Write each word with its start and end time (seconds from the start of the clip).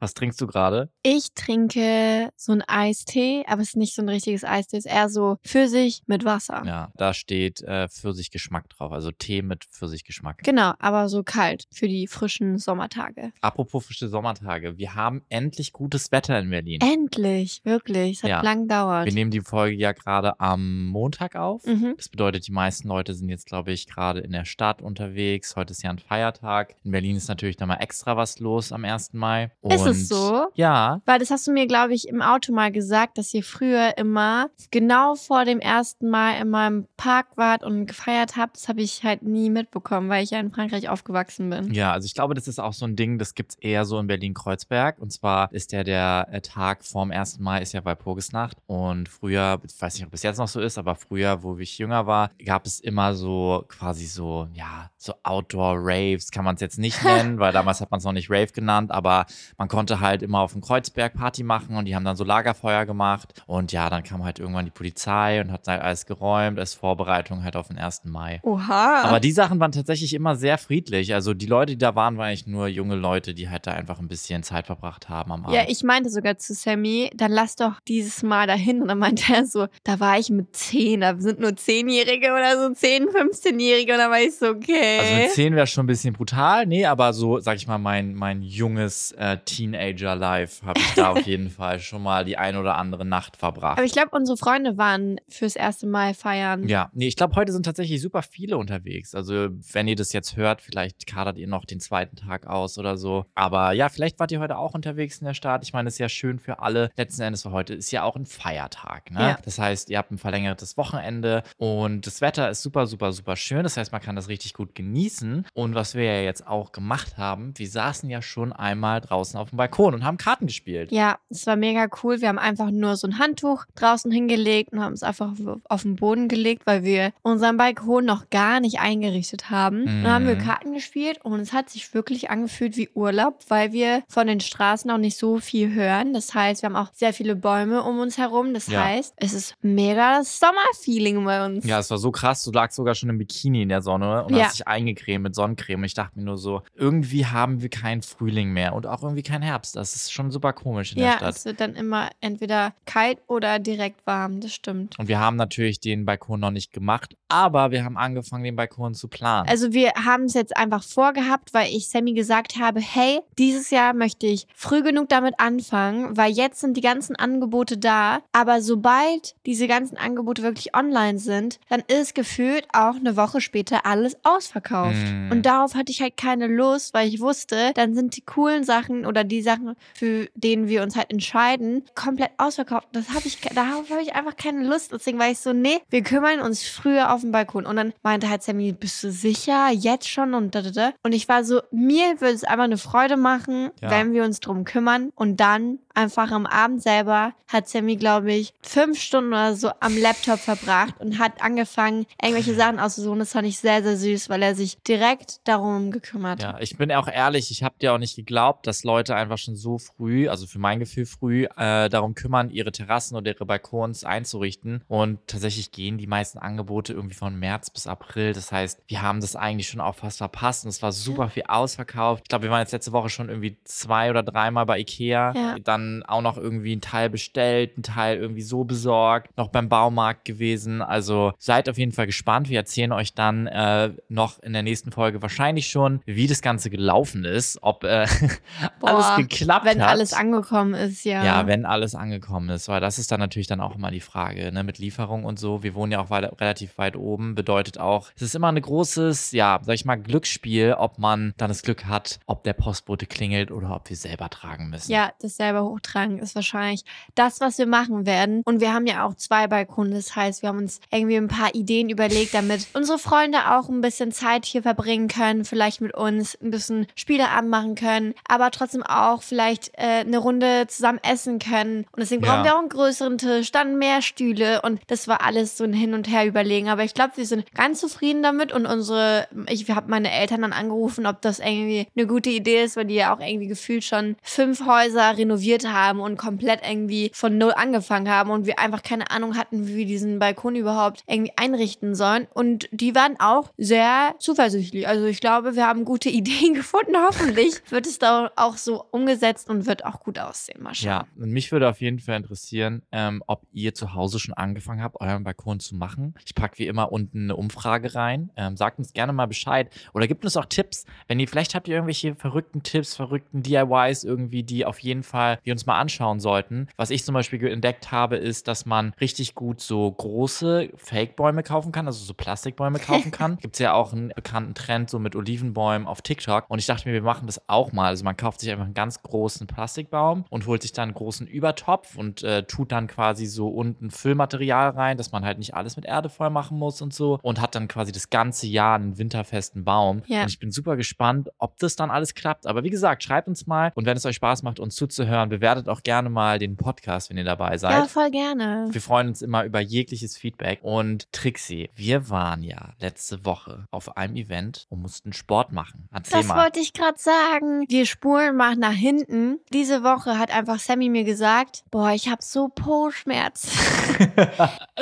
Was 0.00 0.14
trinkst 0.14 0.40
du 0.40 0.46
gerade? 0.46 0.88
Ich 1.02 1.34
trinke 1.34 2.30
so 2.34 2.52
ein 2.52 2.62
Eistee, 2.66 3.44
aber 3.46 3.60
es 3.60 3.68
ist 3.68 3.76
nicht 3.76 3.94
so 3.94 4.00
ein 4.00 4.08
richtiges 4.08 4.44
Eistee, 4.44 4.78
es 4.78 4.86
ist 4.86 4.90
eher 4.92 5.10
so 5.10 5.36
Pfirsich 5.46 6.02
mit 6.06 6.24
Wasser. 6.24 6.62
Ja, 6.64 6.90
da 6.96 7.12
steht 7.12 7.60
äh, 7.62 7.86
Pfirsichgeschmack 7.88 8.70
drauf, 8.70 8.92
also 8.92 9.10
Tee 9.10 9.42
mit 9.42 9.64
Pfirsichgeschmack. 9.66 10.38
Genau, 10.42 10.72
aber 10.78 11.10
so 11.10 11.22
kalt 11.22 11.64
für 11.70 11.86
die 11.86 12.06
frischen 12.06 12.56
Sommertage. 12.58 13.32
Apropos 13.42 13.84
frische 13.86 14.08
Sommertage, 14.08 14.78
wir 14.78 14.94
haben 14.94 15.22
endlich 15.28 15.72
gutes 15.74 16.10
Wetter 16.12 16.38
in 16.38 16.48
Berlin. 16.48 16.80
Endlich, 16.80 17.60
wirklich. 17.64 18.18
Es 18.18 18.22
hat 18.22 18.30
Ja. 18.30 18.40
lang 18.42 18.62
gedauert. 18.62 19.04
Wir 19.04 19.12
nehmen 19.12 19.30
die 19.30 19.42
Folge 19.42 19.76
ja 19.76 19.92
gerade 19.92 20.40
am 20.40 20.86
Montag 20.86 21.36
auf. 21.36 21.66
Mhm. 21.66 21.94
Das 21.98 22.08
bedeutet, 22.08 22.46
die 22.46 22.52
meisten 22.52 22.88
Leute 22.88 23.12
sind 23.12 23.28
jetzt, 23.28 23.44
glaube 23.46 23.72
ich, 23.72 23.86
gerade 23.86 24.20
in 24.20 24.32
der 24.32 24.46
Stadt 24.46 24.80
unterwegs. 24.80 25.56
Heute 25.56 25.72
ist 25.72 25.82
ja 25.82 25.90
ein 25.90 25.98
Feiertag. 25.98 26.74
In 26.84 26.90
Berlin 26.90 27.16
ist 27.16 27.28
natürlich 27.28 27.58
nochmal 27.58 27.78
extra 27.82 28.16
was 28.16 28.38
los 28.38 28.72
am 28.72 28.84
1. 28.86 29.12
Mai. 29.12 29.50
Ist 29.62 29.89
es 29.90 30.08
so? 30.08 30.46
Ja. 30.54 31.00
Weil 31.04 31.18
das 31.18 31.30
hast 31.30 31.46
du 31.46 31.52
mir, 31.52 31.66
glaube 31.66 31.94
ich, 31.94 32.08
im 32.08 32.22
Auto 32.22 32.52
mal 32.52 32.72
gesagt, 32.72 33.18
dass 33.18 33.32
ihr 33.34 33.44
früher 33.44 33.96
immer 33.98 34.50
genau 34.70 35.14
vor 35.14 35.44
dem 35.44 35.60
ersten 35.60 36.08
Mal 36.08 36.40
immer 36.40 36.66
im 36.66 36.86
Park 36.96 37.36
wart 37.36 37.62
und 37.62 37.86
gefeiert 37.86 38.36
habt. 38.36 38.56
Das 38.56 38.68
habe 38.68 38.82
ich 38.82 39.04
halt 39.04 39.22
nie 39.22 39.50
mitbekommen, 39.50 40.08
weil 40.08 40.24
ich 40.24 40.30
ja 40.30 40.40
in 40.40 40.50
Frankreich 40.50 40.88
aufgewachsen 40.88 41.50
bin. 41.50 41.72
Ja, 41.72 41.92
also 41.92 42.06
ich 42.06 42.14
glaube, 42.14 42.34
das 42.34 42.48
ist 42.48 42.58
auch 42.58 42.72
so 42.72 42.86
ein 42.86 42.96
Ding, 42.96 43.18
das 43.18 43.34
gibt's 43.34 43.56
eher 43.60 43.84
so 43.84 43.98
in 43.98 44.06
Berlin-Kreuzberg. 44.06 44.98
Und 44.98 45.12
zwar 45.12 45.52
ist 45.52 45.72
der, 45.72 45.84
der 45.84 46.28
äh, 46.30 46.40
Tag 46.40 46.84
vorm 46.84 47.10
1. 47.10 47.38
Mai 47.38 47.62
ist 47.62 47.72
ja 47.72 47.84
Walpurgisnacht. 47.84 48.56
Und 48.66 49.08
früher, 49.08 49.60
ich 49.66 49.80
weiß 49.80 49.94
nicht, 49.94 50.06
ob 50.06 50.14
es 50.14 50.22
jetzt 50.22 50.38
noch 50.38 50.48
so 50.48 50.60
ist, 50.60 50.78
aber 50.78 50.94
früher, 50.94 51.42
wo 51.42 51.56
ich 51.58 51.78
jünger 51.78 52.06
war, 52.06 52.30
gab 52.44 52.66
es 52.66 52.80
immer 52.80 53.14
so 53.14 53.64
quasi 53.68 54.06
so, 54.06 54.48
ja, 54.54 54.90
so 54.96 55.14
Outdoor-Raves, 55.22 56.30
kann 56.30 56.44
man 56.44 56.54
es 56.54 56.60
jetzt 56.60 56.78
nicht 56.78 57.02
nennen, 57.04 57.38
weil 57.38 57.52
damals 57.52 57.80
hat 57.80 57.90
man 57.90 57.98
es 57.98 58.04
noch 58.04 58.12
nicht 58.12 58.30
Rave 58.30 58.52
genannt, 58.52 58.90
aber 58.90 59.26
man 59.56 59.68
konnte 59.68 59.79
halt 59.88 60.22
immer 60.22 60.40
auf 60.40 60.52
dem 60.52 60.60
Kreuzberg 60.60 61.14
Party 61.14 61.42
machen 61.42 61.76
und 61.76 61.84
die 61.86 61.94
haben 61.94 62.04
dann 62.04 62.16
so 62.16 62.24
Lagerfeuer 62.24 62.86
gemacht. 62.86 63.42
Und 63.46 63.72
ja, 63.72 63.88
dann 63.90 64.02
kam 64.02 64.24
halt 64.24 64.38
irgendwann 64.38 64.64
die 64.64 64.70
Polizei 64.70 65.40
und 65.40 65.52
hat 65.52 65.66
halt 65.66 65.82
alles 65.82 66.06
geräumt 66.06 66.58
als 66.58 66.74
Vorbereitung 66.74 67.44
halt 67.44 67.56
auf 67.56 67.68
den 67.68 67.78
1. 67.78 68.04
Mai. 68.04 68.40
Oha. 68.42 69.02
Aber 69.02 69.20
die 69.20 69.32
Sachen 69.32 69.60
waren 69.60 69.72
tatsächlich 69.72 70.14
immer 70.14 70.36
sehr 70.36 70.58
friedlich. 70.58 71.14
Also 71.14 71.34
die 71.34 71.46
Leute, 71.46 71.72
die 71.72 71.78
da 71.78 71.94
waren, 71.94 72.18
waren 72.18 72.28
eigentlich 72.28 72.46
nur 72.46 72.68
junge 72.68 72.96
Leute, 72.96 73.34
die 73.34 73.48
halt 73.48 73.66
da 73.66 73.72
einfach 73.72 73.98
ein 74.00 74.08
bisschen 74.08 74.42
Zeit 74.42 74.66
verbracht 74.66 75.08
haben 75.08 75.32
am 75.32 75.44
Abend. 75.44 75.54
ja, 75.54 75.64
ich 75.68 75.82
meinte 75.82 76.10
sogar 76.10 76.38
zu 76.38 76.54
Sammy, 76.54 77.10
dann 77.14 77.32
lass 77.32 77.56
doch 77.56 77.80
dieses 77.88 78.22
Mal 78.22 78.46
dahin. 78.46 78.82
Und 78.82 78.88
dann 78.88 78.98
meinte 78.98 79.32
er 79.32 79.46
so, 79.46 79.66
da 79.84 80.00
war 80.00 80.18
ich 80.18 80.30
mit 80.30 80.54
10, 80.54 81.00
da 81.00 81.16
sind 81.18 81.40
nur 81.40 81.50
10-Jährige 81.50 82.32
oder 82.32 82.60
so 82.60 82.74
10, 82.74 83.08
15-Jährige. 83.08 83.92
Und 83.92 83.98
dann 83.98 84.10
war 84.10 84.20
ich 84.20 84.36
so, 84.36 84.48
okay. 84.48 84.98
also 85.00 85.14
mit 85.14 85.30
10 85.32 85.56
wäre 85.56 85.66
schon 85.66 85.84
ein 85.84 85.88
bisschen 85.88 86.14
brutal. 86.14 86.66
Nee, 86.66 86.86
aber 86.86 87.12
so, 87.12 87.40
sag 87.40 87.56
ich 87.56 87.66
mal, 87.66 87.78
mein, 87.78 88.14
mein 88.14 88.42
junges 88.42 89.12
äh, 89.12 89.38
Teenager-Life 89.72 90.66
habe 90.66 90.80
ich 90.80 90.94
da 90.94 91.10
auf 91.10 91.26
jeden 91.26 91.50
Fall 91.50 91.80
schon 91.80 92.02
mal 92.02 92.24
die 92.24 92.36
ein 92.36 92.56
oder 92.56 92.76
andere 92.76 93.04
Nacht 93.04 93.36
verbracht. 93.36 93.78
Aber 93.78 93.84
ich 93.84 93.92
glaube, 93.92 94.10
unsere 94.12 94.36
Freunde 94.36 94.78
waren 94.78 95.20
fürs 95.28 95.56
erste 95.56 95.86
Mal 95.86 96.14
feiern. 96.14 96.68
Ja, 96.68 96.90
nee, 96.92 97.08
ich 97.08 97.16
glaube, 97.16 97.36
heute 97.36 97.52
sind 97.52 97.64
tatsächlich 97.64 98.00
super 98.00 98.22
viele 98.22 98.56
unterwegs. 98.56 99.14
Also, 99.14 99.48
wenn 99.72 99.88
ihr 99.88 99.96
das 99.96 100.12
jetzt 100.12 100.36
hört, 100.36 100.60
vielleicht 100.60 101.06
kadert 101.06 101.38
ihr 101.38 101.46
noch 101.46 101.64
den 101.64 101.80
zweiten 101.80 102.16
Tag 102.16 102.46
aus 102.46 102.78
oder 102.78 102.96
so. 102.96 103.26
Aber 103.34 103.72
ja, 103.72 103.88
vielleicht 103.88 104.18
wart 104.18 104.32
ihr 104.32 104.40
heute 104.40 104.58
auch 104.58 104.74
unterwegs 104.74 105.18
in 105.18 105.26
der 105.26 105.34
Stadt. 105.34 105.62
Ich 105.64 105.72
meine, 105.72 105.88
es 105.88 105.94
ist 105.94 105.98
ja 105.98 106.08
schön 106.08 106.38
für 106.38 106.60
alle. 106.60 106.90
Letzten 106.96 107.22
Endes, 107.22 107.44
weil 107.44 107.52
heute 107.52 107.74
ist 107.74 107.90
ja 107.90 108.02
auch 108.02 108.16
ein 108.16 108.26
Feiertag. 108.26 109.10
Ne? 109.10 109.20
Ja. 109.20 109.38
Das 109.44 109.58
heißt, 109.58 109.90
ihr 109.90 109.98
habt 109.98 110.10
ein 110.10 110.18
verlängertes 110.18 110.76
Wochenende 110.76 111.42
und 111.56 112.06
das 112.06 112.20
Wetter 112.20 112.50
ist 112.50 112.62
super, 112.62 112.86
super, 112.86 113.12
super 113.12 113.36
schön. 113.36 113.62
Das 113.62 113.76
heißt, 113.76 113.92
man 113.92 114.00
kann 114.00 114.16
das 114.16 114.28
richtig 114.28 114.54
gut 114.54 114.74
genießen. 114.74 115.46
Und 115.54 115.74
was 115.74 115.94
wir 115.94 116.04
ja 116.04 116.20
jetzt 116.22 116.46
auch 116.46 116.72
gemacht 116.72 117.16
haben, 117.16 117.52
wir 117.56 117.68
saßen 117.68 118.08
ja 118.10 118.22
schon 118.22 118.52
einmal 118.52 119.00
draußen 119.00 119.38
auf 119.38 119.50
dem 119.50 119.58
Balkon 119.60 119.94
und 119.94 120.04
haben 120.04 120.16
Karten 120.16 120.46
gespielt. 120.46 120.90
Ja, 120.90 121.18
es 121.28 121.46
war 121.46 121.56
mega 121.56 121.86
cool. 122.02 122.20
Wir 122.22 122.28
haben 122.28 122.38
einfach 122.38 122.70
nur 122.70 122.96
so 122.96 123.06
ein 123.06 123.18
Handtuch 123.18 123.64
draußen 123.74 124.10
hingelegt 124.10 124.72
und 124.72 124.80
haben 124.80 124.94
es 124.94 125.02
einfach 125.02 125.32
auf 125.68 125.82
den 125.82 125.96
Boden 125.96 126.28
gelegt, 126.28 126.62
weil 126.64 126.82
wir 126.82 127.12
unseren 127.22 127.56
Balkon 127.58 128.04
noch 128.06 128.30
gar 128.30 128.60
nicht 128.60 128.80
eingerichtet 128.80 129.50
haben. 129.50 129.82
Mhm. 129.82 130.02
Dann 130.04 130.12
haben 130.12 130.26
wir 130.26 130.36
Karten 130.36 130.72
gespielt 130.72 131.18
und 131.22 131.40
es 131.40 131.52
hat 131.52 131.68
sich 131.68 131.92
wirklich 131.92 132.30
angefühlt 132.30 132.76
wie 132.78 132.88
Urlaub, 132.94 133.38
weil 133.48 133.72
wir 133.72 134.02
von 134.08 134.26
den 134.26 134.40
Straßen 134.40 134.90
auch 134.90 134.96
nicht 134.98 135.18
so 135.18 135.38
viel 135.40 135.74
hören. 135.74 136.14
Das 136.14 136.34
heißt, 136.34 136.62
wir 136.62 136.68
haben 136.70 136.76
auch 136.76 136.90
sehr 136.94 137.12
viele 137.12 137.36
Bäume 137.36 137.82
um 137.82 137.98
uns 137.98 138.16
herum. 138.16 138.54
Das 138.54 138.66
Ja. 138.68 138.82
heißt, 138.84 139.12
es 139.16 139.34
ist 139.34 139.54
mega 139.60 140.18
das 140.18 140.38
Sommerfeeling 140.38 141.24
bei 141.24 141.44
uns. 141.44 141.64
Ja, 141.66 141.78
es 141.78 141.90
war 141.90 141.98
so 141.98 142.10
krass. 142.10 142.42
Du 142.44 142.50
lagst 142.52 142.76
sogar 142.76 142.94
schon 142.94 143.08
im 143.10 143.18
Bikini 143.18 143.62
in 143.62 143.68
der 143.68 143.82
Sonne 143.82 144.24
und 144.24 144.34
Ja. 144.34 144.44
hast 144.44 144.58
dich 144.58 144.66
eingecremt 144.68 145.22
mit 145.24 145.34
Sonnencreme. 145.34 145.84
Ich 145.84 145.94
dachte 145.94 146.18
mir 146.18 146.24
nur 146.24 146.38
so, 146.38 146.62
irgendwie 146.74 147.26
haben 147.26 147.60
wir 147.60 147.68
keinen 147.68 148.02
Frühling 148.02 148.50
mehr 148.52 148.74
und 148.74 148.86
auch 148.86 149.02
irgendwie 149.02 149.22
keinen 149.22 149.42
Herbst. 149.42 149.49
Das 149.58 149.94
ist 149.96 150.12
schon 150.12 150.30
super 150.30 150.52
komisch 150.52 150.92
in 150.92 150.98
Ja, 150.98 151.12
der 151.12 151.16
Stadt. 151.18 151.36
es 151.36 151.44
wird 151.44 151.60
dann 151.60 151.74
immer 151.74 152.10
entweder 152.20 152.74
kalt 152.86 153.18
oder 153.26 153.58
direkt 153.58 154.06
warm. 154.06 154.40
Das 154.40 154.52
stimmt. 154.52 154.98
Und 154.98 155.08
wir 155.08 155.18
haben 155.18 155.36
natürlich 155.36 155.80
den 155.80 156.04
Balkon 156.04 156.40
noch 156.40 156.50
nicht 156.50 156.72
gemacht, 156.72 157.16
aber 157.28 157.70
wir 157.70 157.84
haben 157.84 157.96
angefangen, 157.96 158.44
den 158.44 158.56
Balkon 158.56 158.94
zu 158.94 159.08
planen. 159.08 159.48
Also 159.48 159.72
wir 159.72 159.92
haben 160.04 160.24
es 160.24 160.34
jetzt 160.34 160.56
einfach 160.56 160.82
vorgehabt, 160.82 161.54
weil 161.54 161.68
ich 161.74 161.88
Sammy 161.88 162.12
gesagt 162.12 162.56
habe, 162.58 162.80
hey, 162.80 163.20
dieses 163.38 163.70
Jahr 163.70 163.94
möchte 163.94 164.26
ich 164.26 164.46
früh 164.54 164.82
genug 164.82 165.08
damit 165.08 165.34
anfangen, 165.38 166.16
weil 166.16 166.32
jetzt 166.32 166.60
sind 166.60 166.76
die 166.76 166.80
ganzen 166.80 167.16
Angebote 167.16 167.78
da. 167.78 168.20
Aber 168.32 168.62
sobald 168.62 169.34
diese 169.46 169.66
ganzen 169.66 169.96
Angebote 169.96 170.42
wirklich 170.42 170.74
online 170.74 171.18
sind, 171.18 171.58
dann 171.68 171.82
ist 171.86 172.14
gefühlt 172.14 172.66
auch 172.72 172.96
eine 172.96 173.16
Woche 173.16 173.40
später 173.40 173.86
alles 173.86 174.16
ausverkauft. 174.22 174.96
Mm. 174.96 175.32
Und 175.32 175.46
darauf 175.46 175.74
hatte 175.74 175.92
ich 175.92 176.00
halt 176.02 176.16
keine 176.16 176.46
Lust, 176.46 176.94
weil 176.94 177.08
ich 177.08 177.20
wusste, 177.20 177.72
dann 177.74 177.94
sind 177.94 178.16
die 178.16 178.22
coolen 178.22 178.64
Sachen 178.64 179.06
oder 179.06 179.24
die 179.30 179.40
Sachen, 179.42 179.74
für 179.94 180.28
denen 180.34 180.68
wir 180.68 180.82
uns 180.82 180.94
halt 180.96 181.10
entscheiden, 181.10 181.84
komplett 181.94 182.32
ausverkauft. 182.36 182.88
Das 182.92 183.08
habe 183.10 183.26
ich, 183.26 183.40
darauf 183.40 183.88
habe 183.90 184.02
ich 184.02 184.14
einfach 184.14 184.36
keine 184.36 184.66
Lust. 184.66 184.92
Deswegen 184.92 185.18
war 185.18 185.30
ich 185.30 185.38
so, 185.38 185.54
nee, 185.54 185.78
wir 185.88 186.02
kümmern 186.02 186.40
uns 186.40 186.62
früher 186.68 187.14
auf 187.14 187.22
dem 187.22 187.32
Balkon. 187.32 187.64
Und 187.64 187.76
dann 187.76 187.94
meinte 188.02 188.28
halt 188.28 188.42
Sammy, 188.42 188.72
bist 188.72 189.02
du 189.02 189.10
sicher? 189.10 189.70
Jetzt 189.70 190.08
schon? 190.08 190.34
Und 190.34 190.54
da, 190.54 190.60
da, 190.60 190.70
da. 190.70 190.92
Und 191.02 191.12
ich 191.12 191.28
war 191.28 191.44
so, 191.44 191.62
mir 191.70 192.20
würde 192.20 192.34
es 192.34 192.44
einfach 192.44 192.64
eine 192.64 192.76
Freude 192.78 193.16
machen, 193.16 193.70
Ja. 193.80 193.90
wenn 193.90 194.12
wir 194.12 194.24
uns 194.24 194.40
drum 194.40 194.64
kümmern. 194.64 195.10
Und 195.14 195.38
dann 195.40 195.78
einfach 195.94 196.30
am 196.30 196.46
Abend 196.46 196.82
selber 196.82 197.32
hat 197.48 197.68
Sammy, 197.68 197.96
glaube 197.96 198.32
ich, 198.32 198.52
fünf 198.62 199.00
Stunden 199.00 199.32
oder 199.32 199.54
so 199.54 199.70
am 199.80 199.96
Laptop 199.96 200.38
verbracht 200.38 200.94
und 201.00 201.18
hat 201.18 201.42
angefangen, 201.42 202.06
irgendwelche 202.22 202.54
Sachen 202.54 202.78
auszusuchen. 202.78 203.18
Das 203.18 203.32
fand 203.32 203.46
ich 203.46 203.58
sehr, 203.58 203.82
sehr 203.82 203.96
süß, 203.96 204.28
weil 204.28 204.42
er 204.42 204.54
sich 204.54 204.78
direkt 204.82 205.40
darum 205.48 205.90
gekümmert 205.90 206.44
hat. 206.44 206.54
Ja, 206.54 206.60
ich 206.60 206.76
bin 206.76 206.92
auch 206.92 207.08
ehrlich, 207.08 207.50
ich 207.50 207.62
habe 207.62 207.74
dir 207.80 207.92
auch 207.92 207.98
nicht 207.98 208.16
geglaubt, 208.16 208.66
dass 208.66 208.84
Leute 208.84 209.14
einfach 209.14 209.38
schon 209.38 209.56
so 209.56 209.78
früh, 209.78 210.28
also 210.28 210.46
für 210.46 210.58
mein 210.58 210.78
Gefühl 210.78 211.06
früh, 211.06 211.44
äh, 211.56 211.88
darum 211.88 212.14
kümmern, 212.14 212.50
ihre 212.50 212.72
Terrassen 212.72 213.16
oder 213.16 213.32
ihre 213.32 213.46
Balkons 213.46 214.04
einzurichten. 214.04 214.84
Und 214.88 215.18
tatsächlich 215.26 215.72
gehen 215.72 215.98
die 215.98 216.06
meisten 216.06 216.38
Angebote 216.38 216.92
irgendwie 216.92 217.16
von 217.16 217.38
März 217.38 217.70
bis 217.70 217.86
April. 217.86 218.32
Das 218.32 218.52
heißt, 218.52 218.80
wir 218.86 219.02
haben 219.02 219.20
das 219.20 219.36
eigentlich 219.36 219.68
schon 219.68 219.80
auch 219.80 219.96
fast 219.96 220.18
verpasst 220.18 220.64
und 220.64 220.70
es 220.70 220.82
war 220.82 220.92
super 220.92 221.28
viel 221.28 221.44
ausverkauft. 221.48 222.22
Ich 222.24 222.28
glaube, 222.28 222.44
wir 222.44 222.50
waren 222.50 222.60
jetzt 222.60 222.72
letzte 222.72 222.92
Woche 222.92 223.08
schon 223.08 223.28
irgendwie 223.28 223.58
zwei 223.64 224.10
oder 224.10 224.22
dreimal 224.22 224.66
bei 224.66 224.78
Ikea. 224.78 225.32
Ja. 225.34 225.56
Dann 225.58 225.79
auch 226.06 226.22
noch 226.22 226.36
irgendwie 226.36 226.74
ein 226.74 226.80
Teil 226.80 227.10
bestellt, 227.10 227.78
ein 227.78 227.82
Teil 227.82 228.18
irgendwie 228.18 228.42
so 228.42 228.64
besorgt, 228.64 229.36
noch 229.36 229.48
beim 229.48 229.68
Baumarkt 229.68 230.24
gewesen. 230.24 230.82
Also 230.82 231.32
seid 231.38 231.68
auf 231.68 231.78
jeden 231.78 231.92
Fall 231.92 232.06
gespannt. 232.06 232.48
Wir 232.48 232.58
erzählen 232.58 232.92
euch 232.92 233.14
dann 233.14 233.46
äh, 233.46 233.90
noch 234.08 234.40
in 234.42 234.52
der 234.52 234.62
nächsten 234.62 234.92
Folge 234.92 235.22
wahrscheinlich 235.22 235.68
schon, 235.68 236.00
wie 236.06 236.26
das 236.26 236.42
Ganze 236.42 236.70
gelaufen 236.70 237.24
ist, 237.24 237.58
ob 237.62 237.84
äh, 237.84 238.06
alles 238.82 239.06
Boah, 239.06 239.16
geklappt 239.18 239.66
Wenn 239.66 239.82
hat. 239.82 239.90
alles 239.90 240.12
angekommen 240.12 240.74
ist, 240.74 241.04
ja. 241.04 241.24
Ja, 241.24 241.46
wenn 241.46 241.64
alles 241.64 241.94
angekommen 241.94 242.48
ist, 242.50 242.68
weil 242.68 242.80
das 242.80 242.98
ist 242.98 243.12
dann 243.12 243.20
natürlich 243.20 243.46
dann 243.46 243.60
auch 243.60 243.74
immer 243.74 243.90
die 243.90 244.00
Frage, 244.00 244.52
ne, 244.52 244.64
mit 244.64 244.78
Lieferung 244.78 245.24
und 245.24 245.38
so. 245.38 245.62
Wir 245.62 245.74
wohnen 245.74 245.92
ja 245.92 246.00
auch 246.00 246.10
weit, 246.10 246.40
relativ 246.40 246.78
weit 246.78 246.96
oben, 246.96 247.34
bedeutet 247.34 247.78
auch, 247.78 248.10
es 248.16 248.22
ist 248.22 248.34
immer 248.34 248.48
ein 248.48 248.60
großes, 248.60 249.32
ja, 249.32 249.60
sag 249.62 249.74
ich 249.74 249.84
mal, 249.84 249.96
Glücksspiel, 249.96 250.74
ob 250.74 250.98
man 250.98 251.34
dann 251.36 251.48
das 251.48 251.62
Glück 251.62 251.86
hat, 251.86 252.20
ob 252.26 252.44
der 252.44 252.52
Postbote 252.52 253.06
klingelt 253.06 253.50
oder 253.50 253.74
ob 253.74 253.88
wir 253.88 253.96
selber 253.96 254.30
tragen 254.30 254.70
müssen. 254.70 254.90
Ja, 254.90 255.12
das 255.20 255.36
selber 255.36 255.62
hochtragen 255.70 256.18
ist 256.18 256.34
wahrscheinlich 256.34 256.84
das, 257.14 257.40
was 257.40 257.58
wir 257.58 257.66
machen 257.66 258.06
werden. 258.06 258.42
Und 258.44 258.60
wir 258.60 258.72
haben 258.72 258.86
ja 258.86 259.04
auch 259.04 259.14
zwei 259.14 259.46
Balkone. 259.46 259.90
Das 259.90 260.14
heißt, 260.16 260.42
wir 260.42 260.48
haben 260.48 260.58
uns 260.58 260.80
irgendwie 260.90 261.16
ein 261.16 261.28
paar 261.28 261.54
Ideen 261.54 261.88
überlegt, 261.88 262.34
damit 262.34 262.68
unsere 262.72 262.98
Freunde 262.98 263.38
auch 263.56 263.68
ein 263.68 263.80
bisschen 263.80 264.12
Zeit 264.12 264.44
hier 264.44 264.62
verbringen 264.62 265.08
können, 265.08 265.44
vielleicht 265.44 265.80
mit 265.80 265.94
uns 265.94 266.36
ein 266.42 266.50
bisschen 266.50 266.86
Spieleabend 266.94 267.50
machen 267.50 267.74
können, 267.74 268.14
aber 268.28 268.50
trotzdem 268.50 268.82
auch 268.82 269.22
vielleicht 269.22 269.70
äh, 269.74 270.00
eine 270.00 270.18
Runde 270.18 270.66
zusammen 270.68 271.00
essen 271.02 271.38
können. 271.38 271.84
Und 271.92 272.00
deswegen 272.00 272.22
Ja. 272.24 272.32
brauchen 272.32 272.44
wir 272.44 272.54
auch 272.54 272.60
einen 272.60 272.68
größeren 272.68 273.18
Tisch, 273.18 273.52
dann 273.52 273.78
mehr 273.78 274.02
Stühle. 274.02 274.62
Und 274.62 274.80
das 274.88 275.08
war 275.08 275.22
alles 275.24 275.56
so 275.56 275.64
ein 275.64 275.72
Hin 275.72 275.94
und 275.94 276.08
Her 276.08 276.26
überlegen. 276.26 276.68
Aber 276.68 276.84
ich 276.84 276.94
glaube, 276.94 277.12
wir 277.16 277.26
sind 277.26 277.50
ganz 277.54 277.80
zufrieden 277.80 278.22
damit. 278.22 278.52
Und 278.52 278.66
unsere, 278.66 279.28
ich 279.48 279.68
habe 279.70 279.90
meine 279.90 280.10
Eltern 280.10 280.42
dann 280.42 280.52
angerufen, 280.52 281.06
ob 281.06 281.20
das 281.22 281.38
irgendwie 281.38 281.86
eine 281.96 282.06
gute 282.06 282.30
Idee 282.30 282.64
ist, 282.64 282.76
weil 282.76 282.86
die 282.86 282.94
ja 282.94 283.14
auch 283.14 283.20
irgendwie 283.20 283.46
gefühlt 283.48 283.84
schon 283.84 284.16
fünf 284.22 284.66
Häuser 284.66 285.16
renoviert 285.16 285.59
trainiert 285.60 285.74
haben 285.74 286.00
und 286.00 286.16
komplett 286.16 286.60
irgendwie 286.66 287.10
von 287.14 287.38
null 287.38 287.52
angefangen 287.54 288.08
haben 288.08 288.30
und 288.30 288.46
wir 288.46 288.58
einfach 288.58 288.82
keine 288.82 289.10
Ahnung 289.10 289.36
hatten, 289.36 289.66
wie 289.66 289.76
wir 289.76 289.86
diesen 289.86 290.18
Balkon 290.18 290.56
überhaupt 290.56 291.04
irgendwie 291.06 291.32
einrichten 291.36 291.94
sollen. 291.94 292.26
Und 292.32 292.68
die 292.72 292.94
waren 292.94 293.18
auch 293.18 293.50
sehr 293.56 294.14
zuversichtlich. 294.18 294.88
Also 294.88 295.06
ich 295.06 295.20
glaube, 295.20 295.56
wir 295.56 295.66
haben 295.66 295.84
gute 295.84 296.08
Ideen 296.10 296.54
gefunden. 296.54 296.94
Hoffentlich 296.96 297.60
wird 297.70 297.86
es 297.86 297.98
da 297.98 298.30
auch 298.36 298.56
so 298.56 298.84
umgesetzt 298.90 299.48
und 299.48 299.66
wird 299.66 299.84
auch 299.84 300.00
gut 300.00 300.18
aussehen. 300.18 300.62
Mal. 300.62 300.72
Ja, 300.74 301.06
und 301.16 301.30
mich 301.30 301.52
würde 301.52 301.68
auf 301.68 301.80
jeden 301.80 301.98
Fall 301.98 302.16
interessieren, 302.16 302.82
ähm, 302.92 303.22
ob 303.26 303.46
ihr 303.52 303.74
zu 303.74 303.94
Hause 303.94 304.18
schon 304.18 304.34
angefangen 304.34 304.82
habt, 304.82 305.00
euren 305.00 305.24
Balkon 305.24 305.60
zu 305.60 305.74
machen. 305.74 306.14
Ich 306.24 306.34
packe 306.34 306.58
wie 306.58 306.66
immer 306.66 306.92
unten 306.92 307.24
eine 307.24 307.36
Umfrage 307.36 307.94
rein. 307.94 308.30
Ähm, 308.36 308.56
sagt 308.56 308.78
uns 308.78 308.92
gerne 308.92 309.12
mal 309.12 309.26
Bescheid. 309.26 309.70
Oder 309.92 310.06
gibt 310.06 310.24
uns 310.24 310.36
auch 310.36 310.46
Tipps. 310.46 310.84
Wenn 311.08 311.20
ihr, 311.20 311.28
vielleicht 311.28 311.54
habt 311.54 311.68
ihr 311.68 311.74
irgendwelche 311.74 312.14
verrückten 312.14 312.62
Tipps, 312.62 312.96
verrückten 312.96 313.42
DIYs 313.42 314.04
irgendwie, 314.04 314.42
die 314.42 314.64
auf 314.64 314.78
jeden 314.80 315.02
Fall 315.02 315.38
wir 315.50 315.54
uns 315.54 315.66
mal 315.66 315.78
anschauen 315.78 316.20
sollten. 316.20 316.68
Was 316.76 316.90
ich 316.90 317.04
zum 317.04 317.12
Beispiel 317.12 317.44
entdeckt 317.48 317.90
habe, 317.90 318.16
ist, 318.16 318.46
dass 318.46 318.66
man 318.66 318.94
richtig 319.00 319.34
gut 319.34 319.60
so 319.60 319.90
große 319.90 320.70
Fake-Bäume 320.76 321.42
kaufen 321.42 321.72
kann, 321.72 321.86
also 321.86 322.04
so 322.04 322.14
Plastikbäume 322.14 322.78
kaufen 322.86 323.10
kann. 323.10 323.36
Gibt 323.38 323.56
es 323.56 323.58
ja 323.58 323.72
auch 323.72 323.92
einen 323.92 324.12
bekannten 324.14 324.54
Trend 324.54 324.90
so 324.90 324.98
mit 324.98 325.16
Olivenbäumen 325.16 325.88
auf 325.88 326.02
TikTok. 326.02 326.44
Und 326.48 326.60
ich 326.60 326.66
dachte 326.66 326.88
mir, 326.88 326.94
wir 326.94 327.02
machen 327.02 327.26
das 327.26 327.42
auch 327.48 327.72
mal. 327.72 327.86
Also 327.86 328.04
man 328.04 328.16
kauft 328.16 328.40
sich 328.40 328.50
einfach 328.50 328.64
einen 328.64 328.74
ganz 328.74 329.02
großen 329.02 329.46
Plastikbaum 329.46 330.24
und 330.30 330.46
holt 330.46 330.62
sich 330.62 330.72
dann 330.72 330.90
einen 330.90 330.94
großen 330.94 331.26
Übertopf 331.26 331.96
und 331.96 332.22
äh, 332.22 332.44
tut 332.44 332.70
dann 332.70 332.86
quasi 332.86 333.26
so 333.26 333.48
unten 333.48 333.90
Füllmaterial 333.90 334.70
rein, 334.70 334.96
dass 334.96 335.10
man 335.10 335.24
halt 335.24 335.38
nicht 335.38 335.54
alles 335.54 335.74
mit 335.76 335.84
Erde 335.84 336.08
voll 336.08 336.30
machen 336.30 336.58
muss 336.58 336.80
und 336.80 336.94
so. 336.94 337.18
Und 337.22 337.40
hat 337.40 337.56
dann 337.56 337.66
quasi 337.66 337.90
das 337.90 338.10
ganze 338.10 338.46
Jahr 338.46 338.76
einen 338.76 338.98
winterfesten 338.98 339.64
Baum. 339.64 340.02
Ja. 340.06 340.22
Und 340.22 340.28
ich 340.28 340.38
bin 340.38 340.52
super 340.52 340.76
gespannt, 340.76 341.28
ob 341.38 341.58
das 341.58 341.74
dann 341.74 341.90
alles 341.90 342.14
klappt. 342.14 342.46
Aber 342.46 342.62
wie 342.62 342.70
gesagt, 342.70 343.02
schreibt 343.02 343.26
uns 343.26 343.46
mal 343.46 343.72
und 343.74 343.86
wenn 343.86 343.96
es 343.96 344.06
euch 344.06 344.16
Spaß 344.16 344.42
macht, 344.42 344.60
uns 344.60 344.76
zuzuhören, 344.76 345.30
bewertet 345.40 345.70
auch 345.70 345.82
gerne 345.82 346.10
mal 346.10 346.38
den 346.38 346.56
Podcast, 346.56 347.08
wenn 347.08 347.16
ihr 347.16 347.24
dabei 347.24 347.56
seid. 347.56 347.72
Ja, 347.72 347.86
voll 347.86 348.10
gerne. 348.10 348.68
Wir 348.70 348.80
freuen 348.82 349.08
uns 349.08 349.22
immer 349.22 349.44
über 349.44 349.60
jegliches 349.60 350.18
Feedback. 350.18 350.60
Und 350.62 351.10
Trixie, 351.12 351.70
wir 351.74 352.10
waren 352.10 352.42
ja 352.42 352.74
letzte 352.78 353.24
Woche 353.24 353.66
auf 353.70 353.96
einem 353.96 354.16
Event 354.16 354.66
und 354.68 354.82
mussten 354.82 355.14
Sport 355.14 355.50
machen. 355.52 355.88
Erzähl 355.92 356.18
Das 356.18 356.26
mal. 356.28 356.42
wollte 356.44 356.60
ich 356.60 356.74
gerade 356.74 356.98
sagen. 356.98 357.64
Wir 357.68 357.86
spulen 357.86 358.36
mal 358.36 358.54
nach 358.56 358.74
hinten. 358.74 359.38
Diese 359.50 359.82
Woche 359.82 360.18
hat 360.18 360.30
einfach 360.30 360.58
Sammy 360.58 360.90
mir 360.90 361.04
gesagt, 361.04 361.64
boah, 361.70 361.90
ich 361.92 362.08
habe 362.08 362.22
so 362.22 362.48
Po-Schmerzen. 362.48 363.50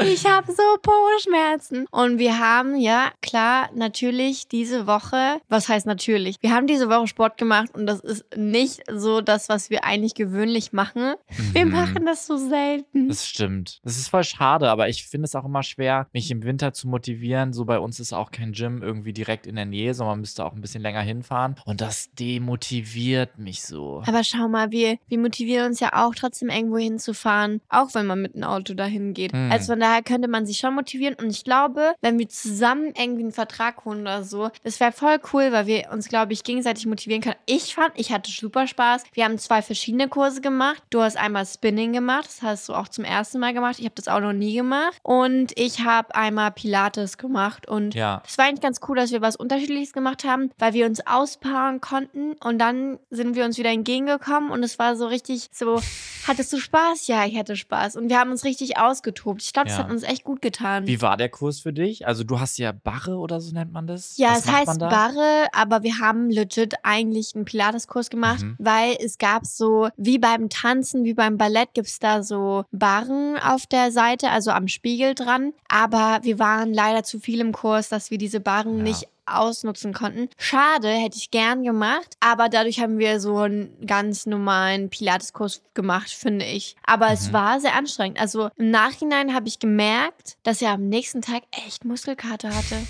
ich 0.03 0.27
habe 0.27 0.51
so 0.51 0.63
Po-Schmerzen. 0.83 1.87
Und 1.93 2.19
wir 2.19 2.41
haben, 2.41 2.77
ja, 2.77 3.13
klar, 3.23 3.71
natürlich 3.75 4.49
diese 4.49 4.89
Woche, 4.89 5.41
was 5.49 5.69
heißt 5.69 5.87
natürlich? 5.87 6.37
Wir 6.41 6.51
haben 6.51 6.67
diese 6.67 6.89
Woche 6.89 7.07
Sport 7.07 7.37
gemacht 7.39 7.69
und 7.75 7.87
das 7.87 8.01
ist 8.01 8.25
nicht 8.37 8.83
so 8.93 9.21
das, 9.21 9.49
was 9.49 9.71
wir 9.71 9.85
eigentlich 9.85 10.15
gewöhnlich 10.49 10.73
machen. 10.73 11.15
Wir 11.53 11.67
Mhm. 11.67 11.73
machen 11.73 12.07
das 12.07 12.27
so 12.27 12.37
selten. 12.37 13.09
Das 13.09 13.27
stimmt. 13.27 13.81
Das 13.85 13.99
ist 13.99 14.09
voll 14.09 14.25
schade, 14.25 14.71
aber 14.71 14.89
ich 14.89 15.07
finde 15.07 15.27
es 15.27 15.35
auch 15.35 15.45
immer 15.45 15.63
schwer, 15.63 16.07
mich 16.13 16.31
im 16.31 16.43
Winter 16.43 16.73
zu 16.73 16.89
motivieren. 16.89 17.53
So 17.53 17.65
bei 17.65 17.79
uns 17.79 18.01
ist 18.01 18.13
auch 18.13 18.31
kein 18.31 18.53
Gym 18.53 18.83
irgendwie 18.83 19.13
direkt 19.13 19.47
in 19.47 19.57
der 19.57 19.67
Nähe, 19.67 19.95
sondern 19.95 20.15
man 20.15 20.21
müsste 20.21 20.45
auch 20.45 20.53
ein 20.55 20.61
bisschen 20.61 20.83
länger 20.83 21.01
hinfahren. 21.03 21.57
Und 21.67 21.81
das 21.81 22.11
demotiviert 22.19 23.39
mich 23.39 23.63
so. 23.63 24.03
Aber 24.07 24.25
schau 24.25 24.49
mal, 24.49 24.71
wir, 24.71 24.99
wir 25.09 25.19
motivieren 25.19 25.67
uns 25.67 25.81
ja 25.81 25.91
auch 25.93 26.15
trotzdem 26.15 26.49
irgendwo 26.49 26.79
hinzufahren, 26.79 27.61
auch 27.69 27.95
wenn 27.95 28.07
man 28.07 28.23
mit 28.23 28.35
einem 28.35 28.45
Auto 28.45 28.75
dahin 28.75 29.15
geht. 29.15 29.33
Hm. 29.33 29.51
Also 29.53 29.73
von 29.73 29.81
daher 29.81 30.03
könnte 30.03 30.29
man 30.29 30.47
sich 30.47 30.59
schon 30.59 30.75
motivieren. 30.75 31.15
Und 31.15 31.31
ich 31.31 31.45
glaube, 31.45 31.93
wenn 32.01 32.19
wir 32.19 32.29
zusammen 32.29 32.93
irgendwie 32.97 33.23
einen 33.23 33.33
Vertrag 33.33 33.85
holen 33.85 34.03
oder 34.03 34.25
so, 34.25 34.51
das 34.65 34.81
wäre 34.81 34.93
voll 34.93 35.19
cool, 35.33 35.53
weil 35.53 35.67
wir 35.67 35.91
uns, 35.93 36.09
glaube 36.09 36.33
ich, 36.33 36.43
gegenseitig 36.43 36.87
motivieren 36.87 37.23
können. 37.23 37.37
Ich 37.47 37.75
fand, 37.75 37.93
ich 37.97 38.13
hatte 38.13 38.31
super 38.31 38.67
Spaß. 38.67 39.05
Wir 39.13 39.25
haben 39.25 39.39
zwei 39.39 39.63
verschiedene 39.63 40.09
Kurse 40.09 40.38
gemacht. 40.41 40.83
Du 40.91 41.01
hast 41.03 41.17
einmal 41.17 41.47
Spinning 41.47 41.93
gemacht, 41.93 42.27
das 42.27 42.43
hast 42.43 42.69
du 42.69 42.75
auch 42.75 42.89
zum 42.89 43.05
ersten 43.05 43.39
Mal 43.39 43.53
gemacht. 43.55 43.77
Ich 43.79 43.85
habe 43.85 43.95
das 43.95 44.09
auch 44.09 44.21
noch 44.21 44.33
nie 44.33 44.55
gemacht. 44.55 44.99
Und 45.03 45.53
ich 45.59 45.81
habe 45.85 46.15
einmal 46.15 46.51
Pilates 46.53 47.19
gemacht. 47.19 47.69
Und 47.69 47.95
Ja. 47.95 48.23
es 48.27 48.39
war 48.39 48.47
eigentlich 48.47 48.61
ganz 48.61 48.81
cool, 48.89 48.97
dass 48.97 49.11
wir 49.13 49.21
was 49.21 49.37
Unterschiedliches 49.37 49.93
gemacht 49.93 50.25
haben, 50.25 50.51
weil 50.59 50.73
wir 50.73 50.87
uns 50.87 51.07
auspowern 51.07 51.81
konnten 51.81 52.33
und 52.45 52.59
dann 52.59 52.99
sind 53.11 53.35
wir 53.37 53.45
uns 53.45 53.59
wieder 53.59 53.71
entgegengekommen 53.71 54.51
und 54.51 54.63
es 54.63 54.79
war 54.79 54.97
so 54.97 55.07
richtig 55.07 55.49
so, 55.53 55.81
hattest 56.27 56.53
du 56.53 56.59
Spaß? 56.59 57.07
Ja, 57.07 57.25
ich 57.27 57.39
hatte 57.39 57.57
Spaß. 57.57 57.97
Und 57.97 58.09
wir 58.09 58.19
haben 58.19 58.31
uns 58.31 58.45
richtig 58.45 58.79
ausgetobt. 58.79 59.43
Ich 59.43 59.53
glaube, 59.53 59.69
das 59.69 59.79
Ja. 59.79 59.85
hat 59.85 59.91
uns 59.91 60.03
echt 60.03 60.25
gut 60.25 60.43
getan. 60.43 60.87
Wie 60.87 61.01
war 61.03 61.17
der 61.17 61.29
Kurs 61.29 61.61
für 61.61 61.73
dich? 61.73 62.07
Also 62.07 62.25
du 62.25 62.41
hast 62.41 62.59
ja 62.59 62.73
Barre 62.73 63.17
oder 63.17 63.41
so 63.41 63.53
nennt 63.53 63.73
man 63.73 63.87
das? 63.87 64.17
Ja, 64.19 64.31
Was 64.33 64.45
es 64.45 64.53
heißt? 64.53 64.79
Barre, 64.79 65.47
aber 65.53 65.83
wir 65.83 65.99
haben 65.99 66.31
legit 66.31 66.75
eigentlich 66.83 67.35
einen 67.35 67.45
Pilates-Kurs 67.45 68.11
gemacht, 68.11 68.43
Mhm. 68.43 68.57
weil 68.59 68.97
es 69.01 69.19
gab 69.19 69.47
so, 69.47 69.89
wie 69.97 70.19
beim 70.37 70.49
Tanzen, 70.51 71.05
wie 71.05 71.15
beim 71.15 71.39
Ballett, 71.39 71.73
gibt 71.75 71.89
es 71.89 71.99
da 71.99 72.23
so 72.23 72.65
Barren 72.71 73.39
auf 73.39 73.67
der 73.67 73.91
Seite, 73.93 74.31
also 74.31 74.51
am 74.51 74.69
Spiegel 74.69 75.15
dran. 75.15 75.53
Aber 75.69 76.21
wir 76.23 76.39
waren 76.39 76.73
leider 76.75 77.03
zu 77.03 77.19
viel 77.21 77.41
im 77.41 77.53
Kurs, 77.53 77.89
dass 77.89 78.11
wir 78.11 78.19
diese 78.19 78.41
Barren 78.41 78.79
Ja. 78.79 78.83
nicht 78.85 79.09
ausnutzen 79.27 79.93
konnten. 79.93 80.29
Schade, 80.39 80.89
hätte 80.89 81.19
ich 81.19 81.31
gern 81.31 81.63
gemacht, 81.63 82.17
aber 82.21 82.49
dadurch 82.49 82.81
haben 82.81 82.99
wir 82.99 83.21
so 83.21 83.37
einen 83.39 83.87
ganz 83.87 84.25
normalen 84.25 84.89
Pilates-Kurs 84.89 85.61
gemacht, 85.75 86.11
finde 86.11 86.47
ich. 86.47 86.77
Aber 86.87 87.11
es 87.13 87.29
Mhm. 87.29 87.33
war 87.35 87.61
sehr 87.61 87.75
anstrengend. 87.75 88.19
Also 88.21 88.49
im 88.57 88.71
Nachhinein 88.71 89.35
habe 89.35 89.47
ich 89.49 89.59
gemerkt, 89.59 90.39
dass 90.45 90.63
er 90.63 90.71
am 90.73 90.89
nächsten 90.89 91.21
Tag 91.23 91.43
echt 91.67 91.85
Muskelkater 91.85 92.55
hatte. 92.55 92.77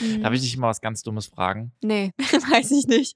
Mhm. 0.00 0.22
Darf 0.22 0.32
ich 0.34 0.40
dich 0.42 0.56
mal 0.56 0.68
was 0.68 0.80
ganz 0.80 1.02
Dummes 1.02 1.26
fragen? 1.26 1.72
Nee, 1.82 2.12
weiß 2.18 2.70
ich 2.70 2.86
nicht. 2.86 3.12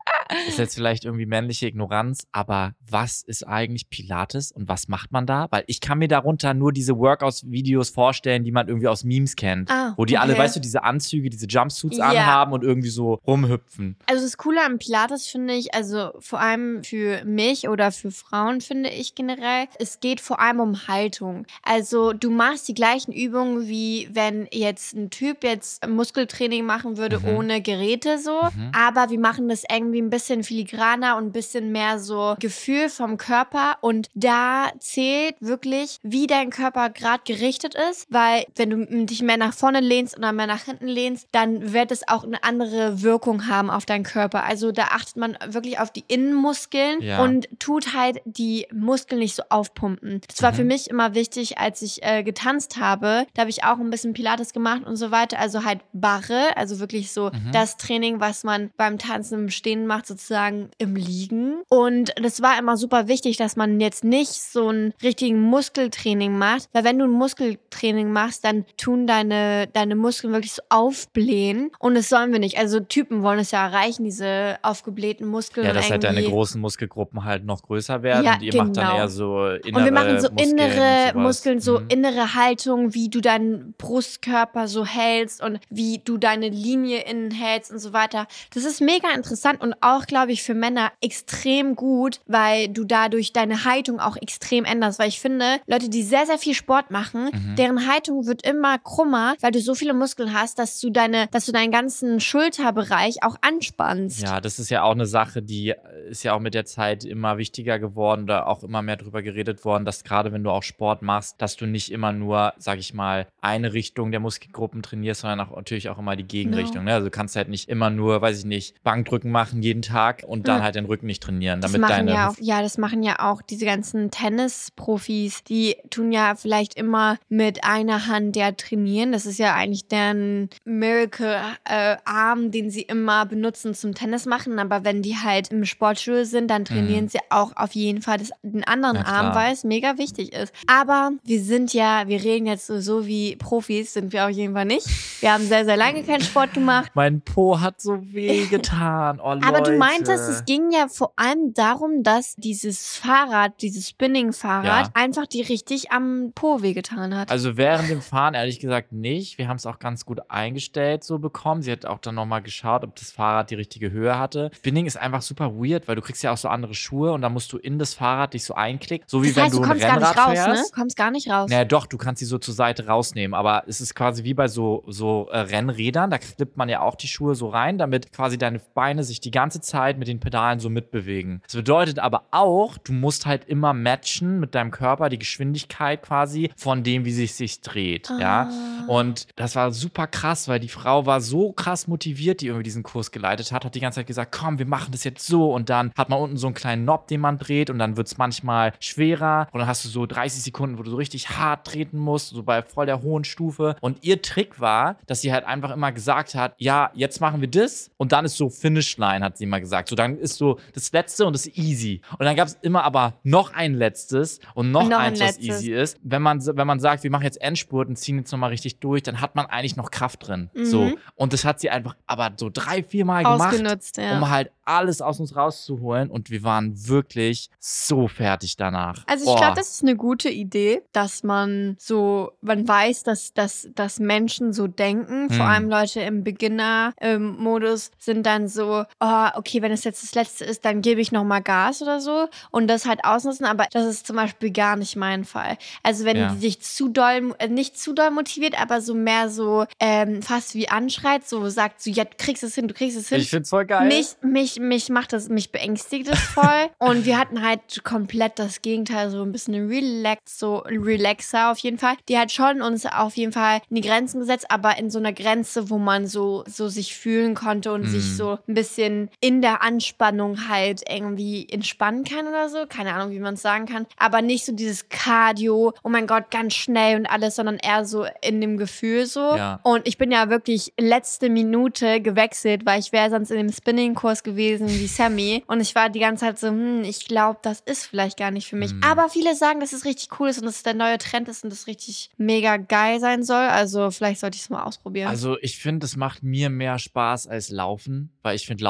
Ist 0.49 0.59
jetzt 0.59 0.75
vielleicht 0.75 1.05
irgendwie 1.05 1.27
männliche 1.27 1.67
Ignoranz, 1.67 2.27
aber 2.33 2.75
was 2.89 3.23
ist 3.23 3.47
eigentlich 3.47 3.89
Pilates 3.89 4.53
und 4.53 4.69
was 4.69 4.89
macht 4.89 5.13
man 5.13 5.27
da? 5.27 5.47
Weil 5.51 5.65
ich 5.67 5.81
kann 5.81 5.99
mir 5.99 6.09
darunter 6.09 6.55
nur 6.55 6.73
diese 6.73 6.97
Workouts-Videos 6.99 7.91
vorstellen, 7.91 8.45
die 8.45 8.53
man 8.53 8.69
irgendwie 8.69 8.89
aus 8.89 9.05
Memes 9.05 9.37
kennt. 9.37 9.71
Ah, 9.71 9.95
Wo 9.97 10.05
die 10.05 10.19
alle, 10.19 10.33
okay. 10.33 10.43
weißt 10.43 10.57
du, 10.57 10.61
diese 10.61 10.83
Anzüge, 10.85 11.31
diese 11.31 11.47
Jumpsuits 11.47 11.99
Ja. 11.99 12.09
anhaben 12.11 12.53
und 12.53 12.65
irgendwie 12.65 12.89
so 12.91 13.21
rumhüpfen. 13.27 13.97
Also 14.07 14.25
das 14.25 14.37
Coole 14.37 14.65
am 14.65 14.79
Pilates 14.79 15.27
finde 15.27 15.55
ich, 15.55 15.75
also 15.75 16.11
vor 16.21 16.41
allem 16.41 16.83
für 16.85 17.25
mich 17.25 17.69
oder 17.69 17.93
für 17.93 18.11
Frauen 18.11 18.61
finde 18.61 18.91
ich 18.91 19.15
generell, 19.15 19.67
es 19.79 20.01
geht 20.01 20.21
vor 20.21 20.41
allem 20.41 20.61
um 20.61 20.89
Haltung. 20.89 21.47
Also 21.63 22.13
du 22.13 22.31
machst 22.31 22.69
die 22.69 22.75
gleichen 22.75 23.13
Übungen 23.13 23.69
wie 23.69 24.09
wenn 24.13 24.49
jetzt 24.53 24.95
ein 24.95 25.11
Typ 25.11 25.45
jetzt 25.45 25.87
Muskeltraining 25.87 26.65
machen 26.65 26.97
würde 26.97 27.19
Mhm. 27.21 27.29
ohne 27.29 27.63
Geräte 27.63 28.19
so, 28.19 28.41
Mhm. 28.55 28.73
aber 28.73 29.11
wir 29.11 29.19
machen 29.19 29.49
das 29.49 29.63
irgendwie 29.71 30.01
ein 30.01 30.11
bisschen 30.11 30.24
filigraner 30.45 31.17
und 31.17 31.27
ein 31.27 31.33
bisschen 31.33 31.73
mehr 31.73 31.99
so 31.99 32.37
Gefühl 32.41 32.89
vom 32.89 33.17
Körper 33.17 33.79
und 33.81 34.09
da 34.15 34.67
zählt 34.79 35.37
wirklich, 35.41 35.99
wie 36.03 36.27
dein 36.27 36.51
Körper 36.51 36.91
gerade 36.91 37.23
gerichtet 37.27 37.75
ist, 37.91 38.07
weil 38.11 38.45
wenn 38.57 38.71
du 38.71 39.05
dich 39.07 39.23
mehr 39.23 39.37
nach 39.37 39.55
vorne 39.55 39.81
lehnst 39.81 40.17
oder 40.17 40.33
mehr 40.33 40.47
nach 40.47 40.65
hinten 40.65 40.87
lehnst, 40.89 41.29
dann 41.33 41.73
wird 41.73 41.91
es 41.91 42.07
auch 42.09 42.25
eine 42.25 42.43
andere 42.45 43.03
Wirkung 43.03 43.47
haben 43.49 43.71
auf 43.71 43.85
deinen 43.87 44.05
Körper. 44.05 44.45
Also 44.45 44.73
da 44.73 44.85
achtet 44.93 45.17
man 45.17 45.37
wirklich 45.47 45.79
auf 45.79 45.91
die 45.91 46.05
Innenmuskeln 46.09 47.01
Ja. 47.03 47.23
und 47.23 47.49
tut 47.59 47.95
halt 47.95 48.21
die 48.25 48.67
Muskeln 48.73 49.19
nicht 49.21 49.35
so 49.35 49.43
aufpumpen. 49.49 50.21
Das 50.29 50.43
war 50.43 50.53
Mhm. 50.53 50.57
für 50.57 50.65
mich 50.65 50.89
immer 50.91 51.15
wichtig, 51.15 51.59
als 51.59 51.83
ich 51.83 52.03
äh, 52.03 52.23
getanzt 52.23 52.79
habe. 52.79 53.27
Da 53.35 53.41
habe 53.43 53.51
ich 53.51 53.65
auch 53.65 53.79
ein 53.79 53.91
bisschen 53.91 54.13
Pilates 54.15 54.53
gemacht 54.53 54.83
und 54.85 54.97
so 54.97 55.11
weiter. 55.11 55.39
Also 55.39 55.65
halt 55.65 55.81
Barre, 55.93 56.57
also 56.57 56.81
wirklich 56.81 57.13
so 57.13 57.31
Mhm. 57.33 57.53
das 57.53 57.77
Training, 57.77 58.21
was 58.21 58.45
man 58.45 58.71
beim 58.77 58.99
Tanzen 58.99 59.35
im 59.45 59.51
Stehen 59.51 59.87
macht, 59.87 60.04
sozusagen 60.07 60.71
im 60.79 60.97
Liegen. 60.97 61.63
Und 61.69 62.13
das 62.23 62.43
war 62.43 62.59
immer 62.59 62.77
super 62.77 63.09
wichtig, 63.09 63.37
dass 63.37 63.57
man 63.57 63.81
jetzt 63.81 64.05
nicht 64.05 64.33
so 64.33 64.69
einen 64.69 64.93
richtigen 65.03 65.41
Muskeltraining 65.41 66.37
macht, 66.37 66.69
weil 66.73 66.85
wenn 66.85 66.99
du 66.99 67.05
ein 67.05 67.11
Muskeltraining 67.11 68.11
machst, 68.13 68.45
dann 68.45 68.65
tun 68.77 69.07
deine, 69.07 69.67
deine 69.73 69.95
Muskeln 69.97 70.33
wirklich 70.33 70.53
so 70.53 70.63
aufblähen 70.69 71.71
und 71.79 71.95
das 71.95 72.09
sollen 72.09 72.33
wir 72.33 72.39
nicht. 72.39 72.59
Also 72.59 72.81
Typen 72.81 73.23
wollen 73.23 73.39
es 73.39 73.51
ja 73.51 73.67
erreichen, 73.67 74.05
diese 74.05 74.57
aufgeblähten 74.63 75.27
Muskeln. 75.27 75.67
Ja, 75.67 75.73
dass 75.73 75.91
halt 75.91 76.05
deine 76.05 76.23
großen 76.23 76.61
Muskelgruppen 76.61 77.25
halt 77.25 77.45
noch 77.45 77.63
größer 77.63 78.03
werden 78.03 78.25
Ja, 78.25 78.35
und 78.35 78.43
ihr 78.43 78.55
macht 78.57 78.77
dann 78.77 78.87
genau. 78.87 78.97
eher 78.97 79.09
so 79.09 79.47
innere 79.47 79.79
Und 79.79 79.85
wir 79.85 79.93
machen 79.93 80.21
so 80.21 80.31
Muskeln 80.31 80.59
innere. 80.59 81.19
Muskeln, 81.19 81.61
so 81.61 81.81
Mhm. 81.81 81.89
innere 81.89 82.35
Haltung, 82.35 82.95
wie 82.95 83.09
du 83.09 83.21
deinen 83.21 83.75
Brustkörper 83.79 84.69
so 84.69 84.85
hältst 84.85 85.43
und 85.43 85.61
wie 85.71 86.01
du 86.05 86.19
deine 86.19 86.49
Linie 86.49 87.01
innen 87.05 87.31
hältst 87.31 87.71
und 87.71 87.79
so 87.79 87.93
weiter. 87.93 88.27
Das 88.55 88.65
ist 88.65 88.81
mega 88.81 89.11
interessant 89.15 89.61
und 89.63 89.75
auch, 89.81 89.94
glaube 90.07 90.33
ich, 90.33 90.43
für 90.43 90.55
Männer 90.55 90.91
extrem 91.01 91.77
gut, 91.77 92.21
weil 92.27 92.69
du 92.69 92.85
dadurch 92.85 93.33
deine 93.33 93.65
Haltung 93.65 94.01
auch 94.01 94.17
extrem 94.17 94.65
änderst. 94.65 94.99
Weil 94.99 95.09
ich 95.09 95.21
finde, 95.21 95.59
Leute, 95.67 95.89
die 95.89 96.03
sehr, 96.03 96.27
sehr 96.27 96.39
viel 96.39 96.55
Sport 96.55 96.91
machen, 96.91 97.31
Mhm. 97.33 97.57
deren 97.57 97.87
Haltung 97.89 98.27
wird 98.27 98.47
immer 98.47 98.79
krummer, 98.79 99.35
weil 99.41 99.53
du 99.53 99.61
so 99.61 99.75
viele 99.75 99.95
Muskeln 99.95 100.35
hast, 100.35 100.59
dass 100.59 100.81
du 100.81 100.91
deine, 100.91 101.29
dass 101.31 101.47
du 101.47 101.53
deinen 101.53 101.71
ganzen 101.71 102.21
Schulterbereich 102.21 103.23
auch 103.23 103.37
anspannst. 103.41 104.23
Ja, 104.23 104.41
das 104.41 104.59
ist 104.59 104.71
ja 104.71 104.83
auch 104.83 104.93
eine 104.93 105.07
Sache, 105.07 105.43
die 105.43 105.75
ist 106.09 106.23
ja 106.23 106.35
auch 106.35 106.41
mit 106.41 106.55
der 106.55 106.65
Zeit 106.65 107.05
immer 107.05 107.39
wichtiger 107.39 107.79
geworden 107.79 108.25
oder 108.25 108.47
auch 108.49 108.63
immer 108.63 108.83
mehr 108.83 108.97
drüber 108.97 109.23
geredet 109.23 109.65
worden, 109.65 109.85
dass 109.85 110.05
gerade 110.05 110.33
wenn 110.33 110.45
du 110.45 110.51
auch 110.51 110.63
Sport 110.63 111.03
machst, 111.03 111.41
dass 111.41 111.57
du 111.57 111.67
nicht 111.67 111.91
immer 111.91 112.13
nur, 112.13 112.53
sag 112.59 112.79
ich 112.79 112.95
mal, 112.95 113.27
eine 113.41 113.73
Richtung 113.73 114.11
der 114.11 114.21
Muskelgruppen 114.21 114.83
trainierst, 114.83 115.23
sondern 115.23 115.41
auch 115.41 115.57
natürlich 115.57 115.89
auch 115.89 115.99
immer 115.99 116.17
die 116.17 116.25
Gegenrichtung. 116.25 116.85
Ne? 116.85 116.95
Also 116.95 117.07
du 117.07 117.11
kannst 117.11 117.37
halt 117.37 117.49
nicht 117.49 117.69
immer 117.69 117.91
nur, 117.91 118.21
weiß 118.21 118.41
ich 118.41 118.45
nicht, 118.45 118.83
Bankdrücken 118.83 119.31
machen 119.31 119.63
jeden 119.63 119.83
Tag 119.85 120.25
und 120.27 120.49
dann 120.49 120.59
Ja. 120.59 120.63
halt 120.65 120.75
den 120.75 120.85
Rücken 120.87 121.07
nicht 121.07 121.23
trainieren, 121.23 121.61
damit 121.61 121.83
deine 121.89 122.13
ja 122.13 122.29
auch, 122.31 122.35
ja, 122.41 122.63
das 122.63 122.79
machen 122.79 123.03
ja 123.03 123.17
auch 123.21 123.43
diese 123.43 123.65
ganzen 123.65 124.11
Tennisprofis. 124.11 125.45
Die 125.45 125.77
tun 125.91 126.13
ja 126.13 126.35
vielleicht 126.35 126.75
immer 126.75 127.17
mit 127.29 127.65
einer 127.65 128.07
Hand 128.07 128.37
ja 128.37 128.53
trainieren. 128.53 129.13
Das 129.13 129.27
ist 129.27 129.39
ja 129.39 129.55
eigentlich 129.55 129.89
deren 129.89 130.49
Miracle-Arm, 130.65 132.51
den 132.51 132.71
sie 132.71 132.83
immer 132.83 133.27
benutzen 133.27 133.75
zum 133.75 133.95
Tennis 133.95 134.27
machen. 134.27 134.59
Aber 134.59 134.85
wenn 134.85 135.03
die 135.03 135.17
halt 135.17 135.49
im 135.51 135.65
Sportstudio 135.65 136.25
sind, 136.25 136.49
dann 136.51 136.65
trainieren 136.65 137.09
sie 137.09 137.19
auch 137.31 137.53
auf 137.57 137.73
jeden 137.73 138.03
Fall 138.03 138.19
das, 138.19 138.31
den 138.43 138.65
anderen 138.65 138.97
Mhm. 138.97 139.03
Na 139.07 139.13
Arm, 139.13 139.35
weil 139.35 139.53
es 139.53 139.65
mega 139.65 139.99
wichtig 139.99 140.33
ist. 140.33 140.53
Aber 140.67 141.11
wir 141.25 141.41
sind 141.43 141.73
ja, 141.75 142.07
wir 142.07 142.23
reden 142.23 142.47
jetzt 142.47 142.67
so, 142.67 142.81
so 142.81 143.07
wie 143.07 143.37
Profis, 143.37 143.93
sind 143.95 144.13
wir 144.13 144.25
auf 144.25 144.31
jeden 144.31 144.55
Fall 144.55 144.65
nicht. 144.67 144.87
Wir 145.21 145.33
haben 145.33 145.45
sehr, 145.47 145.65
sehr 145.65 145.77
lange 145.77 146.03
keinen 146.05 146.21
Sport 146.21 146.55
gemacht. 146.55 146.93
Mein 146.95 147.21
Po 147.21 147.59
hat 147.61 147.81
so 147.81 147.99
weh 148.13 148.47
getan. 148.51 149.21
Oh, 149.21 149.31
Aber 149.43 149.61
du 149.63 149.74
Leute. 149.79 149.93
meintest, 149.93 150.29
es 150.31 150.45
ging 150.45 150.71
ja 150.73 150.89
vor 150.89 151.13
allem 151.17 151.55
darum, 151.55 152.03
dass 152.03 152.35
dieses 152.37 152.97
Fahrrad, 152.97 153.61
dieses 153.63 153.89
Spinning-Fahrrad, 153.89 154.87
Ja. 154.87 154.91
einfach 154.95 155.27
die 155.27 155.43
richtig 155.43 155.91
am 155.93 156.33
Po 156.35 156.63
wehgetan 156.63 157.15
hat. 157.17 157.31
Also 157.31 157.57
während 157.57 157.91
dem 157.91 158.01
Fahren 158.03 158.35
ehrlich 158.35 158.61
gesagt 158.61 158.93
nicht. 158.93 159.39
Wir 159.39 159.49
haben 159.49 159.57
es 159.57 159.67
auch 159.67 159.79
ganz 159.79 160.05
gut 160.05 160.21
eingestellt 160.29 161.05
so 161.05 161.19
bekommen. 161.19 161.63
Sie 161.63 161.73
hat 161.73 161.87
auch 161.87 161.99
dann 161.99 162.15
nochmal 162.15 162.43
geschaut, 162.43 162.85
ob 162.85 162.95
das 162.97 163.11
Fahrrad 163.11 163.51
die 163.51 163.55
richtige 163.55 163.91
Höhe 163.91 164.19
hatte. 164.19 164.51
Spinning 164.55 164.87
ist 164.87 164.97
einfach 164.97 165.23
super 165.23 165.53
weird, 165.55 165.89
weil 165.89 165.97
du 165.97 166.03
kriegst 166.03 166.23
ja 166.23 166.33
auch 166.33 166.37
so 166.37 166.49
andere 166.49 166.75
Schuhe 166.75 167.13
und 167.13 167.23
dann 167.23 167.33
musst 167.33 167.53
du 167.53 167.59
in 167.59 167.79
das 167.79 167.95
Fahrrad 167.95 168.35
dich 168.35 168.45
so 168.45 168.55
einklicken. 168.55 169.07
So 169.09 169.23
wie 169.23 169.29
das 169.29 169.37
wenn 169.37 169.43
heißt, 169.45 169.55
du 169.55 169.59
du 169.59 169.63
ein 169.65 169.69
kommst 169.71 169.83
gar 169.83 169.97
Rennrad 169.97 170.15
nicht 170.17 170.27
raus, 170.27 170.33
fährst. 170.33 170.63
ne? 170.73 170.79
Kommst 170.81 170.97
gar 170.97 171.11
nicht 171.11 171.31
raus. 171.31 171.51
Naja, 171.51 171.65
doch, 171.65 171.87
du 171.87 171.97
kannst 171.99 172.21
sie 172.21 172.25
so 172.27 172.39
zur 172.39 172.55
Seite 172.55 172.87
rausnehmen, 172.87 173.35
aber 173.35 173.65
es 173.67 173.81
ist 173.81 173.95
quasi 173.95 174.25
wie 174.25 174.35
bei 174.35 174.49
so, 174.49 174.85
so 174.87 175.29
äh, 175.31 175.39
Rennrädern, 175.39 176.11
da 176.11 176.19
klippt 176.19 176.57
man 176.57 176.69
ja 176.69 176.81
auch 176.81 176.95
die 176.95 177.09
Schuhe 177.09 177.35
so 177.35 177.49
rein, 177.49 177.79
damit 177.79 178.13
quasi 178.13 178.39
deine 178.39 178.61
Beine 178.75 179.05
sich 179.05 179.21
die 179.21 179.31
ganze 179.31 179.61
Zeit 179.65 179.99
mit 179.99 180.09
den 180.09 180.21
Pedalen 180.21 180.61
so 180.61 180.71
mitbewegen. 180.71 181.41
Das 181.45 181.57
bedeutet 181.57 181.99
aber 181.99 182.25
auch, 182.31 182.79
du 182.79 182.93
musst 182.93 183.27
halt 183.27 183.45
immer 183.47 183.73
matchen 183.73 184.41
mit 184.41 184.55
deinem 184.55 184.71
Körper 184.71 185.09
die 185.09 185.19
Geschwindigkeit 185.19 186.03
quasi 186.03 186.51
von 186.57 186.83
dem, 186.83 187.05
wie 187.05 187.13
sich 187.13 187.35
sich 187.35 187.61
dreht, 187.61 188.11
ja. 188.21 188.49
Ah. 188.51 188.85
Und 188.87 189.27
das 189.37 189.57
war 189.57 189.73
super 189.73 190.07
krass, 190.07 190.49
weil 190.49 190.61
die 190.61 190.69
Frau 190.69 191.07
war 191.07 191.21
so 191.21 191.53
krass 191.53 191.87
motiviert, 191.89 192.41
die 192.41 192.47
irgendwie 192.47 192.65
diesen 192.65 192.83
Kurs 192.83 193.11
geleitet 193.11 193.53
hat, 193.53 193.65
hat 193.65 193.75
die 193.75 193.81
ganze 193.81 194.01
Zeit 194.01 194.07
gesagt, 194.07 194.33
komm, 194.33 194.59
wir 194.59 194.67
machen 194.67 194.93
das 194.93 195.05
jetzt 195.05 195.27
so 195.27 195.53
und 195.53 195.71
dann 195.71 195.93
hat 195.97 196.09
man 196.09 196.21
unten 196.21 196.37
so 196.37 196.47
einen 196.47 196.55
kleinen 196.55 196.85
Knob, 196.85 197.09
den 197.09 197.21
man 197.21 197.39
dreht 197.39 197.71
und 197.71 197.79
dann 197.79 197.97
wird 197.97 198.07
es 198.07 198.19
manchmal 198.19 198.73
schwerer 198.81 199.49
und 199.53 199.61
dann 199.61 199.69
hast 199.69 199.85
du 199.85 199.89
so 199.89 200.07
30 200.07 200.43
Sekunden, 200.43 200.79
wo 200.79 200.83
du 200.83 200.91
so 200.91 200.97
richtig 200.97 201.31
hart 201.31 201.67
treten 201.67 201.99
musst, 201.99 202.31
so 202.31 202.43
bei 202.43 202.63
voll 202.63 202.87
der 202.87 203.03
hohen 203.03 203.25
Stufe. 203.25 203.77
Und 203.81 203.99
ihr 204.03 204.21
Trick 204.23 204.61
war, 204.61 204.97
dass 205.07 205.21
sie 205.21 205.33
halt 205.33 205.45
einfach 205.45 205.71
immer 205.71 205.93
gesagt 205.93 206.35
hat, 206.35 206.55
ja, 206.59 206.91
jetzt 206.95 207.21
machen 207.21 207.41
wir 207.41 207.49
das 207.49 207.91
und 207.97 208.13
dann 208.13 208.25
ist 208.25 208.37
so 208.37 208.49
Finishline, 208.49 209.25
hat 209.25 209.39
sie 209.39 209.47
immer 209.55 209.61
gesagt. 209.61 209.89
So, 209.89 209.97
dann 209.97 210.19
ist 210.19 210.37
so 210.37 210.59
das 210.75 210.93
Letzte 210.93 211.27
und 211.27 211.33
das 211.35 211.47
easy. 211.47 212.01
Und 212.19 212.25
dann 212.27 212.37
gab 212.37 212.49
es 212.49 212.59
immer 212.63 212.85
aber 212.85 213.15
noch 213.23 213.53
ein 213.55 213.75
letztes 213.75 214.41
und 214.55 214.71
noch, 214.71 214.83
Und 214.83 214.91
noch 214.91 214.99
ein 214.99 215.13
eins, 215.13 215.21
was 215.21 215.37
letztes. 215.39 215.47
easy 215.47 215.73
ist. 215.73 215.99
Wenn 216.03 216.23
man, 216.23 216.45
wenn 216.45 216.67
man 216.67 216.81
sagt, 216.81 217.03
wir 217.05 217.11
machen 217.11 217.25
jetzt 217.25 217.41
Endspurt 217.41 217.89
und 217.89 217.97
ziehen 217.97 218.19
jetzt 218.19 218.33
nochmal 218.33 218.51
richtig 218.51 218.81
durch, 218.81 219.03
dann 219.03 219.21
hat 219.21 219.35
man 219.37 219.47
eigentlich 219.47 219.77
noch 219.77 219.91
Kraft 219.91 220.27
drin. 220.27 220.51
So. 220.55 220.83
Mhm. 220.83 220.97
Und 221.15 221.33
das 221.33 221.45
hat 221.45 221.61
sie 221.61 221.71
einfach 221.71 221.97
aber 222.07 222.33
so 222.37 222.51
drei, 222.53 222.83
vier 222.83 223.05
Mal 223.05 223.23
gemacht 223.23 223.55
ja. 223.97 224.17
um 224.17 224.31
halt 224.31 224.51
alles 224.65 225.03
aus 225.03 225.21
uns 225.21 225.37
rauszuholen. 225.37 226.11
Und 226.11 226.31
wir 226.31 226.43
waren 226.43 226.89
wirklich 226.89 227.51
so 227.59 228.09
fertig 228.09 228.57
danach. 228.57 229.05
Also 229.07 229.31
ich 229.31 229.37
glaube, 229.37 229.57
das 229.57 229.71
ist 229.71 229.83
eine 229.83 229.97
gute 229.97 230.31
Idee, 230.31 230.83
dass 230.93 231.23
man 231.23 231.77
so, 231.79 232.33
man 232.41 232.67
weiß, 232.67 233.03
dass, 233.03 233.33
dass, 233.35 233.69
dass 233.75 234.01
Menschen 234.01 234.53
so 234.53 234.67
denken. 234.67 235.29
Vor 235.31 235.45
Hm. 235.45 235.53
allem 235.53 235.69
Leute 235.69 236.01
im 236.01 236.25
Beginner-Modus 236.25 237.91
sind 237.99 238.25
dann 238.27 238.49
so, 238.49 238.85
oh, 239.01 239.29
okay, 239.47 239.63
wenn 239.63 239.73
es 239.73 239.85
jetzt 239.85 240.03
das 240.03 240.15
Letzte 240.15 240.45
ist, 240.45 240.65
dann 240.65 240.81
gebe 240.83 241.01
ich 241.01 241.13
nochmal 241.13 241.43
Gas 241.43 241.83
oder 241.83 242.01
so 242.01 242.29
und 242.51 242.67
das 242.69 242.87
halt 242.87 243.05
ausnutzen. 243.05 243.45
Aber 243.47 243.67
das 243.73 243.85
ist 243.87 244.07
zum 244.07 244.17
Beispiel 244.17 244.51
gar 244.51 244.77
nicht 244.77 244.97
mein 244.97 245.25
Fall. 245.25 245.59
Also 245.83 246.05
wenn 246.05 246.17
Ja. 246.17 246.29
die 246.35 246.41
dich 246.41 246.61
zu 246.63 246.89
doll, 246.89 247.35
äh, 247.39 247.49
nicht 247.49 247.79
zu 247.79 247.93
doll 247.93 248.11
motiviert, 248.11 248.61
aber 248.61 248.81
so 248.81 248.95
mehr 248.95 249.29
so 249.29 249.67
ähm, 249.81 250.23
fast 250.23 250.55
wie 250.55 250.69
anschreit, 250.69 251.27
so 251.29 251.49
sagt 251.49 251.83
so, 251.83 251.91
ja, 251.91 252.05
du 252.05 252.11
kriegst 252.17 252.43
es 252.43 252.55
hin, 252.55 252.69
du 252.69 252.75
kriegst 252.75 252.97
es 252.97 253.09
hin. 253.09 253.21
Ich 253.21 253.31
find's 253.31 253.51
voll 253.51 253.67
geil. 253.67 253.89
Mich, 253.89 254.09
mich, 254.23 254.59
mich 254.61 254.89
macht 254.89 255.13
das, 255.13 255.29
mich 255.29 255.53
beängstigt 255.53 256.09
es 256.09 256.19
voll. 256.21 256.69
und 256.79 257.05
wir 257.05 257.19
hatten 257.19 257.43
halt 257.47 257.85
komplett 257.85 258.39
das 258.39 258.63
Gegenteil, 258.63 259.11
so 259.11 259.23
ein 259.23 259.33
bisschen 259.33 259.69
relax, 259.69 260.39
so 260.39 260.59
relaxer 260.59 261.51
auf 261.51 261.59
jeden 261.59 261.79
Fall. 261.79 261.95
Die 262.09 262.19
hat 262.19 262.33
schon 262.33 262.63
uns 262.63 262.87
auf 262.87 263.17
jeden 263.17 263.33
Fall 263.33 263.61
in 263.71 263.77
die 263.77 263.83
Grenzen 263.83 264.21
gesetzt, 264.21 264.47
aber 264.51 264.79
in 264.79 264.91
so 264.91 264.99
einer 264.99 265.13
Grenze, 265.13 265.71
wo 265.71 265.79
man 265.79 266.07
so, 266.07 266.45
so 266.47 266.69
sich 266.69 266.95
fühlen 266.97 267.35
konnte 267.35 267.73
und 267.73 267.83
Mhm. 267.83 267.89
sich 267.89 268.17
so 268.17 268.39
ein 268.49 268.55
bisschen 268.55 269.11
in 269.21 269.34
der 269.43 269.63
Anspannung 269.63 270.49
halt 270.49 270.83
irgendwie 270.89 271.49
entspannen 271.49 272.05
kann 272.05 272.27
oder 272.27 272.49
so. 272.49 272.67
Keine 272.69 272.95
Ahnung, 272.95 273.13
wie 273.13 273.21
man 273.21 273.35
es 273.35 273.43
sagen 273.43 273.67
kann. 273.67 273.87
Aber 273.97 274.23
nicht 274.23 274.45
so 274.45 274.53
dieses 274.53 274.89
Cardio, 274.89 275.73
oh 275.83 275.89
mein 275.89 276.07
Gott, 276.07 276.31
ganz 276.31 276.55
schnell 276.55 276.97
und 276.99 277.07
alles, 277.07 277.37
sondern 277.37 277.59
eher 277.59 277.85
so 277.85 278.07
in 278.23 278.41
dem 278.41 278.57
Gefühl 278.57 279.07
so. 279.07 279.37
Ja. 279.37 279.61
Und 279.63 279.87
ich 279.87 279.99
bin 279.99 280.11
ja 280.11 280.31
wirklich 280.31 280.73
letzte 280.79 281.29
Minute 281.29 282.01
gewechselt, 282.01 282.67
weil 282.67 282.81
ich 282.81 282.93
wäre 282.93 283.11
sonst 283.11 283.31
in 283.31 283.39
dem 283.39 283.53
Spinning-Kurs 283.53 284.23
gewesen 284.23 284.69
wie 284.69 284.87
Sammy. 284.87 285.45
Und 285.55 285.61
ich 285.61 285.75
war 285.75 285.91
die 285.91 286.01
ganze 286.01 286.25
Zeit 286.25 286.39
so, 286.39 286.49
hm, 286.49 286.85
ich 286.85 287.07
glaube, 287.07 287.39
das 287.43 287.61
ist 287.61 287.87
vielleicht 287.87 288.19
gar 288.19 288.31
nicht 288.31 288.49
für 288.49 288.57
mich. 288.57 288.73
Mhm. 288.73 288.83
Aber 288.85 289.09
viele 289.09 289.35
sagen, 289.35 289.61
dass 289.61 289.73
es 289.73 289.85
richtig 289.85 290.09
cool 290.19 290.29
ist 290.29 290.39
und 290.39 290.47
dass 290.47 290.57
es 290.57 290.63
der 290.63 290.75
neue 290.75 290.99
Trend 290.99 291.29
ist 291.29 291.45
und 291.45 291.51
das 291.51 291.67
richtig 291.67 292.11
mega 292.17 292.57
geil 292.57 293.01
sein 293.01 293.23
soll. 293.23 293.37
Also 293.37 293.91
vielleicht 293.91 294.21
sollte 294.21 294.37
ich 294.37 294.43
es 294.43 294.51
mal 294.51 294.65
ausprobieren. 294.65 295.09
Also 295.09 295.39
ich 295.41 295.59
finde, 295.59 295.87
es 295.87 295.97
macht 295.97 296.23
mir 296.23 296.51
mehr 296.51 296.79
Spaß 296.79 297.27
als 297.27 297.51
Laufen, 297.51 298.11
weil 298.23 298.37
ich 298.37 298.47
finde 298.47 298.65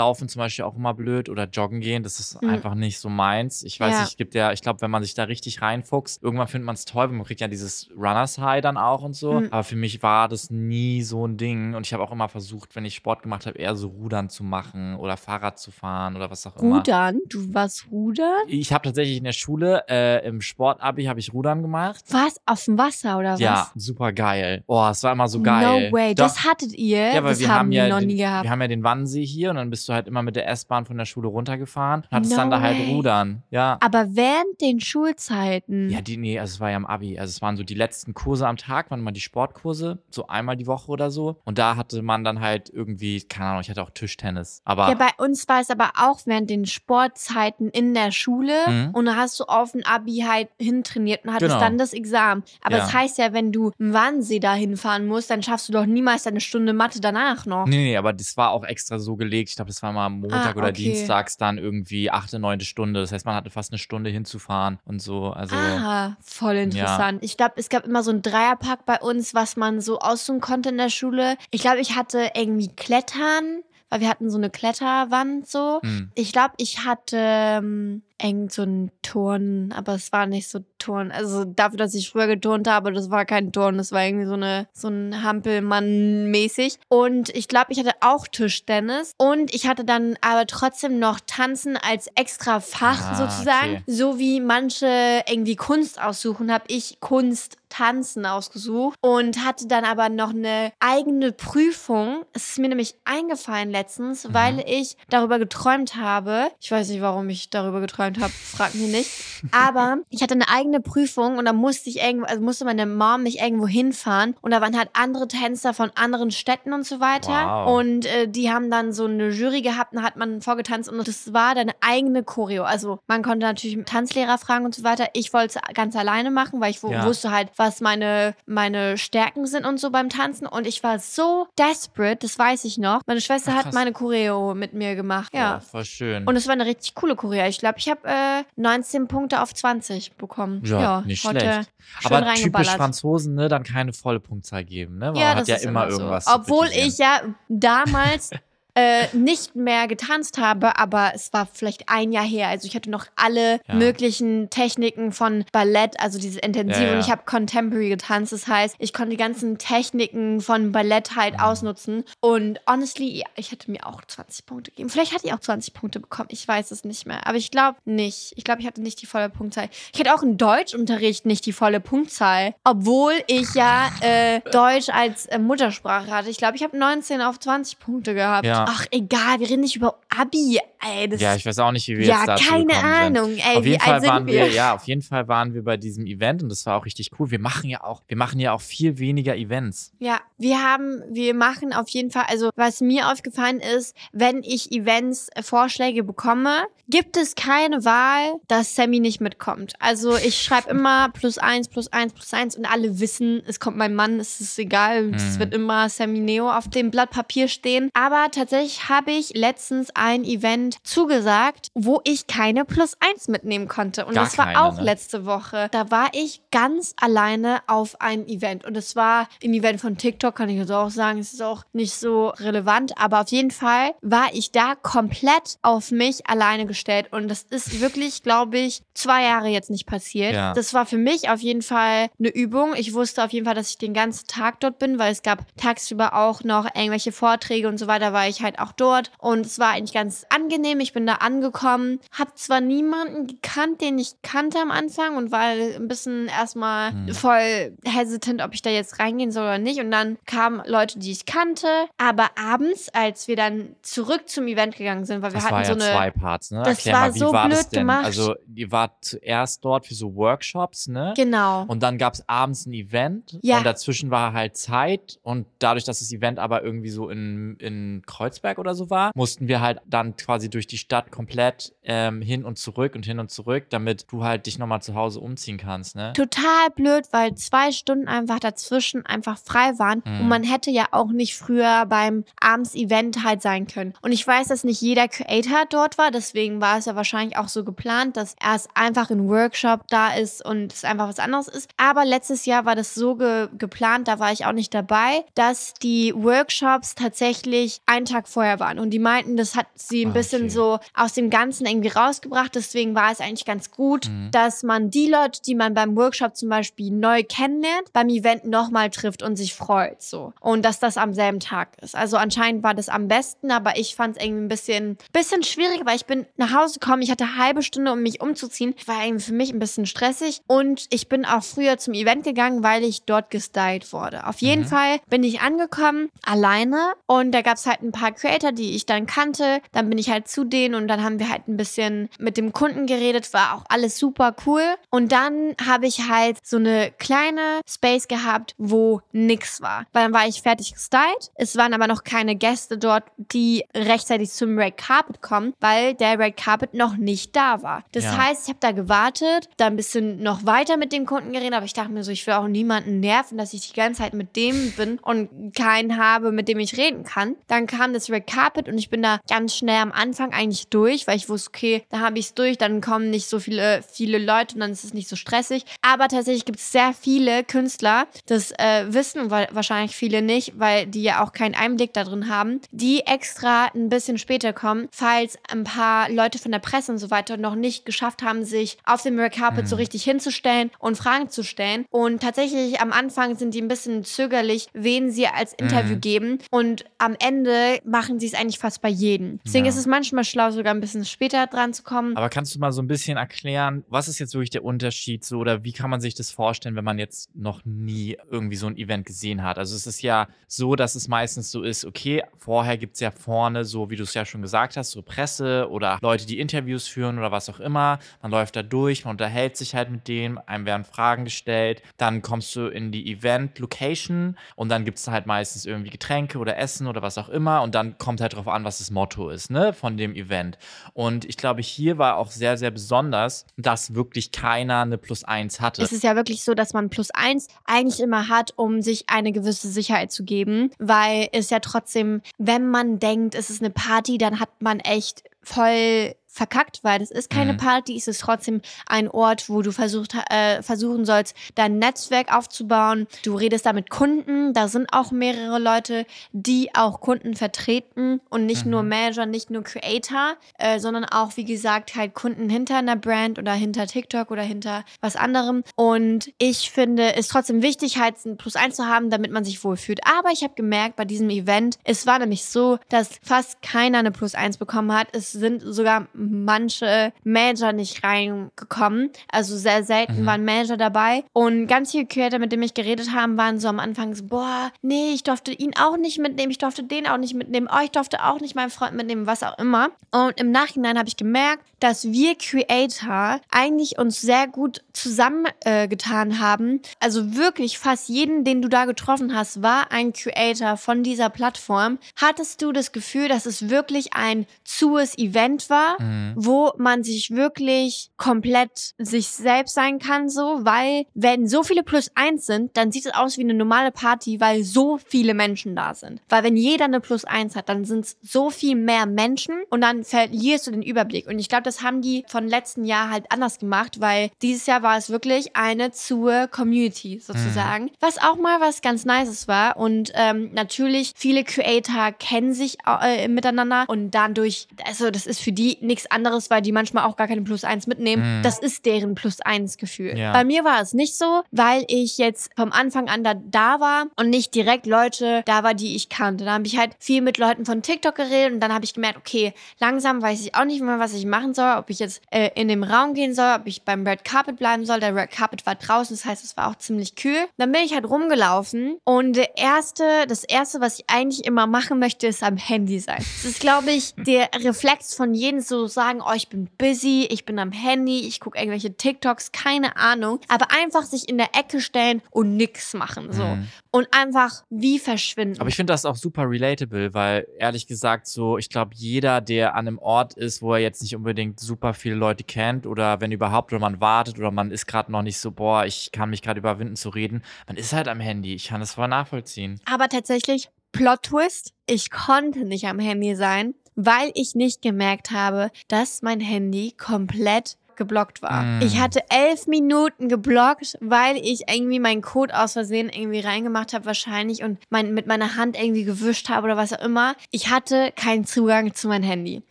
Laufbandlaufen 0.00 0.28
zum 0.28 0.40
Beispiel 0.40 0.64
auch 0.64 0.76
immer 0.76 0.94
blöd 0.94 1.28
oder 1.28 1.44
Joggen 1.44 1.80
gehen, 1.80 2.02
das 2.02 2.20
ist 2.20 2.42
Mhm. 2.42 2.48
einfach 2.48 2.74
nicht 2.74 2.98
so 2.98 3.08
meins. 3.08 3.62
Ich 3.62 3.78
weiß 3.78 3.92
Ja. 3.92 4.00
nicht, 4.00 4.10
es 4.10 4.16
gibt 4.16 4.34
ja, 4.34 4.52
ich 4.52 4.62
glaube, 4.62 4.80
wenn 4.80 4.90
man 4.90 5.02
sich 5.02 5.14
da 5.14 5.24
richtig 5.24 5.60
reinfuchst, 5.62 6.22
irgendwann 6.22 6.48
findet 6.48 6.66
man 6.66 6.74
es 6.74 6.84
toll, 6.84 7.08
weil 7.10 7.16
man 7.16 7.26
kriegt 7.26 7.40
ja 7.40 7.48
dieses 7.48 7.90
Runners 7.96 8.38
High 8.38 8.62
dann 8.62 8.76
auch 8.76 9.02
und 9.02 9.14
so. 9.14 9.40
Mhm. 9.40 9.48
Aber 9.50 9.62
für 9.64 9.76
mich 9.76 10.02
war 10.02 10.28
das 10.28 10.50
nie 10.50 11.02
so 11.02 11.26
ein 11.26 11.36
Ding 11.36 11.74
und 11.74 11.86
ich 11.86 11.92
habe 11.92 12.02
auch 12.02 12.12
immer 12.12 12.28
versucht, 12.28 12.74
wenn 12.76 12.84
ich 12.84 12.94
Sport 12.94 13.22
gemacht 13.22 13.46
habe, 13.46 13.58
eher 13.58 13.76
so 13.76 13.88
Rudern 13.88 14.28
zu 14.30 14.42
machen 14.44 14.96
oder 14.96 15.16
Fahrrad 15.16 15.58
zu 15.58 15.70
fahren 15.70 16.16
oder 16.16 16.30
was 16.30 16.46
auch 16.46 16.56
immer. 16.56 16.76
Rudern? 16.78 17.18
Du 17.28 17.52
warst 17.54 17.86
Rudern? 17.90 18.26
Ich 18.48 18.72
habe 18.72 18.84
tatsächlich 18.84 19.18
in 19.18 19.24
der 19.24 19.32
Schule, 19.32 19.84
äh, 19.88 20.26
im 20.26 20.40
Sportabi 20.40 21.04
habe 21.04 21.20
ich 21.20 21.32
Rudern 21.32 21.62
gemacht. 21.62 22.04
Was? 22.10 22.40
Auf 22.46 22.64
dem 22.64 22.78
Wasser 22.78 23.18
oder 23.18 23.34
was? 23.34 23.40
Ja, 23.40 23.70
super 23.74 24.12
geil. 24.12 24.64
Oh, 24.66 24.86
es 24.90 25.02
war 25.02 25.12
immer 25.12 25.28
so 25.28 25.40
geil. 25.42 25.90
No 25.90 25.96
way. 25.96 26.14
Doch. 26.14 26.24
Das 26.24 26.44
hattet 26.44 26.72
ihr? 26.74 26.98
Ja, 27.14 27.22
weil 27.22 27.30
das 27.30 27.40
wir 27.40 27.48
haben 27.48 27.60
haben 27.60 27.70
wir 27.70 27.78
ja 27.84 27.88
noch 27.88 27.98
den, 27.98 28.08
nie 28.08 28.16
gehabt. 28.16 28.44
Wir 28.44 28.50
haben 28.50 28.60
ja 28.62 28.68
den 28.68 28.82
Wannsee 28.82 29.24
hier 29.24 29.50
und 29.50 29.56
dann 29.56 29.68
bist 29.70 29.88
du 29.88 29.89
halt 29.94 30.06
immer 30.06 30.22
mit 30.22 30.36
der 30.36 30.48
S-Bahn 30.48 30.86
von 30.86 30.96
der 30.96 31.04
Schule 31.04 31.28
runtergefahren 31.28 32.02
und 32.02 32.10
hattest 32.10 32.32
No 32.32 32.36
dann 32.38 32.50
da 32.50 32.60
halt. 32.60 32.78
Rudern. 32.88 33.42
Ja. 33.50 33.78
Aber 33.80 34.06
während 34.16 34.60
den 34.60 34.80
Schulzeiten. 34.80 35.90
Ja, 35.90 36.00
die, 36.00 36.16
nee, 36.16 36.38
also 36.38 36.54
es 36.54 36.60
war 36.60 36.70
ja 36.70 36.76
im 36.76 36.86
Abi. 36.86 37.18
Also 37.18 37.30
es 37.30 37.42
waren 37.42 37.56
so 37.56 37.62
die 37.62 37.74
letzten 37.74 38.14
Kurse 38.14 38.46
am 38.46 38.56
Tag, 38.56 38.90
waren 38.90 39.00
immer 39.00 39.12
die 39.12 39.20
Sportkurse, 39.20 39.98
so 40.10 40.26
einmal 40.28 40.56
die 40.56 40.66
Woche 40.66 40.90
oder 40.90 41.10
so. 41.10 41.40
Und 41.44 41.58
da 41.58 41.76
hatte 41.76 42.02
man 42.02 42.24
dann 42.24 42.40
halt 42.40 42.70
irgendwie, 42.70 43.20
keine 43.22 43.50
Ahnung, 43.50 43.60
ich 43.62 43.70
hatte 43.70 43.82
auch 43.82 43.90
Tischtennis. 43.90 44.62
Aber 44.64 44.88
Ja, 44.88 44.94
bei 44.94 45.10
uns 45.18 45.48
war 45.48 45.60
es 45.60 45.70
aber 45.70 45.92
auch 45.96 46.20
während 46.26 46.48
den 46.50 46.66
Sportzeiten 46.66 47.68
in 47.70 47.94
der 47.94 48.12
Schule 48.12 48.52
Mhm. 48.68 48.90
und 48.94 49.06
da 49.06 49.16
hast 49.16 49.38
du 49.40 49.44
auf 49.44 49.74
ein 49.74 49.84
Abi 49.84 50.24
halt 50.28 50.48
hintrainiert 50.60 51.24
und 51.24 51.32
hattest 51.32 51.50
Genau. 51.52 51.60
dann 51.60 51.78
das 51.78 51.92
Examen. 51.92 52.42
Aber 52.62 52.76
Ja. 52.76 52.82
das 52.84 52.92
heißt 52.94 53.18
ja, 53.18 53.32
wenn 53.32 53.52
du 53.52 53.72
im 53.78 53.92
Wannsee 53.92 54.38
da 54.40 54.54
hinfahren 54.54 55.06
musst, 55.06 55.30
dann 55.30 55.42
schaffst 55.42 55.68
du 55.68 55.72
doch 55.72 55.86
niemals 55.86 56.24
deine 56.24 56.40
Stunde 56.40 56.72
Mathe 56.72 57.00
danach 57.00 57.46
noch. 57.46 57.66
Nee, 57.66 57.76
nee, 57.84 57.96
aber 57.96 58.12
das 58.12 58.36
war 58.36 58.50
auch 58.50 58.64
extra 58.64 58.98
so 58.98 59.16
gelegt. 59.16 59.50
Ich 59.50 59.56
glaube, 59.56 59.68
das 59.70 59.79
war 59.82 59.92
mal 59.92 60.08
Montag 60.08 60.54
Ah, 60.54 60.58
oder 60.58 60.68
okay. 60.68 60.82
Dienstags 60.82 61.36
dann 61.36 61.58
irgendwie 61.58 62.10
achte, 62.10 62.38
neunte 62.38 62.64
Stunde. 62.64 63.00
Das 63.00 63.12
heißt, 63.12 63.24
man 63.26 63.34
hatte 63.34 63.50
fast 63.50 63.72
eine 63.72 63.78
Stunde 63.78 64.10
hinzufahren 64.10 64.78
und 64.84 65.00
so. 65.00 65.30
Also 65.32 65.54
Ah, 65.56 66.16
voll 66.20 66.56
interessant. 66.56 67.22
Ich 67.22 67.36
glaube, 67.36 67.54
es 67.56 67.68
gab 67.68 67.84
immer 67.86 68.02
so 68.02 68.10
ein 68.10 68.22
Dreierpack 68.22 68.84
bei 68.86 68.98
uns, 69.00 69.34
was 69.34 69.56
man 69.56 69.80
so 69.80 69.98
aussuchen 69.98 70.40
konnte 70.40 70.70
in 70.70 70.78
der 70.78 70.90
Schule. 70.90 71.36
Ich 71.50 71.60
glaube, 71.62 71.80
ich 71.80 71.96
hatte 71.96 72.30
irgendwie 72.34 72.68
Klettern, 72.68 73.62
weil 73.88 74.00
wir 74.00 74.08
hatten 74.08 74.30
so 74.30 74.38
eine 74.38 74.50
Kletterwand 74.50 75.48
so. 75.48 75.80
hm. 75.82 76.10
Ich 76.14 76.32
glaube, 76.32 76.54
ich 76.58 76.84
hatte 76.84 77.16
ähm, 77.18 78.02
irgend 78.22 78.52
so 78.52 78.62
ein 78.62 78.90
Turn, 79.02 79.72
aber 79.76 79.94
es 79.94 80.12
war 80.12 80.26
nicht 80.26 80.48
so 80.48 80.60
Turn. 80.78 81.10
Also 81.12 81.44
dafür, 81.44 81.76
dass 81.78 81.94
ich 81.94 82.10
früher 82.10 82.26
geturnt 82.26 82.68
habe, 82.68 82.92
das 82.92 83.10
war 83.10 83.24
kein 83.24 83.52
Turn, 83.52 83.76
das 83.78 83.92
war 83.92 84.04
irgendwie 84.04 84.26
so 84.26 84.34
eine 84.34 84.66
so 84.72 84.88
ein 84.88 85.22
Hampelmann 85.22 86.30
mäßig. 86.30 86.78
Und 86.88 87.28
ich 87.30 87.48
glaube, 87.48 87.72
ich 87.72 87.78
hatte 87.78 87.94
auch 88.00 88.26
Tischtennis 88.26 89.12
und 89.18 89.54
ich 89.54 89.66
hatte 89.66 89.84
dann 89.84 90.16
aber 90.20 90.46
trotzdem 90.46 90.98
noch 90.98 91.20
Tanzen 91.26 91.76
als 91.76 92.08
extra 92.14 92.60
Fach 92.60 93.00
Ah, 93.12 93.14
sozusagen. 93.14 93.72
okay. 93.76 93.82
So 93.86 94.18
wie 94.18 94.40
manche 94.40 95.22
irgendwie 95.28 95.56
Kunst 95.56 96.00
aussuchen, 96.02 96.52
habe 96.52 96.64
ich 96.68 96.98
Kunst 97.00 97.56
Tanzen 97.68 98.26
ausgesucht 98.26 98.96
und 99.00 99.44
hatte 99.44 99.68
dann 99.68 99.84
aber 99.84 100.08
noch 100.08 100.30
eine 100.30 100.72
eigene 100.80 101.30
Prüfung. 101.30 102.24
Es 102.32 102.48
ist 102.50 102.58
mir 102.58 102.68
nämlich 102.68 102.96
eingefallen 103.04 103.70
letztens, 103.70 104.26
Mhm. 104.26 104.34
weil 104.34 104.64
ich 104.66 104.96
darüber 105.08 105.38
geträumt 105.38 105.94
habe. 105.94 106.48
Ich 106.60 106.70
weiß 106.72 106.88
nicht, 106.88 107.00
warum 107.00 107.28
ich 107.28 107.48
darüber 107.48 107.80
geträumt 107.80 108.09
habe, 108.18 108.32
frag 108.32 108.74
mich 108.74 108.90
nicht. 108.90 109.10
Aber 109.52 109.98
ich 110.10 110.22
hatte 110.22 110.34
eine 110.34 110.48
eigene 110.48 110.80
Prüfung 110.80 111.38
und 111.38 111.44
da 111.44 111.52
musste 111.52 111.88
ich 111.90 112.00
irgendwo, 112.00 112.26
also 112.26 112.42
musste 112.42 112.64
meine 112.64 112.86
Mom 112.86 113.22
mich 113.22 113.40
irgendwo 113.40 113.66
hinfahren 113.66 114.34
und 114.42 114.50
da 114.50 114.60
waren 114.60 114.76
halt 114.76 114.90
andere 114.94 115.28
Tänzer 115.28 115.72
von 115.74 115.90
anderen 115.94 116.30
Städten 116.30 116.72
und 116.72 116.84
so 116.86 117.00
weiter. 117.00 117.32
Wow. 117.66 117.78
Und 117.78 118.06
äh, 118.06 118.28
die 118.28 118.50
haben 118.50 118.70
dann 118.70 118.92
so 118.92 119.04
eine 119.06 119.30
Jury 119.30 119.62
gehabt 119.62 119.92
und 119.94 120.02
hat 120.02 120.16
man 120.16 120.42
vorgetanzt 120.42 120.88
und 120.90 121.06
das 121.06 121.32
war 121.32 121.54
deine 121.54 121.72
eigene 121.80 122.22
Choreo. 122.22 122.64
Also 122.64 122.98
man 123.06 123.22
konnte 123.22 123.46
natürlich 123.46 123.78
Tanzlehrer 123.84 124.38
fragen 124.38 124.64
und 124.64 124.74
so 124.74 124.84
weiter. 124.84 125.08
Ich 125.14 125.32
wollte 125.32 125.58
es 125.58 125.74
ganz 125.74 125.96
alleine 125.96 126.30
machen, 126.30 126.60
weil 126.60 126.70
ich 126.70 126.82
Ja. 126.82 127.04
wusste 127.06 127.30
halt, 127.30 127.48
was 127.56 127.80
meine, 127.80 128.34
meine 128.46 128.98
Stärken 128.98 129.46
sind 129.46 129.64
und 129.66 129.78
so 129.78 129.90
beim 129.90 130.08
Tanzen. 130.08 130.46
Und 130.46 130.66
ich 130.66 130.82
war 130.82 130.98
so 130.98 131.46
desperate, 131.58 132.18
das 132.26 132.38
weiß 132.38 132.64
ich 132.64 132.78
noch. 132.78 133.00
Meine 133.06 133.20
Schwester 133.20 133.52
Ach, 133.54 133.64
hat 133.64 133.74
meine 133.74 133.92
Choreo 133.92 134.54
mit 134.54 134.72
mir 134.74 134.94
gemacht. 134.96 135.32
Ja. 135.34 135.54
Boah, 135.54 135.60
voll 135.60 135.84
schön. 135.84 136.26
Und 136.26 136.36
es 136.36 136.46
war 136.46 136.52
eine 136.52 136.66
richtig 136.66 136.94
coole 136.94 137.16
Choreo. 137.16 137.46
Ich 137.46 137.58
glaube, 137.58 137.78
ich 137.78 137.88
habe 137.88 137.99
äh, 138.04 138.44
19 138.56 139.08
Punkte 139.08 139.42
auf 139.42 139.52
20 139.54 140.16
bekommen. 140.16 140.62
ja, 140.64 141.00
nicht 141.02 141.24
heute 141.24 141.40
schlecht. 141.40 141.70
Aber 142.04 142.34
typisch. 142.34 142.68
Franzosen, 142.70 143.34
ne, 143.34 143.48
dann 143.48 143.62
keine 143.64 143.92
volle 143.92 144.20
Punktzahl 144.20 144.64
geben, 144.64 144.98
ne? 144.98 145.06
Man 145.06 145.16
Ja, 145.16 145.30
hat 145.30 145.40
das 145.40 145.48
ja 145.48 145.56
ist 145.56 145.64
immer 145.64 145.84
immer 145.84 145.90
so. 145.92 145.98
irgendwas. 145.98 146.24
zu 146.24 146.34
Obwohl 146.34 146.66
ich 146.68 146.98
ja 146.98 147.20
damals 147.48 148.30
äh, 148.74 149.06
nicht 149.12 149.54
mehr 149.56 149.86
getanzt 149.88 150.38
habe, 150.38 150.76
aber 150.78 151.12
es 151.14 151.32
war 151.32 151.46
vielleicht 151.52 151.88
ein 151.88 152.12
Jahr 152.12 152.24
her. 152.24 152.48
Also 152.48 152.66
ich 152.66 152.74
hatte 152.74 152.90
noch 152.90 153.06
alle 153.16 153.60
Ja. 153.68 153.74
möglichen 153.74 154.50
Techniken 154.50 155.12
von 155.12 155.44
Ballett, 155.52 155.98
also 156.00 156.18
diese 156.18 156.40
Intensive. 156.40 156.80
Ja, 156.82 156.88
ja. 156.88 156.94
Und 156.94 157.00
ich 157.00 157.10
habe 157.10 157.22
Contemporary 157.26 157.88
getanzt. 157.88 158.32
Das 158.32 158.46
heißt, 158.46 158.76
ich 158.78 158.92
konnte 158.92 159.10
die 159.10 159.16
ganzen 159.16 159.58
Techniken 159.58 160.40
von 160.40 160.72
Ballett 160.72 161.16
halt 161.16 161.34
Mhm. 161.34 161.40
ausnutzen. 161.40 162.04
Und 162.20 162.60
honestly, 162.68 163.24
ich 163.36 163.50
hätte 163.52 163.70
mir 163.70 163.86
auch 163.86 164.02
20 164.04 164.46
Punkte 164.46 164.70
gegeben. 164.70 164.88
Vielleicht 164.90 165.12
hatte 165.14 165.26
ich 165.26 165.32
auch 165.32 165.40
20 165.40 165.74
Punkte 165.74 166.00
bekommen. 166.00 166.28
Ich 166.32 166.46
weiß 166.46 166.70
es 166.70 166.84
nicht 166.84 167.06
mehr. 167.06 167.26
Aber 167.26 167.36
ich 167.38 167.50
glaube 167.50 167.78
nicht. 167.84 168.32
Ich 168.36 168.44
glaube, 168.44 168.60
ich 168.60 168.66
hatte 168.66 168.80
nicht 168.82 169.00
die 169.02 169.06
volle 169.06 169.28
Punktzahl. 169.30 169.68
Ich 169.92 170.00
hatte 170.00 170.14
auch 170.14 170.22
im 170.22 170.36
Deutschunterricht 170.36 171.26
nicht 171.26 171.46
die 171.46 171.52
volle 171.52 171.80
Punktzahl. 171.80 172.54
Obwohl 172.64 173.12
ich 173.26 173.54
ja 173.54 173.90
äh, 174.00 174.40
Deutsch 174.52 174.88
als 174.90 175.26
äh, 175.26 175.38
Muttersprache 175.38 176.10
hatte. 176.10 176.28
Ich 176.30 176.36
glaube, 176.38 176.56
ich 176.56 176.62
habe 176.62 176.76
19 176.76 177.20
auf 177.22 177.38
20 177.38 177.78
Punkte 177.78 178.14
gehabt. 178.14 178.46
Ja. 178.46 178.59
Ach, 178.68 178.86
egal. 178.90 179.40
Wir 179.40 179.48
reden 179.50 179.60
nicht 179.62 179.76
über 179.76 179.98
Abi. 180.08 180.58
Ey, 180.82 181.08
das 181.08 181.20
Ja, 181.20 181.34
ich 181.36 181.44
weiß 181.44 181.58
auch 181.58 181.72
nicht, 181.72 181.86
wie 181.88 181.98
wir 181.98 182.06
ja 182.06 182.18
jetzt 182.18 182.28
dazu 182.28 182.44
keine 182.50 182.66
gekommen 182.66 182.84
sind. 182.86 183.16
Ahnung. 183.18 183.36
Ey, 183.36 183.56
auf 183.56 183.64
wie 183.64 183.68
jeden 183.70 183.80
Fall 183.82 184.02
waren 184.02 184.26
wir? 184.26 184.32
wir, 184.34 184.48
ja, 184.50 184.74
auf 184.74 184.84
jeden 184.84 185.02
Fall 185.02 185.28
waren 185.28 185.52
wir 185.54 185.62
bei 185.62 185.76
diesem 185.76 186.06
Event 186.06 186.42
und 186.42 186.48
das 186.48 186.64
war 186.66 186.76
auch 186.78 186.86
richtig 186.86 187.10
cool. 187.18 187.30
Wir 187.30 187.38
machen 187.38 187.68
ja 187.68 187.84
auch, 187.84 188.02
wir 188.08 188.16
machen 188.16 188.40
ja 188.40 188.52
auch 188.52 188.60
viel 188.62 188.98
weniger 188.98 189.36
Events. 189.36 189.92
Ja, 189.98 190.20
wir 190.38 190.62
haben, 190.62 191.02
wir 191.10 191.34
machen 191.34 191.72
auf 191.74 191.88
jeden 191.90 192.10
Fall, 192.10 192.24
also 192.28 192.50
was 192.56 192.80
mir 192.80 193.10
aufgefallen 193.12 193.60
ist, 193.60 193.94
wenn 194.12 194.42
ich 194.42 194.72
Events 194.72 195.28
äh, 195.34 195.42
Vorschläge 195.42 196.02
bekomme, 196.02 196.64
gibt 196.88 197.16
es 197.18 197.34
keine 197.34 197.84
Wahl, 197.84 198.34
dass 198.48 198.74
Sammy 198.74 199.00
nicht 199.00 199.20
mitkommt. 199.20 199.74
Also 199.80 200.16
ich 200.16 200.40
schreibe 200.42 200.70
immer 200.70 201.10
plus 201.10 201.36
eins, 201.36 201.68
plus 201.68 201.92
eins, 201.92 202.14
plus 202.14 202.32
eins 202.32 202.56
und 202.56 202.64
alle 202.64 203.00
wissen, 203.00 203.42
es 203.46 203.60
kommt 203.60 203.76
mein 203.76 203.94
Mann, 203.94 204.18
es 204.18 204.40
ist 204.40 204.58
egal, 204.58 205.12
es 205.14 205.34
Mhm. 205.34 205.38
wird 205.40 205.54
immer 205.54 205.88
Sammy 205.90 206.20
Neo 206.20 206.50
auf 206.50 206.68
dem 206.68 206.90
Blatt 206.90 207.10
Papier 207.10 207.48
stehen. 207.48 207.90
Aber 207.92 208.28
tatsächlich 208.30 208.49
habe 208.52 209.12
ich 209.12 209.32
letztens 209.34 209.90
ein 209.94 210.24
Event 210.24 210.76
zugesagt, 210.84 211.68
wo 211.74 212.00
ich 212.04 212.26
keine 212.26 212.64
plus 212.64 212.96
eins 213.00 213.28
mitnehmen 213.28 213.68
konnte. 213.68 214.06
Und 214.06 214.14
Gar 214.14 214.24
das 214.24 214.38
war 214.38 214.46
keine, 214.46 214.62
auch 214.62 214.76
ne? 214.76 214.82
letzte 214.82 215.26
Woche. 215.26 215.68
Da 215.70 215.90
war 215.90 216.08
ich 216.12 216.42
ganz 216.50 216.94
alleine 217.00 217.62
auf 217.66 218.00
ein 218.00 218.26
Event. 218.26 218.64
Und 218.64 218.76
es 218.76 218.96
war 218.96 219.28
ein 219.42 219.54
Event 219.54 219.80
von 219.80 219.96
TikTok, 219.96 220.34
kann 220.34 220.48
ich 220.48 220.56
jetzt 220.56 220.72
auch 220.72 220.90
sagen. 220.90 221.18
Es 221.18 221.32
ist 221.32 221.42
auch 221.42 221.64
nicht 221.72 221.94
so 221.94 222.28
relevant. 222.28 222.98
Aber 222.98 223.20
auf 223.20 223.28
jeden 223.28 223.50
Fall 223.50 223.94
war 224.02 224.28
ich 224.32 224.52
da 224.52 224.74
komplett 224.74 225.58
auf 225.62 225.90
mich 225.90 226.26
alleine 226.26 226.66
gestellt. 226.66 227.12
Und 227.12 227.28
das 227.28 227.42
ist 227.42 227.80
wirklich, 227.80 228.22
glaube 228.22 228.58
ich, 228.58 228.82
zwei 228.94 229.24
Jahre 229.24 229.48
jetzt 229.48 229.70
nicht 229.70 229.86
passiert. 229.86 230.34
Ja. 230.34 230.54
Das 230.54 230.74
war 230.74 230.86
für 230.86 230.98
mich 230.98 231.28
auf 231.28 231.40
jeden 231.40 231.62
Fall 231.62 232.08
eine 232.18 232.28
Übung. 232.28 232.74
Ich 232.74 232.94
wusste 232.94 233.24
auf 233.24 233.32
jeden 233.32 233.46
Fall, 233.46 233.54
dass 233.54 233.70
ich 233.70 233.78
den 233.78 233.94
ganzen 233.94 234.26
Tag 234.26 234.60
dort 234.60 234.78
bin, 234.78 234.98
weil 234.98 235.12
es 235.12 235.22
gab 235.22 235.44
tagsüber 235.56 236.14
auch 236.14 236.44
noch 236.44 236.66
irgendwelche 236.74 237.12
Vorträge 237.12 237.68
und 237.68 237.78
so 237.78 237.86
weiter, 237.86 238.12
war 238.12 238.28
ich 238.28 238.39
halt 238.42 238.58
auch 238.58 238.72
dort. 238.72 239.10
Und 239.18 239.46
es 239.46 239.58
war 239.58 239.70
eigentlich 239.70 239.92
ganz 239.92 240.24
angenehm. 240.30 240.80
Ich 240.80 240.92
bin 240.92 241.06
da 241.06 241.14
angekommen, 241.14 242.00
habe 242.12 242.32
zwar 242.34 242.60
niemanden 242.60 243.26
gekannt, 243.26 243.80
den 243.80 243.98
ich 243.98 244.12
kannte 244.22 244.58
am 244.58 244.70
Anfang 244.70 245.16
und 245.16 245.30
war 245.32 245.40
ein 245.50 245.88
bisschen 245.88 246.28
erstmal 246.28 246.92
Hm. 246.92 247.14
voll 247.14 247.76
hesitant, 247.84 248.42
ob 248.42 248.54
ich 248.54 248.62
da 248.62 248.70
jetzt 248.70 248.98
reingehen 248.98 249.30
soll 249.32 249.44
oder 249.44 249.58
nicht. 249.58 249.80
Und 249.80 249.90
dann 249.90 250.18
kamen 250.26 250.62
Leute, 250.66 250.98
die 250.98 251.10
ich 251.12 251.26
kannte. 251.26 251.66
Aber 251.98 252.30
abends, 252.38 252.88
als 252.92 253.28
wir 253.28 253.36
dann 253.36 253.76
zurück 253.82 254.28
zum 254.28 254.46
Event 254.46 254.76
gegangen 254.76 255.04
sind, 255.04 255.22
weil 255.22 255.30
wir 255.30 255.34
Das 255.34 255.44
hatten 255.44 255.54
war 255.54 255.60
ja 255.62 255.66
so 255.66 255.72
eine 255.72 255.82
zwei 255.92 256.10
Parts, 256.10 256.50
ne? 256.50 256.62
Das 256.64 256.78
Erklär 256.78 256.94
war 256.94 257.00
mal, 257.02 257.12
so 257.12 257.32
war 257.32 257.48
blöd 257.48 257.70
gemacht. 257.70 258.04
Also, 258.04 258.34
ihr 258.54 258.70
wart 258.72 258.92
zuerst 259.04 259.64
dort 259.64 259.86
für 259.86 259.94
so 259.94 260.14
Workshops, 260.14 260.88
ne? 260.88 261.14
Genau. 261.16 261.64
Und 261.66 261.82
dann 261.82 261.98
gab 261.98 262.14
es 262.14 262.28
abends 262.28 262.66
ein 262.66 262.72
Event 262.72 263.38
Ja. 263.42 263.58
und 263.58 263.64
dazwischen 263.64 264.10
war 264.10 264.32
halt 264.32 264.56
Zeit 264.56 265.18
und 265.22 265.46
dadurch, 265.58 265.84
dass 265.84 265.98
das 266.00 266.12
Event 266.12 266.38
aber 266.38 266.62
irgendwie 266.62 266.90
so 266.90 267.08
in, 267.08 267.56
in 267.58 268.02
Kreuzberg 268.30 268.58
oder 268.58 268.74
so 268.74 268.90
war, 268.90 269.10
mussten 269.14 269.48
wir 269.48 269.60
halt 269.60 269.80
dann 269.86 270.16
quasi 270.16 270.48
durch 270.48 270.66
die 270.66 270.78
Stadt 270.78 271.10
komplett 271.10 271.72
ähm, 271.82 272.22
hin 272.22 272.44
und 272.44 272.58
zurück 272.58 272.94
und 272.94 273.04
hin 273.04 273.18
und 273.18 273.30
zurück, 273.30 273.66
damit 273.70 274.06
du 274.10 274.22
halt 274.24 274.46
dich 274.46 274.58
nochmal 274.58 274.80
zu 274.82 274.94
Hause 274.94 275.18
umziehen 275.20 275.56
kannst, 275.58 275.96
ne? 275.96 276.12
Total 276.14 276.70
blöd, 276.76 277.06
weil 277.10 277.34
zwei 277.34 277.72
Stunden 277.72 278.06
einfach 278.06 278.38
dazwischen 278.38 279.04
einfach 279.04 279.38
frei 279.38 279.78
waren 279.78 280.02
Mhm. 280.04 280.20
und 280.20 280.28
man 280.28 280.44
hätte 280.44 280.70
ja 280.70 280.86
auch 280.92 281.10
nicht 281.10 281.34
früher 281.36 281.86
beim 281.86 282.24
Abends-Event 282.40 283.24
halt 283.24 283.42
sein 283.42 283.66
können. 283.66 283.94
Und 284.02 284.12
ich 284.12 284.24
weiß, 284.26 284.48
dass 284.48 284.62
nicht 284.64 284.80
jeder 284.80 285.08
Creator 285.08 285.64
dort 285.68 285.98
war, 285.98 286.10
deswegen 286.10 286.60
war 286.60 286.78
es 286.78 286.84
ja 286.84 286.94
wahrscheinlich 286.94 287.36
auch 287.36 287.48
so 287.48 287.64
geplant, 287.64 288.16
dass 288.16 288.36
erst 288.42 288.68
einfach 288.74 289.10
ein 289.10 289.28
Workshop 289.28 289.86
da 289.88 290.14
ist 290.14 290.44
und 290.44 290.72
es 290.72 290.84
einfach 290.84 291.08
was 291.08 291.18
anderes 291.18 291.48
ist. 291.48 291.70
Aber 291.76 292.04
letztes 292.04 292.46
Jahr 292.46 292.64
war 292.64 292.76
das 292.76 292.94
so 292.94 293.16
ge 293.16 293.48
geplant, 293.58 294.06
da 294.08 294.18
war 294.18 294.32
ich 294.32 294.44
auch 294.46 294.52
nicht 294.52 294.72
dabei, 294.74 295.24
dass 295.34 295.74
die 295.82 296.12
Workshops 296.14 296.94
tatsächlich 296.94 297.80
einen 297.86 298.04
Tag 298.06 298.19
vorher 298.28 298.60
waren. 298.60 298.78
Und 298.78 298.90
die 298.90 298.98
meinten, 298.98 299.36
das 299.36 299.56
hat 299.56 299.66
sie 299.74 300.04
ein 300.04 300.10
Ah, 300.10 300.14
bisschen 300.14 300.42
okay. 300.42 300.50
so 300.50 300.78
aus 300.94 301.12
dem 301.14 301.30
Ganzen 301.30 301.66
irgendwie 301.66 301.88
rausgebracht. 301.88 302.54
Deswegen 302.54 302.94
war 302.94 303.10
es 303.12 303.20
eigentlich 303.20 303.44
ganz 303.44 303.70
gut, 303.70 304.08
Mhm. 304.08 304.30
dass 304.32 304.62
man 304.62 304.90
die 304.90 305.06
Leute, 305.08 305.40
die 305.42 305.54
man 305.54 305.74
beim 305.74 305.96
Workshop 305.96 306.36
zum 306.36 306.48
Beispiel 306.48 306.90
neu 306.90 307.22
kennenlernt, 307.22 307.92
beim 307.92 308.08
Event 308.08 308.44
nochmal 308.44 308.90
trifft 308.90 309.22
und 309.22 309.36
sich 309.36 309.54
freut. 309.54 310.02
So. 310.02 310.32
Und 310.40 310.64
dass 310.64 310.78
das 310.80 310.96
am 310.96 311.14
selben 311.14 311.40
Tag 311.40 311.70
ist. 311.82 311.94
Also 311.94 312.16
anscheinend 312.16 312.62
war 312.62 312.74
das 312.74 312.88
am 312.88 313.08
besten, 313.08 313.50
aber 313.50 313.76
ich 313.78 313.94
fand 313.96 314.16
es 314.16 314.22
irgendwie 314.24 314.44
ein 314.44 314.48
bisschen, 314.48 314.98
bisschen 315.12 315.42
schwierig, 315.42 315.82
weil 315.84 315.96
ich 315.96 316.06
bin 316.06 316.26
nach 316.36 316.54
Hause 316.54 316.78
gekommen, 316.80 317.02
ich 317.02 317.10
hatte 317.10 317.24
eine 317.24 317.36
halbe 317.38 317.62
Stunde, 317.62 317.92
um 317.92 318.02
mich 318.02 318.20
umzuziehen. 318.20 318.74
War 318.86 319.04
irgendwie 319.04 319.24
für 319.24 319.32
mich 319.34 319.52
ein 319.52 319.58
bisschen 319.58 319.86
stressig. 319.86 320.40
Und 320.46 320.86
ich 320.90 321.08
bin 321.08 321.24
auch 321.24 321.42
früher 321.42 321.78
zum 321.78 321.94
Event 321.94 322.24
gegangen, 322.24 322.62
weil 322.62 322.84
ich 322.84 323.02
dort 323.02 323.30
gestylt 323.30 323.92
wurde. 323.92 324.26
Auf 324.26 324.38
jeden 324.40 324.62
Mhm. 324.62 324.66
Fall 324.66 324.98
bin 325.08 325.22
ich 325.24 325.40
angekommen, 325.40 326.08
alleine. 326.24 326.92
Und 327.06 327.32
da 327.32 327.42
gab 327.42 327.56
es 327.56 327.66
halt 327.66 327.82
ein 327.82 327.92
paar 327.92 328.09
Creator, 328.12 328.52
die 328.52 328.74
ich 328.74 328.86
dann 328.86 329.06
kannte. 329.06 329.60
Dann 329.72 329.88
bin 329.88 329.98
ich 329.98 330.10
halt 330.10 330.28
zu 330.28 330.44
denen 330.44 330.74
und 330.74 330.88
dann 330.88 331.02
haben 331.02 331.18
wir 331.18 331.28
halt 331.28 331.48
ein 331.48 331.56
bisschen 331.56 332.08
mit 332.18 332.36
dem 332.36 332.52
Kunden 332.52 332.86
geredet. 332.86 333.32
War 333.32 333.54
auch 333.56 333.64
alles 333.68 333.98
super 333.98 334.34
cool. 334.46 334.62
Und 334.90 335.12
dann 335.12 335.54
habe 335.66 335.86
ich 335.86 336.08
halt 336.08 336.38
so 336.44 336.56
eine 336.56 336.92
kleine 336.98 337.60
Space 337.68 338.08
gehabt, 338.08 338.54
wo 338.58 339.00
nix 339.12 339.60
war. 339.60 339.84
Weil 339.92 340.04
dann 340.04 340.12
war 340.14 340.26
ich 340.26 340.42
fertig 340.42 340.72
gestylt. 340.74 341.30
Es 341.34 341.56
waren 341.56 341.74
aber 341.74 341.86
noch 341.86 342.04
keine 342.04 342.36
Gäste 342.36 342.78
dort, 342.78 343.04
die 343.16 343.64
rechtzeitig 343.74 344.30
zum 344.30 344.58
Red 344.58 344.76
Carpet 344.76 345.22
kommen, 345.22 345.54
weil 345.60 345.94
der 345.94 346.18
Red 346.18 346.36
Carpet 346.36 346.74
noch 346.74 346.96
nicht 346.96 347.34
da 347.36 347.62
war. 347.62 347.84
Das 347.92 348.04
Ja. 348.04 348.16
heißt, 348.18 348.42
ich 348.44 348.48
habe 348.48 348.58
da 348.60 348.72
gewartet, 348.72 349.48
da 349.56 349.66
ein 349.66 349.76
bisschen 349.76 350.22
noch 350.22 350.44
weiter 350.46 350.76
mit 350.76 350.92
dem 350.92 351.06
Kunden 351.06 351.32
geredet, 351.32 351.54
aber 351.54 351.64
ich 351.66 351.72
dachte 351.72 351.90
mir 351.92 352.04
so, 352.04 352.10
ich 352.10 352.26
will 352.26 352.34
auch 352.34 352.48
niemanden 352.48 353.00
nerven, 353.00 353.38
dass 353.38 353.52
ich 353.52 353.68
die 353.70 353.74
ganze 353.74 354.02
Zeit 354.02 354.14
mit 354.14 354.36
dem 354.36 354.72
bin 354.72 354.98
und 354.98 355.54
keinen 355.54 355.96
habe, 355.96 356.32
mit 356.32 356.48
dem 356.48 356.58
ich 356.58 356.76
reden 356.76 357.04
kann. 357.04 357.36
Dann 357.48 357.66
kam 357.66 357.92
das 357.92 357.99
Red 358.08 358.26
Carpet 358.28 358.68
und 358.68 358.78
ich 358.78 358.88
bin 358.88 359.02
da 359.02 359.18
ganz 359.28 359.56
schnell 359.56 359.82
am 359.82 359.92
Anfang 359.92 360.32
eigentlich 360.32 360.68
durch, 360.68 361.06
weil 361.06 361.16
ich 361.16 361.28
wusste, 361.28 361.50
okay, 361.50 361.82
da 361.90 361.98
habe 361.98 362.18
ich 362.18 362.26
es 362.26 362.34
durch, 362.34 362.56
dann 362.56 362.80
kommen 362.80 363.10
nicht 363.10 363.26
so 363.28 363.40
viele, 363.40 363.82
viele 363.92 364.18
Leute 364.18 364.54
und 364.54 364.60
dann 364.60 364.70
ist 364.70 364.84
es 364.84 364.94
nicht 364.94 365.08
so 365.08 365.16
stressig. 365.16 365.64
Aber 365.82 366.08
tatsächlich 366.08 366.44
gibt 366.44 366.60
es 366.60 366.70
sehr 366.72 366.92
viele 366.94 367.42
Künstler, 367.44 368.06
das 368.26 368.52
äh, 368.52 368.84
wissen 368.88 369.30
wa- 369.30 369.48
wahrscheinlich 369.50 369.96
viele 369.96 370.22
nicht, 370.22 370.52
weil 370.58 370.86
die 370.86 371.02
ja 371.02 371.24
auch 371.24 371.32
keinen 371.32 371.54
Einblick 371.56 371.92
da 371.92 372.04
drin 372.04 372.28
haben, 372.28 372.60
die 372.70 373.00
extra 373.00 373.66
ein 373.74 373.88
bisschen 373.88 374.16
später 374.18 374.52
kommen, 374.52 374.88
falls 374.92 375.36
ein 375.50 375.64
paar 375.64 376.08
Leute 376.10 376.38
von 376.38 376.52
der 376.52 376.60
Presse 376.60 376.92
und 376.92 376.98
so 376.98 377.10
weiter 377.10 377.36
noch 377.36 377.56
nicht 377.56 377.84
geschafft 377.84 378.22
haben, 378.22 378.44
sich 378.44 378.78
auf 378.84 379.02
dem 379.02 379.18
Red 379.18 379.32
Carpet 379.32 379.66
so 379.68 379.76
richtig 379.76 380.04
hinzustellen 380.04 380.70
und 380.78 380.96
Fragen 380.96 381.28
zu 381.30 381.42
stellen. 381.42 381.84
Und 381.90 382.22
tatsächlich 382.22 382.80
am 382.80 382.92
Anfang 382.92 383.36
sind 383.36 383.54
die 383.54 383.60
ein 383.62 383.68
bisschen 383.68 384.04
zögerlich, 384.04 384.68
wen 384.72 385.10
sie 385.10 385.26
als 385.26 385.52
Interview 385.54 385.96
Mhm. 385.96 386.00
geben. 386.00 386.38
Und 386.50 386.84
am 386.98 387.16
Ende 387.18 387.80
machen 387.90 388.20
sie 388.20 388.26
es 388.26 388.34
eigentlich 388.34 388.58
fast 388.58 388.80
bei 388.80 388.88
jedem. 388.88 389.40
Deswegen 389.44 389.64
Ja. 389.64 389.70
ist 389.70 389.76
es 389.76 389.86
manchmal 389.86 390.24
schlau, 390.24 390.50
sogar 390.50 390.72
ein 390.72 390.80
bisschen 390.80 391.04
später 391.04 391.46
dran 391.46 391.72
zu 391.74 391.82
kommen. 391.82 392.16
Aber 392.16 392.28
kannst 392.28 392.54
du 392.54 392.58
mal 392.60 392.72
so 392.72 392.80
ein 392.80 392.86
bisschen 392.86 393.16
erklären, 393.18 393.84
was 393.88 394.08
ist 394.08 394.18
jetzt 394.18 394.32
wirklich 394.34 394.50
der 394.50 394.64
Unterschied 394.64 395.24
so 395.24 395.38
oder 395.38 395.64
wie 395.64 395.72
kann 395.72 395.90
man 395.90 396.00
sich 396.00 396.14
das 396.14 396.30
vorstellen, 396.30 396.76
wenn 396.76 396.84
man 396.84 396.98
jetzt 396.98 397.34
noch 397.34 397.64
nie 397.64 398.16
irgendwie 398.30 398.56
so 398.56 398.66
ein 398.66 398.76
Event 398.76 399.06
gesehen 399.06 399.42
hat? 399.42 399.58
Also 399.58 399.74
es 399.74 399.86
ist 399.86 400.02
ja 400.02 400.28
so, 400.46 400.76
dass 400.76 400.94
es 400.94 401.08
meistens 401.08 401.50
so 401.50 401.62
ist, 401.62 401.84
okay, 401.84 402.22
vorher 402.38 402.78
gibt 402.78 402.94
es 402.94 403.00
ja 403.00 403.10
vorne 403.10 403.64
so, 403.64 403.90
wie 403.90 403.96
du 403.96 404.04
es 404.04 404.14
ja 404.14 404.24
schon 404.24 404.42
gesagt 404.42 404.76
hast, 404.76 404.92
so 404.92 405.02
Presse 405.02 405.68
oder 405.70 405.98
Leute, 406.00 406.26
die 406.26 406.38
Interviews 406.38 406.86
führen 406.86 407.18
oder 407.18 407.32
was 407.32 407.48
auch 407.48 407.60
immer. 407.60 407.98
Man 408.22 408.30
läuft 408.30 408.54
da 408.56 408.62
durch, 408.62 409.04
man 409.04 409.12
unterhält 409.12 409.56
sich 409.56 409.74
halt 409.74 409.90
mit 409.90 410.06
denen, 410.08 410.38
einem 410.38 410.64
werden 410.66 410.84
Fragen 410.84 411.24
gestellt, 411.24 411.82
dann 411.96 412.22
kommst 412.22 412.54
du 412.54 412.68
in 412.68 412.92
die 412.92 413.10
Event-Location 413.12 414.36
und 414.56 414.68
dann 414.68 414.84
gibt 414.84 414.98
es 414.98 415.08
halt 415.08 415.26
meistens 415.26 415.66
irgendwie 415.66 415.90
Getränke 415.90 416.38
oder 416.38 416.56
Essen 416.56 416.86
oder 416.86 417.02
was 417.02 417.18
auch 417.18 417.28
immer 417.28 417.62
und 417.62 417.69
dann 417.74 417.98
kommt 417.98 418.20
halt 418.20 418.34
drauf 418.34 418.48
an, 418.48 418.64
was 418.64 418.78
das 418.78 418.90
Motto 418.90 419.30
ist, 419.30 419.50
ne, 419.50 419.72
von 419.72 419.96
dem 419.96 420.14
Event. 420.14 420.58
Und 420.92 421.24
ich 421.24 421.36
glaube, 421.36 421.62
hier 421.62 421.98
war 421.98 422.16
auch 422.16 422.30
sehr, 422.30 422.56
sehr 422.56 422.70
besonders, 422.70 423.46
dass 423.56 423.94
wirklich 423.94 424.32
keiner 424.32 424.82
eine 424.82 424.98
Plus 424.98 425.24
eins 425.24 425.60
hatte. 425.60 425.82
Es 425.82 425.92
ist 425.92 426.04
ja 426.04 426.16
wirklich 426.16 426.44
so, 426.44 426.54
dass 426.54 426.72
man 426.72 426.90
plus 426.90 427.10
eins 427.10 427.48
eigentlich 427.64 428.00
immer 428.00 428.28
hat, 428.28 428.52
um 428.56 428.82
sich 428.82 429.08
eine 429.08 429.32
gewisse 429.32 429.68
Sicherheit 429.68 430.12
zu 430.12 430.24
geben, 430.24 430.70
weil 430.78 431.28
es 431.32 431.50
ja 431.50 431.60
trotzdem, 431.60 432.22
wenn 432.38 432.68
man 432.70 432.98
denkt, 432.98 433.34
es 433.34 433.50
ist 433.50 433.62
eine 433.62 433.70
Party, 433.70 434.18
dann 434.18 434.40
hat 434.40 434.50
man 434.60 434.80
echt 434.80 435.24
voll 435.42 436.14
verkackt, 436.32 436.80
weil 436.82 437.00
das 437.00 437.10
ist 437.10 437.28
keine 437.28 437.54
Mhm. 437.54 437.56
Party, 437.58 437.96
es 437.96 438.06
ist 438.08 438.20
trotzdem 438.20 438.60
ein 438.86 439.08
Ort, 439.08 439.48
wo 439.48 439.62
du 439.62 439.72
versucht, 439.72 440.14
äh, 440.30 440.62
versuchen 440.62 441.04
sollst, 441.04 441.34
dein 441.56 441.78
Netzwerk 441.78 442.32
aufzubauen. 442.32 443.06
Du 443.24 443.34
redest 443.34 443.66
da 443.66 443.72
mit 443.72 443.90
Kunden, 443.90 444.52
da 444.54 444.68
sind 444.68 444.92
auch 444.92 445.10
mehrere 445.10 445.58
Leute, 445.58 446.06
die 446.32 446.70
auch 446.74 447.00
Kunden 447.00 447.34
vertreten 447.34 448.20
und 448.30 448.46
nicht 448.46 448.64
Mhm. 448.64 448.70
nur 448.70 448.82
Manager, 448.84 449.26
nicht 449.26 449.50
nur 449.50 449.64
Creator, 449.64 450.34
äh, 450.58 450.78
sondern 450.78 451.04
auch, 451.04 451.36
wie 451.36 451.44
gesagt, 451.44 451.96
halt 451.96 452.14
Kunden 452.14 452.48
hinter 452.48 452.76
einer 452.76 452.96
Brand 452.96 453.38
oder 453.38 453.52
hinter 453.52 453.86
TikTok 453.86 454.30
oder 454.30 454.42
hinter 454.42 454.84
was 455.00 455.16
anderem. 455.16 455.64
Und 455.74 456.32
ich 456.38 456.70
finde 456.70 457.16
es 457.16 457.28
trotzdem 457.28 457.62
wichtig, 457.62 457.98
halt 457.98 458.24
ein 458.24 458.36
Plus 458.36 458.56
eins 458.56 458.76
zu 458.76 458.86
haben, 458.86 459.10
damit 459.10 459.32
man 459.32 459.44
sich 459.44 459.62
wohlfühlt. 459.64 460.00
Aber 460.06 460.30
ich 460.30 460.42
habe 460.44 460.54
gemerkt, 460.54 460.96
bei 460.96 461.04
diesem 461.04 461.28
Event, 461.30 461.78
es 461.84 462.06
war 462.06 462.18
nämlich 462.20 462.44
so, 462.44 462.78
dass 462.88 463.18
fast 463.22 463.60
keiner 463.62 463.98
eine 463.98 464.12
Plus 464.12 464.34
eins 464.34 464.56
bekommen 464.58 464.92
hat. 464.92 465.08
Es 465.12 465.32
sind 465.32 465.60
sogar 465.62 466.06
manche 466.20 467.12
Manager 467.24 467.72
nicht 467.72 468.04
reingekommen. 468.04 469.10
Also 469.30 469.56
sehr 469.56 469.82
selten 469.84 470.22
Mhm. 470.22 470.26
waren 470.26 470.44
Manager 470.44 470.76
dabei. 470.76 471.24
Und 471.32 471.66
ganz 471.66 471.92
viele 471.92 472.06
Creator, 472.06 472.38
mit 472.38 472.52
denen 472.52 472.62
ich 472.62 472.74
geredet 472.74 473.12
habe, 473.14 473.36
waren 473.36 473.58
so 473.58 473.68
am 473.68 473.80
Anfang 473.80 474.14
so, 474.14 474.24
boah, 474.24 474.70
nee, 474.82 475.12
ich 475.12 475.22
durfte 475.22 475.52
ihn 475.52 475.72
auch 475.78 475.96
nicht 475.96 476.18
mitnehmen, 476.18 476.50
ich 476.50 476.58
durfte 476.58 476.82
den 476.82 477.06
auch 477.06 477.18
nicht 477.18 477.34
mitnehmen, 477.34 477.68
oh, 477.72 477.80
ich 477.82 477.90
durfte 477.90 478.24
auch 478.24 478.40
nicht 478.40 478.54
meinen 478.54 478.70
Freund 478.70 478.94
mitnehmen, 478.94 479.26
was 479.26 479.42
auch 479.42 479.58
immer. 479.58 479.90
Und 480.10 480.38
im 480.38 480.50
Nachhinein 480.50 480.98
habe 480.98 481.08
ich 481.08 481.16
gemerkt, 481.16 481.64
dass 481.80 482.10
wir 482.12 482.34
Creator 482.34 483.40
eigentlich 483.50 483.98
uns 483.98 484.20
sehr 484.20 484.46
gut 484.46 484.82
zusammengetan 484.92 486.30
äh, 486.32 486.34
haben. 486.34 486.80
Also 487.00 487.36
wirklich 487.36 487.78
fast 487.78 488.08
jeden, 488.08 488.44
den 488.44 488.60
du 488.62 488.68
da 488.68 488.84
getroffen 488.84 489.34
hast, 489.34 489.62
war 489.62 489.90
ein 489.90 490.12
Creator 490.12 490.76
von 490.76 491.02
dieser 491.02 491.30
Plattform. 491.30 491.98
Hattest 492.16 492.60
du 492.62 492.72
das 492.72 492.92
Gefühl, 492.92 493.28
dass 493.28 493.46
es 493.46 493.70
wirklich 493.70 494.12
ein 494.12 494.46
zues 494.64 495.16
Event 495.16 495.70
war? 495.70 496.00
Mhm. 496.00 496.09
Wo 496.36 496.72
man 496.78 497.02
sich 497.02 497.30
wirklich 497.30 498.10
komplett 498.16 498.94
sich 498.98 499.28
selbst 499.28 499.74
sein 499.74 499.98
kann, 499.98 500.28
so, 500.28 500.60
weil 500.62 501.06
wenn 501.14 501.48
so 501.48 501.62
viele 501.62 501.82
plus 501.82 502.10
eins 502.14 502.46
sind, 502.46 502.76
dann 502.76 502.92
sieht 502.92 503.06
es 503.06 503.14
aus 503.14 503.38
wie 503.38 503.42
eine 503.42 503.54
normale 503.54 503.90
Party, 503.90 504.40
weil 504.40 504.64
so 504.64 504.98
viele 504.98 505.34
Menschen 505.34 505.76
da 505.76 505.94
sind. 505.94 506.20
Weil 506.28 506.44
wenn 506.44 506.56
jeder 506.56 506.86
eine 506.86 507.00
plus 507.00 507.24
eins 507.24 507.56
hat, 507.56 507.68
dann 507.68 507.84
sind 507.84 508.04
es 508.04 508.16
so 508.22 508.50
viel 508.50 508.76
mehr 508.76 509.06
Menschen 509.06 509.54
und 509.70 509.80
dann 509.80 510.04
verlierst 510.04 510.66
du 510.66 510.70
den 510.70 510.82
Überblick. 510.82 511.26
Und 511.26 511.38
ich 511.38 511.48
glaube, 511.48 511.64
das 511.64 511.82
haben 511.82 512.02
die 512.02 512.24
von 512.28 512.48
letzten 512.48 512.84
Jahr 512.84 513.10
halt 513.10 513.26
anders 513.30 513.58
gemacht, 513.58 514.00
weil 514.00 514.30
dieses 514.42 514.66
Jahr 514.66 514.82
war 514.82 514.96
es 514.96 515.10
wirklich 515.10 515.56
eine 515.56 515.92
zur 515.92 516.48
Community 516.48 517.20
sozusagen, 517.20 517.90
was 518.00 518.18
auch 518.18 518.36
mal 518.36 518.60
was 518.60 518.82
ganz 518.82 519.04
Nices 519.04 519.48
war. 519.48 519.76
Und 519.76 520.12
ähm, 520.14 520.50
natürlich, 520.52 521.12
viele 521.16 521.44
Creator 521.44 522.12
kennen 522.12 522.52
sich 522.52 522.78
äh, 522.86 523.28
miteinander 523.28 523.84
und 523.88 524.10
dadurch, 524.10 524.68
also 524.84 525.10
das 525.10 525.26
ist 525.26 525.40
für 525.40 525.52
die 525.52 525.78
nichts 525.80 525.99
anderes, 526.06 526.50
weil 526.50 526.62
die 526.62 526.72
manchmal 526.72 527.04
auch 527.04 527.16
gar 527.16 527.28
keine 527.28 527.42
Plus 527.42 527.64
eins 527.64 527.86
mitnehmen. 527.86 528.38
Mhm. 528.38 528.42
Das 528.42 528.58
ist 528.58 528.86
deren 528.86 529.14
Plus 529.14 529.40
eins 529.40 529.76
Gefühl. 529.76 530.16
Ja. 530.16 530.32
Bei 530.32 530.44
mir 530.44 530.64
war 530.64 530.80
es 530.80 530.94
nicht 530.94 531.16
so, 531.16 531.42
weil 531.50 531.84
ich 531.88 532.18
jetzt 532.18 532.50
vom 532.56 532.72
Anfang 532.72 533.08
an 533.08 533.24
da, 533.24 533.34
da 533.34 533.80
war 533.80 534.06
und 534.16 534.30
nicht 534.30 534.54
direkt 534.54 534.86
Leute 534.86 535.42
da 535.46 535.62
war, 535.62 535.74
die 535.74 535.96
ich 535.96 536.08
kannte. 536.08 536.44
Da 536.44 536.52
habe 536.54 536.66
ich 536.66 536.78
halt 536.78 536.92
viel 536.98 537.22
mit 537.22 537.38
Leuten 537.38 537.64
von 537.64 537.82
TikTok 537.82 538.14
geredet 538.14 538.54
und 538.54 538.60
dann 538.60 538.72
habe 538.72 538.84
ich 538.84 538.94
gemerkt, 538.94 539.18
okay, 539.18 539.52
langsam 539.78 540.22
weiß 540.22 540.40
ich 540.40 540.54
auch 540.54 540.64
nicht 540.64 540.82
mehr, 540.82 540.98
was 540.98 541.14
ich 541.14 541.26
machen 541.26 541.54
soll, 541.54 541.76
ob 541.78 541.90
ich 541.90 541.98
jetzt 541.98 542.22
äh, 542.30 542.50
in 542.54 542.68
den 542.68 542.84
Raum 542.84 543.14
gehen 543.14 543.34
soll, 543.34 543.56
ob 543.56 543.66
ich 543.66 543.82
beim 543.82 544.06
Red 544.06 544.24
Carpet 544.24 544.56
bleiben 544.56 544.84
soll. 544.84 545.00
Der 545.00 545.14
Red 545.14 545.30
Carpet 545.30 545.66
war 545.66 545.74
draußen, 545.74 546.16
das 546.16 546.24
heißt, 546.24 546.44
es 546.44 546.56
war 546.56 546.68
auch 546.68 546.76
ziemlich 546.76 547.14
kühl. 547.16 547.46
Dann 547.56 547.72
bin 547.72 547.82
ich 547.82 547.94
halt 547.94 548.08
rumgelaufen 548.08 548.98
und 549.04 549.34
der 549.34 549.56
erste, 549.56 550.26
das 550.28 550.44
erste, 550.44 550.80
was 550.80 550.98
ich 550.98 551.04
eigentlich 551.08 551.44
immer 551.44 551.66
machen 551.66 551.98
möchte, 551.98 552.26
ist 552.26 552.42
am 552.42 552.56
Handy 552.56 553.00
sein. 553.00 553.18
Das 553.18 553.44
ist, 553.44 553.60
glaube 553.60 553.90
ich, 553.90 554.14
der 554.16 554.50
Reflex 554.54 555.14
von 555.14 555.34
jedem 555.34 555.60
so 555.60 555.86
sagen, 555.90 556.20
oh, 556.20 556.32
ich 556.34 556.48
bin 556.48 556.68
busy, 556.78 557.26
ich 557.30 557.44
bin 557.44 557.58
am 557.58 557.72
Handy, 557.72 558.26
ich 558.26 558.40
gucke 558.40 558.58
irgendwelche 558.58 558.96
TikToks, 558.96 559.52
keine 559.52 559.96
Ahnung. 559.96 560.40
Aber 560.48 560.68
einfach 560.70 561.02
sich 561.02 561.28
in 561.28 561.38
der 561.38 561.54
Ecke 561.54 561.80
stellen 561.80 562.22
und 562.30 562.56
nix 562.56 562.94
machen, 562.94 563.32
so. 563.32 563.44
Mhm. 563.44 563.68
Und 563.90 564.08
einfach 564.12 564.64
wie 564.70 564.98
verschwinden. 564.98 565.60
Aber 565.60 565.68
ich 565.68 565.76
finde 565.76 565.92
das 565.92 566.04
auch 566.04 566.16
super 566.16 566.48
relatable, 566.48 567.12
weil 567.12 567.46
ehrlich 567.58 567.86
gesagt 567.86 568.26
so, 568.26 568.56
ich 568.56 568.68
glaube, 568.68 568.92
jeder, 568.94 569.40
der 569.40 569.74
an 569.74 569.88
einem 569.88 569.98
Ort 569.98 570.34
ist, 570.34 570.62
wo 570.62 570.74
er 570.74 570.80
jetzt 570.80 571.02
nicht 571.02 571.16
unbedingt 571.16 571.58
super 571.60 571.92
viele 571.94 572.14
Leute 572.14 572.44
kennt 572.44 572.86
oder 572.86 573.20
wenn 573.20 573.32
überhaupt 573.32 573.72
oder 573.72 573.80
man 573.80 574.00
wartet 574.00 574.38
oder 574.38 574.50
man 574.50 574.70
ist 574.70 574.86
gerade 574.86 575.10
noch 575.10 575.22
nicht 575.22 575.38
so, 575.38 575.50
boah, 575.50 575.84
ich 575.84 576.12
kann 576.12 576.30
mich 576.30 576.42
gerade 576.42 576.60
überwinden 576.60 576.96
zu 576.96 577.08
reden, 577.08 577.42
man 577.66 577.76
ist 577.76 577.92
halt 577.92 578.08
am 578.08 578.20
Handy. 578.20 578.54
Ich 578.54 578.68
kann 578.68 578.80
das 578.80 578.94
voll 578.94 579.08
nachvollziehen. 579.08 579.80
Aber 579.86 580.08
tatsächlich, 580.08 580.68
Plot 580.92 581.22
Twist, 581.24 581.72
ich 581.86 582.10
konnte 582.10 582.64
nicht 582.64 582.86
am 582.86 582.98
Handy 582.98 583.34
sein, 583.34 583.74
weil 584.06 584.30
ich 584.34 584.54
nicht 584.54 584.82
gemerkt 584.82 585.30
habe, 585.30 585.70
dass 585.88 586.22
mein 586.22 586.40
Handy 586.40 586.92
komplett 586.96 587.76
geblockt 587.96 588.40
war. 588.40 588.62
Mm. 588.62 588.82
Ich 588.82 588.98
hatte 588.98 589.22
elf 589.28 589.66
Minuten 589.66 590.28
geblockt, 590.28 590.96
weil 591.00 591.36
ich 591.36 591.68
irgendwie 591.68 592.00
meinen 592.00 592.22
Code 592.22 592.58
aus 592.58 592.72
Versehen 592.72 593.10
irgendwie 593.10 593.40
reingemacht 593.40 593.92
habe 593.92 594.06
wahrscheinlich 594.06 594.62
und 594.62 594.78
mein, 594.88 595.12
mit 595.12 595.26
meiner 595.26 595.56
Hand 595.56 595.76
irgendwie 595.78 596.04
gewischt 596.04 596.48
habe 596.48 596.64
oder 596.64 596.76
was 596.78 596.94
auch 596.94 597.04
immer. 597.04 597.34
Ich 597.50 597.68
hatte 597.68 598.10
keinen 598.16 598.46
Zugang 598.46 598.94
zu 598.94 599.08
meinem 599.08 599.24
Handy. 599.24 599.62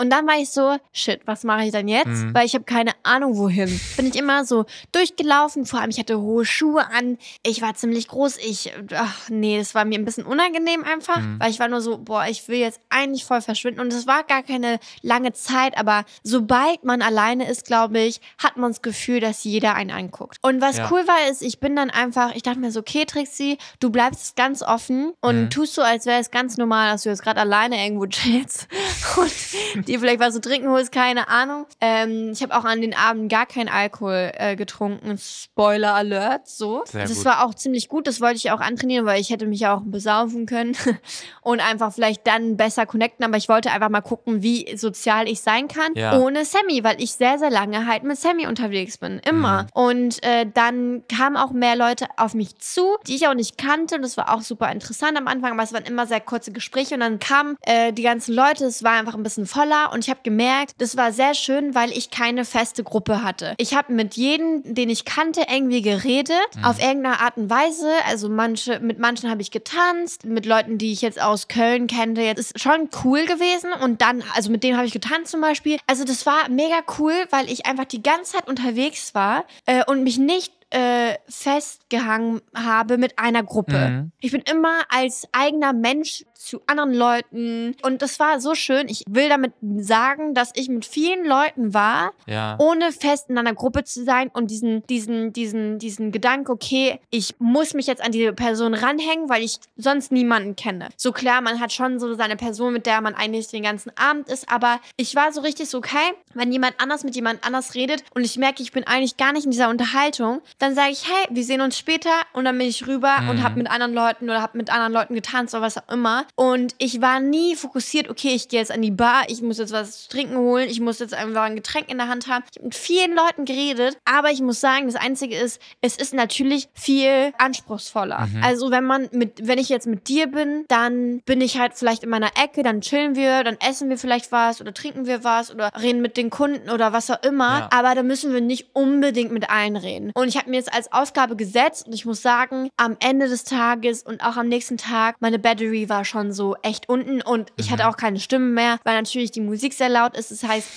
Und 0.00 0.10
dann 0.10 0.26
war 0.28 0.36
ich 0.38 0.50
so, 0.50 0.76
shit, 0.92 1.20
was 1.26 1.42
mache 1.42 1.64
ich 1.64 1.72
dann 1.72 1.88
jetzt? 1.88 2.06
Mhm. 2.06 2.32
Weil 2.34 2.46
ich 2.46 2.54
habe 2.54 2.64
keine 2.64 2.92
Ahnung 3.02 3.36
wohin. 3.36 3.80
Bin 3.96 4.06
ich 4.06 4.14
immer 4.16 4.44
so 4.44 4.64
durchgelaufen, 4.92 5.66
vor 5.66 5.80
allem 5.80 5.90
ich 5.90 5.98
hatte 5.98 6.20
hohe 6.20 6.44
Schuhe 6.44 6.86
an, 6.90 7.18
ich 7.44 7.62
war 7.62 7.74
ziemlich 7.74 8.08
groß, 8.08 8.36
ich, 8.38 8.72
ach 8.94 9.28
nee, 9.28 9.58
das 9.58 9.74
war 9.74 9.84
mir 9.84 9.98
ein 9.98 10.04
bisschen 10.04 10.24
unangenehm 10.24 10.84
einfach, 10.84 11.18
Mhm. 11.18 11.40
weil 11.40 11.50
ich 11.50 11.58
war 11.58 11.68
nur 11.68 11.80
so, 11.80 11.98
boah, 11.98 12.26
ich 12.28 12.46
will 12.48 12.58
jetzt 12.58 12.80
eigentlich 12.90 13.24
voll 13.24 13.40
verschwinden 13.40 13.80
und 13.80 13.92
es 13.92 14.06
war 14.06 14.22
gar 14.24 14.42
keine 14.42 14.78
lange 15.02 15.32
Zeit, 15.32 15.76
aber 15.76 16.04
sobald 16.22 16.84
man 16.84 17.02
alleine 17.02 17.48
ist, 17.50 17.64
glaube 17.64 17.98
ich, 17.98 18.20
hat 18.42 18.56
man 18.56 18.70
das 18.70 18.82
Gefühl, 18.82 19.20
dass 19.20 19.42
jeder 19.44 19.74
einen 19.74 19.90
anguckt. 19.90 20.38
Und 20.42 20.60
was 20.60 20.76
Ja. 20.78 20.88
cool 20.90 21.06
war, 21.08 21.28
ist, 21.30 21.42
ich 21.42 21.58
bin 21.60 21.74
dann 21.74 21.90
einfach, 21.90 22.34
ich 22.36 22.42
dachte 22.42 22.60
mir 22.60 22.70
so, 22.70 22.80
okay, 22.80 23.04
Trixie, 23.04 23.58
du 23.80 23.90
bleibst 23.90 24.36
ganz 24.36 24.62
offen 24.62 25.12
und 25.20 25.44
Mhm. 25.44 25.50
tust 25.50 25.74
so, 25.74 25.82
als 25.82 26.06
wäre 26.06 26.20
es 26.20 26.30
ganz 26.30 26.56
normal, 26.56 26.92
dass 26.92 27.02
du 27.02 27.08
jetzt 27.08 27.22
gerade 27.22 27.40
alleine 27.40 27.82
irgendwo 27.82 28.06
chillst 28.06 28.68
und 29.16 29.87
dir 29.88 29.98
vielleicht 29.98 30.20
was 30.20 30.34
zu 30.34 30.40
trinken 30.40 30.68
holst, 30.68 30.92
keine 30.92 31.28
Ahnung. 31.28 31.66
Ähm, 31.80 32.30
ich 32.32 32.42
habe 32.42 32.56
auch 32.56 32.64
an 32.64 32.80
den 32.80 32.94
Abend 32.94 33.30
gar 33.30 33.46
keinen 33.46 33.68
Alkohol 33.68 34.32
äh, 34.34 34.54
getrunken. 34.56 35.18
Spoiler 35.18 35.94
Alert, 35.94 36.46
so. 36.48 36.82
Sehr 36.86 37.02
das 37.02 37.16
gut. 37.16 37.24
war 37.24 37.44
auch 37.44 37.54
ziemlich 37.54 37.88
gut, 37.88 38.06
das 38.06 38.20
wollte 38.20 38.36
ich 38.36 38.50
auch 38.50 38.60
antrainieren, 38.60 39.06
weil 39.06 39.20
ich 39.20 39.30
hätte 39.30 39.46
mich 39.46 39.60
ja 39.60 39.74
auch 39.74 39.82
besaufen 39.84 40.46
können 40.46 40.76
und 41.42 41.60
einfach 41.60 41.92
vielleicht 41.92 42.26
dann 42.26 42.56
besser 42.56 42.86
connecten, 42.86 43.24
aber 43.24 43.36
ich 43.36 43.48
wollte 43.48 43.70
einfach 43.70 43.88
mal 43.88 44.00
gucken, 44.00 44.42
wie 44.42 44.76
sozial 44.76 45.28
ich 45.28 45.40
sein 45.40 45.68
kann 45.68 45.92
Ja. 45.94 46.18
ohne 46.18 46.44
Sammy, 46.44 46.84
weil 46.84 47.00
ich 47.02 47.12
sehr, 47.12 47.38
sehr 47.38 47.50
lange 47.50 47.86
halt 47.86 48.02
mit 48.04 48.18
Sammy 48.18 48.46
unterwegs 48.46 48.98
bin, 48.98 49.20
immer. 49.24 49.62
Mhm. 49.64 49.68
Und 49.72 50.22
äh, 50.24 50.46
dann 50.52 51.02
kamen 51.08 51.36
auch 51.36 51.50
mehr 51.52 51.76
Leute 51.76 52.06
auf 52.16 52.34
mich 52.34 52.58
zu, 52.58 52.96
die 53.06 53.16
ich 53.16 53.26
auch 53.26 53.34
nicht 53.34 53.56
kannte 53.58 53.96
und 53.96 54.02
das 54.02 54.16
war 54.16 54.34
auch 54.34 54.42
super 54.42 54.70
interessant 54.70 55.16
am 55.16 55.28
Anfang, 55.28 55.52
aber 55.52 55.62
es 55.62 55.72
waren 55.72 55.84
immer 55.84 56.06
sehr 56.06 56.20
kurze 56.20 56.52
Gespräche 56.52 56.94
und 56.94 57.00
dann 57.00 57.18
kamen 57.18 57.56
äh, 57.62 57.92
die 57.92 58.02
ganzen 58.02 58.34
Leute, 58.34 58.66
es 58.66 58.82
war 58.84 58.92
einfach 58.92 59.14
ein 59.14 59.22
bisschen 59.22 59.46
voller 59.46 59.77
und 59.86 60.04
ich 60.04 60.10
habe 60.10 60.20
gemerkt, 60.22 60.72
das 60.78 60.96
war 60.96 61.12
sehr 61.12 61.34
schön, 61.34 61.74
weil 61.74 61.90
ich 61.90 62.10
keine 62.10 62.44
feste 62.44 62.84
Gruppe 62.84 63.22
hatte. 63.22 63.54
Ich 63.58 63.74
habe 63.74 63.92
mit 63.92 64.14
jedem, 64.14 64.62
den 64.74 64.90
ich 64.90 65.04
kannte, 65.04 65.46
irgendwie 65.50 65.82
geredet, 65.82 66.36
auf 66.62 66.78
irgendeine 66.78 67.20
Art 67.20 67.36
und 67.36 67.50
Weise. 67.50 67.90
Also 68.06 68.28
manche, 68.28 68.80
mit 68.80 68.98
manchen 68.98 69.30
habe 69.30 69.42
ich 69.42 69.50
getanzt, 69.50 70.24
mit 70.24 70.46
Leuten, 70.46 70.78
die 70.78 70.92
ich 70.92 71.02
jetzt 71.02 71.20
aus 71.20 71.48
Köln 71.48 71.86
kannte. 71.86 72.22
Jetzt 72.22 72.38
ist 72.38 72.60
schon 72.60 72.88
cool 73.04 73.24
gewesen 73.24 73.70
und 73.84 74.02
dann, 74.02 74.22
also 74.34 74.50
mit 74.50 74.62
denen 74.62 74.76
habe 74.76 74.86
ich 74.86 74.92
getanzt 74.92 75.30
zum 75.30 75.40
Beispiel. 75.40 75.78
Also 75.86 76.04
das 76.04 76.26
war 76.26 76.48
mega 76.48 76.80
cool, 76.98 77.14
weil 77.30 77.50
ich 77.50 77.66
einfach 77.66 77.84
die 77.84 78.02
ganze 78.02 78.32
Zeit 78.32 78.48
unterwegs 78.48 79.14
war 79.14 79.44
äh, 79.66 79.84
und 79.86 80.02
mich 80.02 80.18
nicht 80.18 80.52
äh, 80.70 81.14
festgehangen 81.28 82.40
habe 82.54 82.98
mit 82.98 83.18
einer 83.18 83.42
Gruppe. 83.42 83.88
Mhm. 83.88 84.12
Ich 84.20 84.32
bin 84.32 84.42
immer 84.42 84.80
als 84.88 85.26
eigener 85.32 85.72
Mensch 85.72 86.24
zu 86.34 86.60
anderen 86.66 86.94
Leuten 86.94 87.74
und 87.82 88.00
das 88.02 88.20
war 88.20 88.40
so 88.40 88.54
schön. 88.54 88.88
Ich 88.88 89.02
will 89.08 89.28
damit 89.28 89.52
sagen, 89.78 90.34
dass 90.34 90.52
ich 90.54 90.68
mit 90.68 90.84
vielen 90.86 91.26
Leuten 91.26 91.74
war, 91.74 92.12
Ja. 92.26 92.56
ohne 92.58 92.92
fest 92.92 93.28
in 93.28 93.38
einer 93.38 93.54
Gruppe 93.54 93.84
zu 93.84 94.04
sein 94.04 94.28
und 94.32 94.50
diesen, 94.50 94.86
diesen, 94.86 95.32
diesen, 95.32 95.78
diesen 95.78 96.12
Gedanke, 96.12 96.52
okay, 96.52 97.00
ich 97.10 97.34
muss 97.38 97.74
mich 97.74 97.86
jetzt 97.86 98.02
an 98.02 98.12
die 98.12 98.30
Person 98.32 98.74
ranhängen, 98.74 99.28
weil 99.28 99.42
ich 99.42 99.58
sonst 99.76 100.12
niemanden 100.12 100.54
kenne. 100.54 100.88
So 100.96 101.12
klar, 101.12 101.40
man 101.40 101.60
hat 101.60 101.72
schon 101.72 101.98
so 101.98 102.14
seine 102.14 102.36
Person, 102.36 102.72
mit 102.72 102.86
der 102.86 103.00
man 103.00 103.14
eigentlich 103.14 103.48
den 103.48 103.62
ganzen 103.62 103.90
Abend 103.96 104.28
ist, 104.28 104.50
aber 104.50 104.80
ich 104.96 105.14
war 105.16 105.32
so 105.32 105.40
richtig 105.40 105.68
so, 105.68 105.78
okay, 105.78 106.12
wenn 106.34 106.52
jemand 106.52 106.74
anders 106.78 107.04
mit 107.04 107.16
jemand 107.16 107.44
anders 107.44 107.74
redet 107.74 108.04
und 108.14 108.24
ich 108.24 108.36
merke, 108.36 108.62
ich 108.62 108.72
bin 108.72 108.86
eigentlich 108.86 109.16
gar 109.16 109.32
nicht 109.32 109.44
in 109.44 109.50
dieser 109.50 109.70
Unterhaltung, 109.70 110.40
dann 110.58 110.74
sage 110.74 110.90
ich, 110.92 111.04
hey, 111.08 111.26
wir 111.30 111.44
sehen 111.44 111.60
uns 111.60 111.78
später 111.78 112.10
und 112.32 112.44
dann 112.44 112.58
bin 112.58 112.66
ich 112.68 112.86
rüber 112.86 113.16
und 113.28 113.36
Mhm. 113.36 113.42
habe 113.42 113.56
mit 113.58 113.70
anderen 113.70 113.94
Leuten 113.94 114.24
oder 114.24 114.42
habe 114.42 114.58
mit 114.58 114.70
anderen 114.70 114.92
Leuten 114.92 115.14
getanzt 115.14 115.54
oder 115.54 115.62
was 115.62 115.78
auch 115.78 115.88
immer. 115.92 116.24
Und 116.34 116.74
ich 116.78 117.00
war 117.00 117.20
nie 117.20 117.54
fokussiert, 117.56 118.08
okay, 118.10 118.30
ich 118.34 118.48
gehe 118.48 118.60
jetzt 118.60 118.72
an 118.72 118.82
die 118.82 118.90
Bar, 118.90 119.22
ich 119.28 119.40
muss 119.42 119.58
jetzt 119.58 119.72
was 119.72 120.02
zu 120.04 120.08
trinken 120.08 120.36
holen, 120.36 120.68
ich 120.68 120.80
muss 120.80 120.98
jetzt 120.98 121.14
einfach 121.14 121.42
ein 121.42 121.56
Getränk 121.56 121.88
in 121.90 121.98
der 121.98 122.08
Hand 122.08 122.26
haben. 122.28 122.44
Ich 122.50 122.56
habe 122.58 122.64
mit 122.66 122.74
vielen 122.74 123.14
Leuten 123.14 123.44
geredet, 123.44 123.96
aber 124.04 124.30
ich 124.30 124.40
muss 124.40 124.60
sagen, 124.60 124.86
das 124.86 124.96
Einzige 124.96 125.36
ist, 125.36 125.60
es 125.80 125.96
ist 125.96 126.12
natürlich 126.14 126.68
viel 126.74 127.32
anspruchsvoller. 127.38 128.26
Mhm. 128.26 128.42
Also 128.42 128.70
wenn 128.70 128.84
man 128.84 129.08
mit, 129.12 129.46
wenn 129.46 129.58
ich 129.58 129.68
jetzt 129.68 129.86
mit 129.86 130.08
dir 130.08 130.26
bin, 130.26 130.64
dann 130.68 131.20
bin 131.24 131.40
ich 131.40 131.58
halt 131.58 131.74
vielleicht 131.74 132.02
in 132.04 132.10
meiner 132.10 132.30
Ecke, 132.42 132.62
dann 132.62 132.80
chillen 132.80 133.14
wir, 133.16 133.44
dann 133.44 133.56
essen 133.66 133.88
wir 133.88 133.98
vielleicht 133.98 134.32
was 134.32 134.60
oder 134.60 134.72
trinken 134.74 135.06
wir 135.06 135.24
was 135.24 135.52
oder 135.52 135.70
reden 135.80 136.00
mit 136.02 136.16
den 136.16 136.30
Kunden 136.30 136.70
oder 136.70 136.92
was 136.92 137.10
auch 137.10 137.22
immer. 137.22 137.58
Ja. 137.60 137.68
Aber 137.72 137.94
da 137.94 138.02
müssen 138.02 138.32
wir 138.32 138.40
nicht 138.40 138.68
unbedingt 138.72 139.32
mit 139.32 139.50
allen 139.50 139.76
reden. 139.76 140.10
Und 140.14 140.28
ich 140.28 140.36
habe 140.36 140.47
mir 140.48 140.56
jetzt 140.56 140.72
als 140.72 140.92
Aufgabe 140.92 141.36
gesetzt 141.36 141.86
und 141.86 141.92
ich 141.92 142.04
muss 142.04 142.22
sagen, 142.22 142.70
am 142.76 142.96
Ende 143.00 143.28
des 143.28 143.44
Tages 143.44 144.02
und 144.02 144.22
auch 144.22 144.36
am 144.36 144.48
nächsten 144.48 144.76
Tag, 144.76 145.16
meine 145.20 145.38
Battery 145.38 145.88
war 145.88 146.04
schon 146.04 146.32
so 146.32 146.56
echt 146.62 146.88
unten 146.88 147.22
und 147.22 147.52
ich 147.56 147.66
Mhm. 147.68 147.72
hatte 147.74 147.88
auch 147.88 147.96
keine 147.96 148.20
Stimme 148.20 148.46
mehr, 148.46 148.78
weil 148.84 148.96
natürlich 148.96 149.30
die 149.30 149.40
Musik 149.40 149.72
sehr 149.74 149.88
laut 149.88 150.16
ist. 150.16 150.30
Das 150.30 150.42
heißt, 150.42 150.68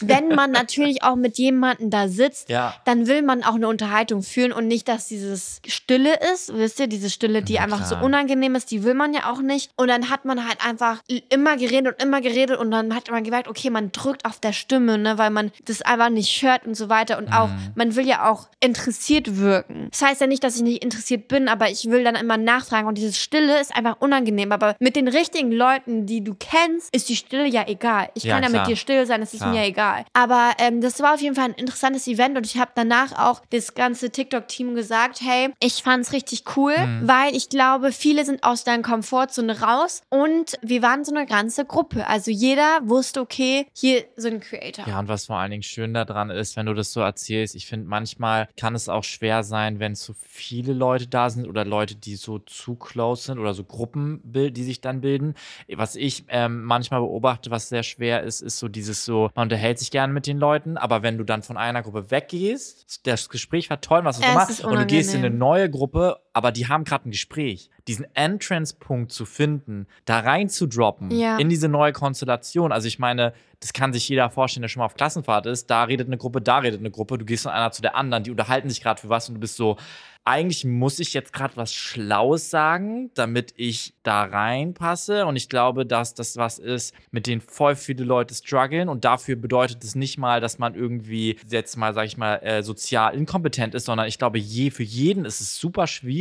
wenn 0.00 0.28
man 0.28 0.50
natürlich 0.50 1.02
auch 1.02 1.16
mit 1.16 1.38
jemandem 1.38 1.90
da 1.90 2.08
sitzt, 2.08 2.48
Ja. 2.48 2.74
dann 2.84 3.06
will 3.06 3.22
man 3.22 3.42
auch 3.44 3.54
eine 3.54 3.68
Unterhaltung 3.68 4.22
führen 4.22 4.52
und 4.52 4.66
nicht, 4.66 4.88
dass 4.88 5.06
dieses 5.08 5.60
Stille 5.66 6.14
ist, 6.32 6.52
wisst 6.54 6.80
ihr, 6.80 6.86
diese 6.86 7.10
Stille, 7.10 7.42
die 7.42 7.54
Ja, 7.54 7.62
einfach 7.62 7.84
so 7.84 7.94
klar. 7.94 8.04
unangenehm 8.04 8.54
ist, 8.54 8.70
die 8.70 8.82
will 8.84 8.94
man 8.94 9.12
ja 9.14 9.30
auch 9.30 9.40
nicht. 9.42 9.70
Und 9.76 9.88
dann 9.88 10.10
hat 10.10 10.24
man 10.24 10.46
halt 10.48 10.64
einfach 10.64 11.00
immer 11.28 11.56
geredet 11.56 11.94
und 11.94 12.02
immer 12.02 12.20
geredet 12.20 12.58
und 12.58 12.70
dann 12.70 12.94
hat 12.94 13.10
man 13.10 13.22
gemerkt, 13.24 13.48
okay, 13.48 13.70
man 13.70 13.92
drückt 13.92 14.24
auf 14.24 14.40
der 14.40 14.52
Stimme, 14.52 14.98
ne, 14.98 15.18
weil 15.18 15.30
man 15.30 15.50
das 15.64 15.82
einfach 15.82 16.08
nicht 16.10 16.42
hört 16.42 16.66
und 16.66 16.74
so 16.74 16.88
weiter. 16.88 17.18
Und 17.18 17.32
auch, 17.32 17.48
Mhm. 17.48 17.72
man 17.74 17.96
will 17.96 18.06
ja 18.06 18.30
auch 18.30 18.48
interessiert 18.60 19.38
wirken. 19.38 19.88
Das 19.90 20.02
heißt 20.02 20.20
ja 20.20 20.26
nicht, 20.26 20.42
dass 20.44 20.56
ich 20.56 20.62
nicht 20.62 20.82
interessiert 20.82 21.28
bin, 21.28 21.48
aber 21.48 21.70
ich 21.70 21.90
will 21.90 22.04
dann 22.04 22.14
immer 22.14 22.36
nachfragen 22.36 22.86
und 22.88 22.96
diese 22.98 23.12
Stille 23.12 23.60
ist 23.60 23.74
einfach 23.74 23.96
unangenehm. 24.00 24.52
Aber 24.52 24.76
mit 24.78 24.96
den 24.96 25.08
richtigen 25.08 25.52
Leuten, 25.52 26.06
die 26.06 26.22
du 26.22 26.34
kennst, 26.38 26.94
ist 26.94 27.08
die 27.08 27.16
Stille 27.16 27.46
ja 27.46 27.66
egal. 27.66 28.08
Ich 28.14 28.24
Ja, 28.24 28.34
kann 28.34 28.42
ja 28.44 28.48
klar. 28.50 28.62
mit 28.62 28.70
dir 28.70 28.76
still 28.76 29.06
sein, 29.06 29.20
das 29.20 29.32
ist 29.34 29.40
Klar. 29.40 29.50
mir 29.52 29.60
ja 29.62 29.66
egal. 29.66 29.89
Aber 30.12 30.52
ähm, 30.58 30.80
das 30.80 31.00
war 31.00 31.14
auf 31.14 31.20
jeden 31.20 31.34
Fall 31.34 31.46
ein 31.46 31.54
interessantes 31.54 32.06
Event 32.06 32.36
und 32.36 32.46
ich 32.46 32.58
habe 32.58 32.70
danach 32.74 33.12
auch 33.18 33.42
das 33.50 33.74
ganze 33.74 34.10
TikTok-Team 34.10 34.74
gesagt, 34.74 35.20
hey, 35.20 35.50
ich 35.60 35.82
fand's 35.82 36.12
richtig 36.12 36.44
cool, 36.56 36.74
Mhm. 36.80 37.08
weil 37.08 37.34
ich 37.36 37.48
glaube, 37.48 37.92
viele 37.92 38.24
sind 38.24 38.44
aus 38.44 38.64
deren 38.64 38.82
Komfortzone 38.82 39.60
raus 39.60 40.02
und 40.08 40.54
wir 40.62 40.82
waren 40.82 41.04
so 41.04 41.14
eine 41.14 41.26
ganze 41.26 41.64
Gruppe. 41.64 42.06
Also 42.06 42.30
jeder 42.30 42.80
wusste, 42.84 43.20
okay, 43.20 43.66
hier 43.74 44.04
sind 44.16 44.42
Creator. 44.42 44.86
Ja, 44.86 44.98
und 45.00 45.08
was 45.08 45.26
vor 45.26 45.36
allen 45.36 45.50
Dingen 45.50 45.62
schön 45.62 45.94
daran 45.94 46.30
ist, 46.30 46.56
wenn 46.56 46.66
du 46.66 46.74
das 46.74 46.92
so 46.92 47.00
erzählst, 47.00 47.54
ich 47.54 47.66
finde, 47.66 47.88
manchmal 47.88 48.48
kann 48.56 48.74
es 48.74 48.88
auch 48.88 49.04
schwer 49.04 49.42
sein, 49.42 49.78
wenn 49.80 49.94
zu 49.96 50.14
viele 50.14 50.72
Leute 50.72 51.06
da 51.08 51.28
sind 51.30 51.46
oder 51.48 51.64
Leute, 51.64 51.96
die 51.96 52.16
so 52.16 52.38
zu 52.38 52.76
close 52.76 53.24
sind 53.24 53.38
oder 53.38 53.54
so 53.54 53.64
Gruppen, 53.64 54.20
die 54.24 54.62
sich 54.64 54.80
dann 54.80 55.00
bilden. 55.00 55.34
Was 55.68 55.96
ich 55.96 56.24
ähm, 56.28 56.62
manchmal 56.64 57.00
beobachte, 57.00 57.50
was 57.50 57.68
sehr 57.68 57.82
schwer 57.82 58.22
ist, 58.22 58.40
ist 58.40 58.58
so 58.58 58.68
dieses 58.68 59.04
so, 59.04 59.30
man 59.34 59.44
unterhält 59.44 59.78
sich 59.80 59.90
gerne 59.90 60.12
mit 60.12 60.26
den 60.26 60.38
Leuten, 60.38 60.76
aber 60.76 61.02
wenn 61.02 61.18
du 61.18 61.24
dann 61.24 61.42
von 61.42 61.56
einer 61.56 61.82
Gruppe 61.82 62.10
weggehst, 62.10 63.06
das 63.06 63.28
Gespräch 63.28 63.68
war 63.70 63.80
toll, 63.80 64.04
was 64.04 64.18
auch 64.18 64.22
Es 64.22 64.32
immer, 64.32 64.50
ist 64.50 64.64
und 64.64 64.74
du 64.76 64.86
gehst 64.86 65.12
in 65.14 65.24
eine 65.24 65.34
neue 65.34 65.68
Gruppe, 65.68 66.20
aber 66.32 66.52
die 66.52 66.68
haben 66.68 66.84
gerade 66.84 67.08
ein 67.08 67.10
Gespräch. 67.10 67.70
Diesen 67.88 68.06
Entrance-Punkt 68.14 69.10
zu 69.12 69.24
finden, 69.26 69.86
da 70.04 70.20
rein 70.20 70.48
zu 70.48 70.66
droppen, 70.66 71.10
Ja. 71.10 71.38
in 71.38 71.48
diese 71.48 71.68
neue 71.68 71.92
Konstellation. 71.92 72.72
Also 72.72 72.86
ich 72.88 72.98
meine, 72.98 73.32
das 73.58 73.72
kann 73.72 73.92
sich 73.92 74.08
jeder 74.08 74.30
vorstellen, 74.30 74.62
der 74.62 74.68
schon 74.68 74.80
mal 74.80 74.86
auf 74.86 74.94
Klassenfahrt 74.94 75.46
ist. 75.46 75.70
Da 75.70 75.84
redet 75.84 76.06
eine 76.06 76.16
Gruppe, 76.18 76.40
da 76.40 76.58
redet 76.58 76.80
eine 76.80 76.90
Gruppe. 76.90 77.18
Du 77.18 77.24
gehst 77.24 77.42
von 77.42 77.52
einer 77.52 77.72
zu 77.72 77.82
der 77.82 77.94
anderen, 77.96 78.22
die 78.24 78.30
unterhalten 78.30 78.68
sich 78.68 78.80
gerade 78.82 79.00
für 79.00 79.08
was 79.08 79.28
und 79.28 79.34
du 79.36 79.40
bist 79.40 79.56
so, 79.56 79.76
eigentlich 80.22 80.64
muss 80.66 80.98
ich 80.98 81.14
jetzt 81.14 81.32
gerade 81.32 81.56
was 81.56 81.72
Schlaues 81.72 82.50
sagen, 82.50 83.10
damit 83.14 83.54
ich 83.56 83.94
da 84.02 84.22
reinpasse. 84.24 85.24
Und 85.26 85.36
ich 85.36 85.48
glaube, 85.48 85.86
dass 85.86 86.14
das 86.14 86.36
was 86.36 86.58
ist, 86.58 86.94
mit 87.10 87.26
dem 87.26 87.40
voll 87.40 87.74
viele 87.74 88.04
Leute 88.04 88.34
strugglen. 88.34 88.88
Und 88.90 89.04
dafür 89.06 89.36
bedeutet 89.36 89.82
es 89.82 89.94
nicht 89.94 90.18
mal, 90.18 90.40
dass 90.42 90.58
man 90.58 90.74
irgendwie 90.74 91.38
jetzt 91.48 91.76
mal, 91.76 91.94
sag 91.94 92.04
ich 92.06 92.16
mal, 92.18 92.36
äh, 92.36 92.62
sozial 92.62 93.14
inkompetent 93.14 93.74
ist, 93.74 93.86
sondern 93.86 94.06
ich 94.08 94.18
glaube, 94.18 94.38
je, 94.38 94.70
für 94.70 94.82
jeden 94.82 95.24
ist 95.24 95.40
es 95.40 95.56
super 95.58 95.86
schwierig, 95.86 96.19